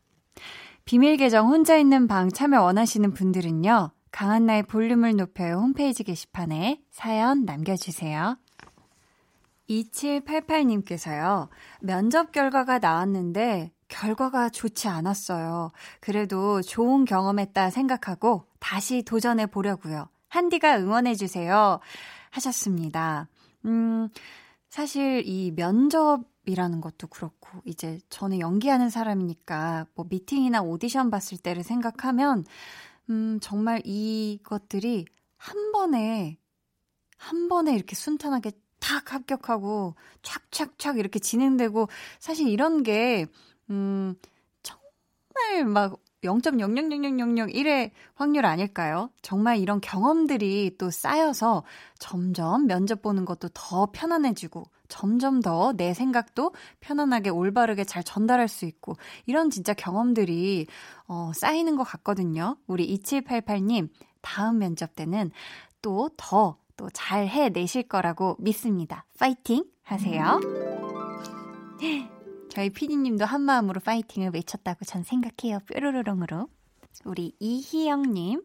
비밀 0.85 1.17
계정 1.17 1.49
혼자 1.49 1.77
있는 1.77 2.07
방 2.07 2.29
참여 2.29 2.63
원하시는 2.63 3.13
분들은요, 3.15 3.91
강한나의 4.13 4.65
볼륨을 4.65 5.17
높여요 5.17 5.57
홈페이지 5.57 6.05
게시판에 6.05 6.83
사연 6.91 7.45
남겨주세요. 7.45 8.37
2788님께서요, 9.69 11.49
면접 11.81 12.33
결과가 12.33 12.81
나왔는데, 12.81 13.73
결과가 13.89 14.51
좋지 14.51 14.89
않았어요. 14.89 15.71
그래도 16.01 16.61
좋은 16.61 17.05
경험했다 17.05 17.71
생각하고 17.71 18.47
다시 18.59 19.03
도전해 19.03 19.47
보려고요. 19.47 20.09
한디가 20.31 20.79
응원해주세요. 20.79 21.81
하셨습니다. 22.31 23.29
음, 23.67 24.09
사실 24.69 25.23
이 25.27 25.53
면접 25.55 26.25
이라는 26.47 26.81
것도 26.81 27.09
그렇고, 27.09 27.61
이제 27.65 28.01
저는 28.09 28.41
연기하는 28.41 28.89
사람이니까, 28.89 29.87
뭐 29.95 30.07
미팅이나 30.09 30.63
오디션 30.63 31.11
봤을 31.11 31.37
때를 31.37 31.63
생각하면, 31.63 32.45
음, 33.11 33.39
정말 33.43 33.83
이것들이 33.85 35.05
한 35.37 35.73
번에, 35.73 36.39
한 37.19 37.49
번에 37.49 37.75
이렇게 37.75 37.95
순탄하게 37.95 38.53
탁 38.79 39.13
합격하고, 39.13 39.97
촥촥촥 40.23 40.99
이렇게 40.99 41.19
진행되고, 41.19 41.89
사실 42.19 42.49
이런 42.49 42.83
게, 42.83 43.27
음, 43.69 44.15
정말 44.63 45.67
막 45.67 46.01
0.0000001의 46.23 47.91
확률 48.15 48.47
아닐까요? 48.47 49.11
정말 49.23 49.59
이런 49.59 49.81
경험들이 49.81 50.77
또 50.79 50.91
쌓여서 50.91 51.65
점점 51.99 52.67
면접 52.67 53.03
보는 53.03 53.25
것도 53.25 53.49
더 53.55 53.89
편안해지고 53.93 54.65
점점 54.89 55.41
더 55.41 55.73
내 55.77 55.95
생각도 55.95 56.53
편안하게 56.81 57.31
올바르게 57.31 57.85
잘 57.85 58.03
전달할 58.03 58.49
수 58.49 58.65
있고 58.67 58.97
이런 59.27 59.51
진짜 59.51 59.73
경험들이 59.73 60.67
어, 61.07 61.33
쌓이는 61.35 61.77
것 61.77 61.85
같거든요. 61.85 62.57
우리 62.67 62.95
2788님 62.99 63.89
다음 64.21 64.59
면접 64.59 64.95
때는 64.97 65.31
또 65.83 66.09
더 66.17 66.57
또 66.81 66.89
잘 66.95 67.27
해내실 67.29 67.83
거라고 67.89 68.37
믿습니다. 68.39 69.05
파이팅 69.19 69.65
하세요. 69.83 70.41
저희 72.51 72.69
피디님도 72.69 73.25
한 73.25 73.43
마음으로 73.43 73.81
파이팅을 73.81 74.33
외쳤다고 74.35 74.85
전 74.85 75.05
생각해요. 75.05 75.61
뾰로로롱으로. 75.67 76.49
우리 77.05 77.33
이희영님. 77.39 78.43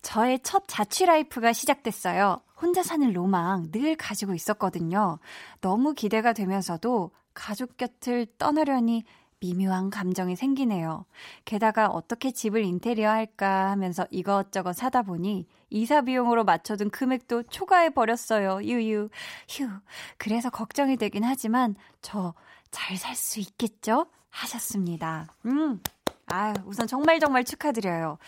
저의 0.00 0.40
첫 0.42 0.64
자취 0.66 1.04
life가 1.04 1.52
시작됐어요. 1.52 2.40
혼자 2.60 2.82
사는 2.82 3.12
로망 3.12 3.70
늘 3.70 3.96
가지고 3.96 4.34
있었거든요. 4.34 5.18
너무 5.60 5.92
기대가 5.92 6.32
되면서도 6.32 7.10
가족 7.34 7.76
곁을 7.76 8.26
떠나려니 8.38 9.04
미묘한 9.40 9.90
감정이 9.90 10.34
생기네요. 10.34 11.04
게다가 11.44 11.88
어떻게 11.88 12.30
집을 12.30 12.64
인테리어 12.64 13.10
할까 13.10 13.70
하면서 13.70 14.06
이것저것 14.10 14.72
사다 14.72 15.02
보니 15.02 15.46
이사 15.68 16.00
비용으로 16.00 16.44
맞춰둔 16.44 16.88
금액도 16.88 17.44
초과해 17.44 17.90
버렸어요. 17.90 18.62
유유. 18.62 19.10
휴. 19.48 19.68
그래서 20.16 20.48
걱정이 20.48 20.96
되긴 20.96 21.24
하지만 21.24 21.74
저 22.00 22.32
잘 22.76 22.96
살 22.98 23.14
수 23.16 23.40
있겠죠? 23.40 24.06
하셨습니다. 24.30 25.26
음. 25.46 25.80
아, 26.26 26.52
우선 26.66 26.86
정말 26.86 27.18
정말 27.20 27.42
축하드려요. 27.44 28.18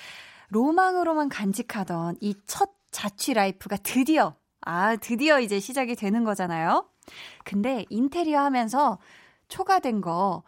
로망으로만 0.49 1.29
간직하던 1.29 2.17
이 2.21 2.35
첫 2.47 2.71
자취 2.91 3.35
life가 3.35 3.77
드디어 3.83 4.35
아, 4.63 4.97
드디어 4.97 5.39
이제 5.41 5.61
시작이 5.61 5.95
되는 5.95 6.25
거잖아요. 6.25 6.89
근데 7.45 7.85
인테리어 7.91 8.41
하면서 8.41 8.99
초과된 9.49 10.01
거 10.01 10.43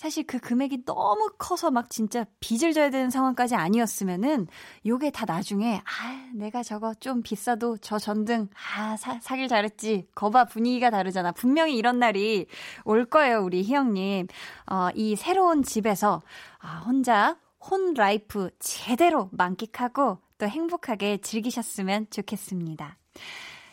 사실 0.00 0.24
그 0.26 0.38
금액이 0.38 0.86
너무 0.86 1.28
커서 1.36 1.70
막 1.70 1.90
진짜 1.90 2.24
빚을 2.40 2.72
져야 2.72 2.88
되는 2.88 3.10
상황까지 3.10 3.54
아니었으면은 3.54 4.46
요게 4.86 5.10
다 5.10 5.26
나중에 5.26 5.82
아 5.84 6.30
내가 6.34 6.62
저거 6.62 6.94
좀 6.94 7.20
비싸도 7.20 7.76
저 7.82 7.98
전등 7.98 8.48
아 8.74 8.96
사, 8.96 9.20
사길 9.20 9.48
잘했지. 9.48 10.06
거봐 10.14 10.46
분위기가 10.46 10.88
다르잖아. 10.88 11.32
분명히 11.32 11.76
이런 11.76 11.98
날이 11.98 12.46
올 12.86 13.04
거예요 13.04 13.42
우리 13.42 13.62
희영님. 13.62 14.26
어이 14.70 15.16
새로운 15.16 15.62
집에서 15.62 16.22
아 16.60 16.78
혼자 16.78 17.36
혼 17.68 17.92
life 17.92 18.48
제대로 18.58 19.28
만끽하고 19.32 20.16
또 20.38 20.46
행복하게 20.48 21.18
즐기셨으면 21.18 22.06
좋겠습니다. 22.08 22.96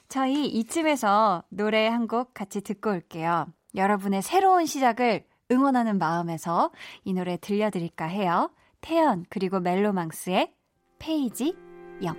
저희 0.09 0.45
이쯤에서 0.47 1.45
노래 1.47 1.87
한 1.87 2.05
곡 2.09 2.33
같이 2.33 2.59
듣고 2.59 2.89
올게요. 2.89 3.47
여러분의 3.75 4.21
새로운 4.21 4.65
시작을 4.65 5.23
응원하는 5.51 5.97
마음에서 5.97 6.71
이 7.03 7.13
노래 7.13 7.37
들려드릴까 7.37 8.05
해요. 8.05 8.51
태연 8.81 9.25
그리고 9.29 9.59
멜로망스의 9.59 10.53
페이지 10.99 11.55
0 12.03 12.15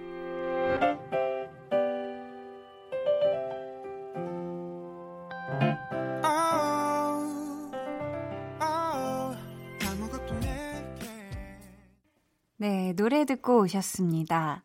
네, 12.60 12.92
노래 12.94 13.24
듣고 13.24 13.60
오셨습니다. 13.60 14.64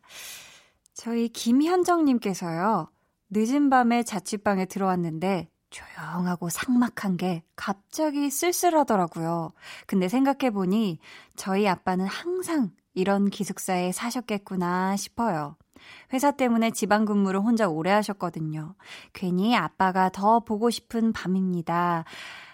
저희 0.96 1.30
김현정님께서요, 1.30 2.90
늦은 3.30 3.70
밤에 3.70 4.02
자취방에 4.02 4.66
들어왔는데 4.66 5.53
조용하고 5.74 6.50
삭막한 6.50 7.18
게 7.18 7.44
갑자기 7.56 8.30
쓸쓸하더라고요. 8.30 9.52
근데 9.88 10.08
생각해보니 10.08 11.00
저희 11.36 11.68
아빠는 11.68 12.06
항상 12.06 12.72
이런 12.94 13.30
기숙사에 13.30 13.92
사셨겠구나 13.92 14.96
싶어요. 14.96 15.58
회사 16.14 16.32
때문에 16.32 16.72
지방 16.72 17.06
근무를 17.06 17.42
혼자 17.42 17.68
오래 17.68 17.92
하셨거든요. 17.92 18.76
괜히 19.12 19.56
아빠가 19.56 20.10
더 20.10 20.40
보고 20.42 20.70
싶은 20.70 21.12
밤입니다. 21.12 22.06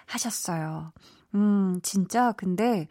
하셨어요. 0.05 0.91
음, 1.35 1.79
진짜 1.83 2.31
근데 2.31 2.87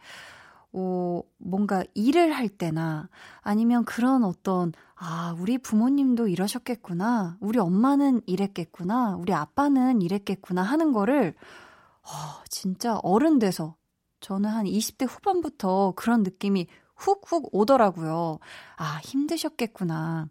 어, 0.71 1.21
뭔가 1.37 1.83
일을 1.95 2.31
할 2.31 2.47
때나 2.47 3.09
아니면 3.41 3.85
그런 3.85 4.23
어떤, 4.23 4.71
아, 4.95 5.35
우리 5.39 5.57
부모님도 5.57 6.27
이러셨겠구나. 6.27 7.37
우리 7.39 7.59
엄마는 7.59 8.21
이랬겠구나. 8.25 9.15
우리 9.17 9.33
아빠는 9.33 10.01
이랬겠구나 10.01 10.61
하는 10.61 10.91
거를, 10.91 11.33
어, 12.03 12.43
진짜 12.49 12.97
어른 13.03 13.39
돼서 13.39 13.75
저는 14.21 14.49
한 14.49 14.65
20대 14.65 15.07
후반부터 15.07 15.93
그런 15.95 16.23
느낌이 16.23 16.67
훅훅 16.95 17.49
오더라고요. 17.53 18.39
아, 18.75 18.99
힘드셨겠구나. 19.03 20.27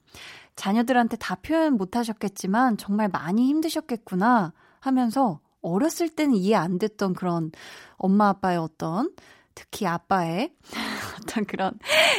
자녀들한테 0.54 1.16
다 1.16 1.36
표현 1.36 1.76
못 1.76 1.96
하셨겠지만 1.96 2.76
정말 2.76 3.08
많이 3.08 3.46
힘드셨겠구나 3.46 4.52
하면서 4.80 5.40
어렸을 5.62 6.08
때는 6.08 6.34
이해 6.34 6.54
안 6.54 6.78
됐던 6.78 7.14
그런 7.14 7.50
엄마 7.96 8.28
아빠의 8.28 8.58
어떤 8.58 9.10
특히 9.58 9.86
아빠의 9.88 10.54
어떤 11.20 11.44
그런 11.44 11.72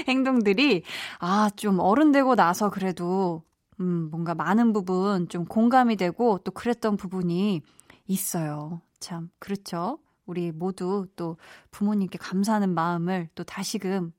행동들이, 0.09 0.83
아, 1.19 1.49
좀 1.55 1.79
어른 1.79 2.11
되고 2.11 2.35
나서 2.35 2.69
그래도, 2.69 3.43
음, 3.79 4.09
뭔가 4.11 4.35
많은 4.35 4.73
부분 4.73 5.29
좀 5.29 5.45
공감이 5.45 5.95
되고 5.95 6.39
또 6.39 6.51
그랬던 6.51 6.97
부분이 6.97 7.61
있어요. 8.07 8.81
참, 8.99 9.29
그렇죠. 9.39 9.99
우리 10.25 10.51
모두 10.51 11.07
또 11.15 11.37
부모님께 11.71 12.17
감사하는 12.17 12.73
마음을 12.73 13.29
또 13.35 13.45
다시금 13.45 14.11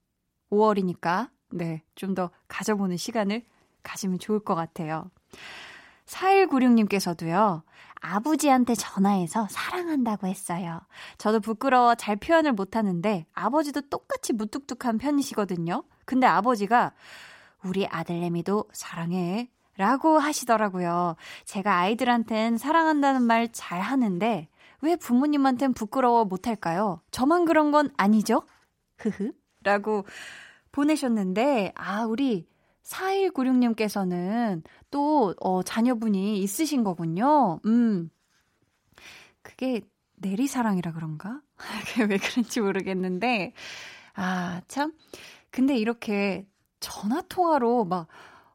5월이니까, 0.50 1.28
네, 1.52 1.82
좀 1.94 2.14
더 2.14 2.30
가져보는 2.48 2.96
시간을 2.96 3.44
가지면 3.82 4.18
좋을 4.18 4.40
것 4.40 4.54
같아요. 4.54 5.10
4196님께서도요, 6.10 7.62
아버지한테 8.00 8.74
전화해서 8.74 9.46
사랑한다고 9.50 10.26
했어요. 10.26 10.80
저도 11.18 11.40
부끄러워 11.40 11.94
잘 11.94 12.16
표현을 12.16 12.52
못하는데 12.52 13.26
아버지도 13.32 13.82
똑같이 13.82 14.32
무뚝뚝한 14.32 14.98
편이시거든요. 14.98 15.84
근데 16.04 16.26
아버지가 16.26 16.92
우리 17.62 17.86
아들내미도 17.86 18.64
사랑해. 18.72 19.50
라고 19.76 20.18
하시더라고요. 20.18 21.16
제가 21.46 21.78
아이들한텐 21.78 22.58
사랑한다는 22.58 23.22
말 23.22 23.48
잘 23.52 23.80
하는데 23.80 24.48
왜 24.82 24.96
부모님한텐 24.96 25.72
부끄러워 25.72 26.26
못할까요? 26.26 27.00
저만 27.10 27.46
그런 27.46 27.70
건 27.70 27.90
아니죠? 27.96 28.42
흐흐. 28.98 29.32
라고 29.62 30.04
보내셨는데, 30.72 31.72
아, 31.76 32.04
우리 32.04 32.46
4196님께서는 32.90 34.62
또, 34.90 35.34
어, 35.40 35.62
자녀분이 35.62 36.42
있으신 36.42 36.84
거군요. 36.84 37.60
음. 37.64 38.10
그게 39.42 39.82
내리사랑이라 40.16 40.92
그런가? 40.92 41.40
그게 41.94 42.04
왜 42.04 42.18
그런지 42.18 42.60
모르겠는데, 42.60 43.52
아, 44.14 44.60
참. 44.68 44.92
근데 45.50 45.76
이렇게 45.76 46.46
전화통화로 46.80 47.84
막, 47.84 48.08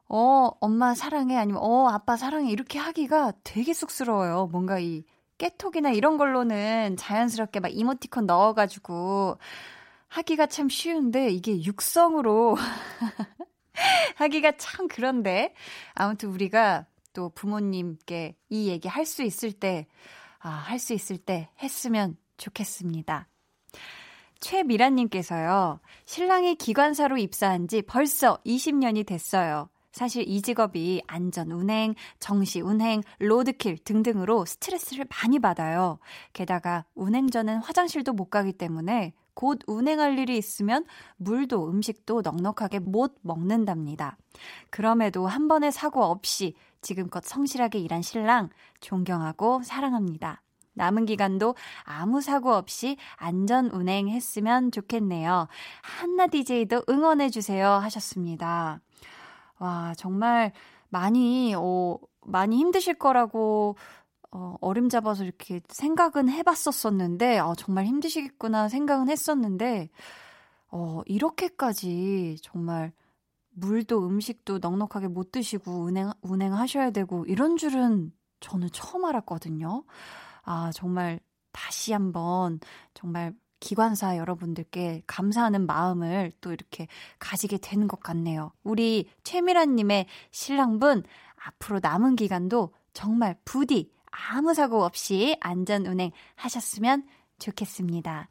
어, 0.08 0.50
엄마 0.60 0.94
사랑해, 0.94 1.36
아니면, 1.36 1.62
어, 1.62 1.88
아빠 1.88 2.16
사랑해, 2.16 2.50
이렇게 2.50 2.78
하기가 2.78 3.32
되게 3.42 3.72
쑥스러워요. 3.72 4.48
뭔가 4.52 4.78
이 4.78 5.04
깨톡이나 5.38 5.90
이런 5.90 6.16
걸로는 6.16 6.96
자연스럽게 6.96 7.60
막 7.60 7.68
이모티콘 7.68 8.26
넣어가지고 8.26 9.38
하기가 10.08 10.46
참 10.46 10.68
쉬운데, 10.68 11.30
이게 11.30 11.62
육성으로 11.62 12.56
하기가 14.16 14.52
참 14.58 14.88
그런데 14.88 15.54
아무튼 15.94 16.30
우리가 16.30 16.86
또 17.12 17.30
부모님께 17.30 18.36
이 18.50 18.68
얘기 18.68 18.88
할 18.88 19.06
수 19.06 19.22
있을 19.22 19.52
때, 19.52 19.86
아, 20.40 20.50
할 20.50 20.78
수 20.78 20.92
있을 20.92 21.18
때 21.18 21.48
했으면 21.62 22.16
좋겠습니다. 22.36 23.28
최미란님께서요, 24.40 25.80
신랑이 26.04 26.56
기관사로 26.56 27.16
입사한 27.16 27.68
지 27.68 27.82
벌써 27.82 28.38
20년이 28.44 29.06
됐어요. 29.06 29.70
사실 29.92 30.28
이 30.28 30.42
직업이 30.42 31.02
안전 31.06 31.50
운행, 31.50 31.94
정시 32.20 32.60
운행, 32.60 33.00
로드킬 33.18 33.78
등등으로 33.78 34.44
스트레스를 34.44 35.06
많이 35.08 35.38
받아요. 35.38 35.98
게다가 36.34 36.84
운행 36.94 37.30
전엔 37.30 37.60
화장실도 37.60 38.12
못 38.12 38.28
가기 38.28 38.52
때문에 38.52 39.14
곧 39.36 39.60
운행할 39.66 40.18
일이 40.18 40.36
있으면 40.38 40.84
물도 41.18 41.68
음식도 41.68 42.22
넉넉하게 42.22 42.80
못 42.80 43.14
먹는답니다. 43.20 44.16
그럼에도 44.70 45.26
한 45.26 45.46
번의 45.46 45.70
사고 45.70 46.02
없이 46.02 46.54
지금껏 46.80 47.22
성실하게 47.22 47.78
일한 47.78 48.00
신랑 48.00 48.48
존경하고 48.80 49.62
사랑합니다. 49.62 50.42
남은 50.72 51.04
기간도 51.04 51.54
아무 51.84 52.20
사고 52.20 52.52
없이 52.54 52.96
안전 53.16 53.66
운행했으면 53.66 54.72
좋겠네요. 54.72 55.48
한나 55.82 56.26
DJ도 56.28 56.84
응원해주세요 56.88 57.68
하셨습니다. 57.68 58.80
와, 59.58 59.94
정말 59.96 60.52
많이, 60.88 61.54
어, 61.54 61.98
많이 62.22 62.56
힘드실 62.56 62.94
거라고 62.94 63.76
어, 64.38 64.54
얼음 64.60 64.90
잡아서 64.90 65.24
이렇게 65.24 65.62
생각은 65.68 66.28
해봤었었는데, 66.28 67.38
어, 67.38 67.54
정말 67.56 67.86
힘드시겠구나 67.86 68.68
생각은 68.68 69.08
했었는데, 69.08 69.88
어, 70.70 71.00
이렇게까지 71.06 72.36
정말 72.42 72.92
물도 73.52 74.06
음식도 74.06 74.58
넉넉하게 74.58 75.08
못 75.08 75.32
드시고 75.32 75.84
운행, 75.84 76.10
운행하셔야 76.20 76.90
되고, 76.90 77.24
이런 77.24 77.56
줄은 77.56 78.12
저는 78.40 78.68
처음 78.74 79.06
알았거든요. 79.06 79.84
아, 80.42 80.70
정말 80.74 81.18
다시 81.52 81.94
한번 81.94 82.60
정말 82.92 83.34
기관사 83.58 84.18
여러분들께 84.18 85.02
감사하는 85.06 85.64
마음을 85.64 86.30
또 86.42 86.52
이렇게 86.52 86.88
가지게 87.18 87.56
되는 87.56 87.88
것 87.88 88.00
같네요. 88.00 88.52
우리 88.62 89.08
최미란님의 89.24 90.06
신랑분 90.30 91.04
앞으로 91.36 91.80
남은 91.82 92.16
기간도 92.16 92.74
정말 92.92 93.38
부디 93.46 93.95
아무 94.30 94.54
사고 94.54 94.82
없이 94.84 95.36
안전 95.40 95.86
운행 95.86 96.10
하셨으면 96.36 97.04
좋겠습니다. 97.38 98.28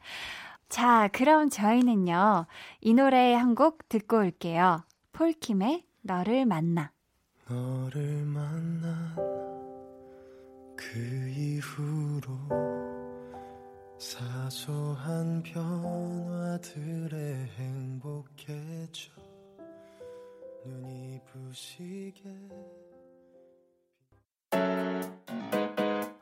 자, 0.70 1.10
그럼 1.14 1.50
저희는요, 1.50 2.48
이 2.82 2.94
노래 2.94 3.34
한 3.34 3.54
곡 3.56 3.88
듣고 3.90 4.18
올게요. 4.18 4.84
폴킴의 5.14 5.86
너를 6.02 6.46
만나. 6.46 6.92
너를 7.48 8.26
만나 8.26 9.16
그 10.76 11.30
이후로 11.30 12.30
사소한 14.00 15.44
변화들에 15.44 17.18
행복해져 17.58 19.12
눈이 20.66 21.20
부시게 21.32 22.24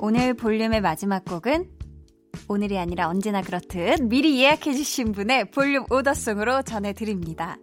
오늘 0.00 0.34
볼륨의 0.34 0.80
마지막 0.80 1.24
곡은 1.24 1.68
오늘이 2.48 2.78
아니라 2.78 3.08
언제나 3.08 3.42
그렇듯 3.42 4.02
미리 4.02 4.40
예약해주신 4.40 5.12
분의 5.12 5.50
볼륨 5.50 5.84
오더송으로 5.90 6.62
전해드립니다. 6.62 7.56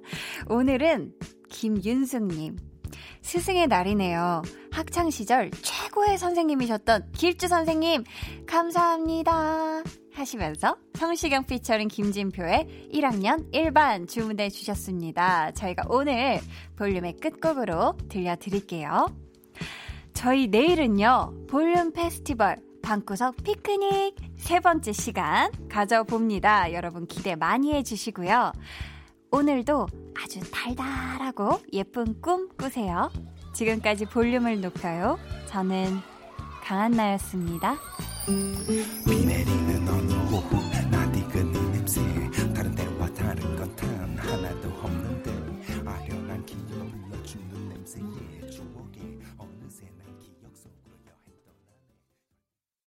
오늘은 0.49 1.13
김윤숙님. 1.49 2.57
스승의 3.21 3.67
날이네요. 3.67 4.43
학창시절 4.71 5.51
최고의 5.51 6.17
선생님이셨던 6.17 7.13
길주 7.13 7.47
선생님, 7.47 8.03
감사합니다. 8.45 9.83
하시면서 10.13 10.77
성시경 10.93 11.45
피처링 11.45 11.87
김진표의 11.87 12.89
1학년 12.93 13.51
1반 13.51 14.07
주문해 14.07 14.49
주셨습니다. 14.49 15.51
저희가 15.51 15.83
오늘 15.89 16.39
볼륨의 16.75 17.17
끝곡으로 17.17 17.97
들려드릴게요. 18.09 19.24
저희 20.15 20.47
내일은요, 20.47 21.33
볼륨 21.47 21.91
페스티벌 21.91 22.55
방구석 22.81 23.43
피크닉 23.43 24.15
세 24.37 24.59
번째 24.59 24.91
시간 24.91 25.51
가져봅니다. 25.69 26.73
여러분 26.73 27.05
기대 27.05 27.35
많이 27.35 27.73
해주시고요. 27.73 28.53
오늘도 29.31 29.87
아주 30.23 30.39
달달하고 30.51 31.59
예쁜 31.73 32.19
꿈 32.21 32.47
꾸세요. 32.57 33.11
지금까지 33.53 34.05
볼륨을 34.05 34.61
높여요. 34.61 35.19
저는 35.47 35.99
강한나였습니다. 36.63 37.75
비 38.25 39.25
내리는 39.25 39.87
오후 40.33 40.64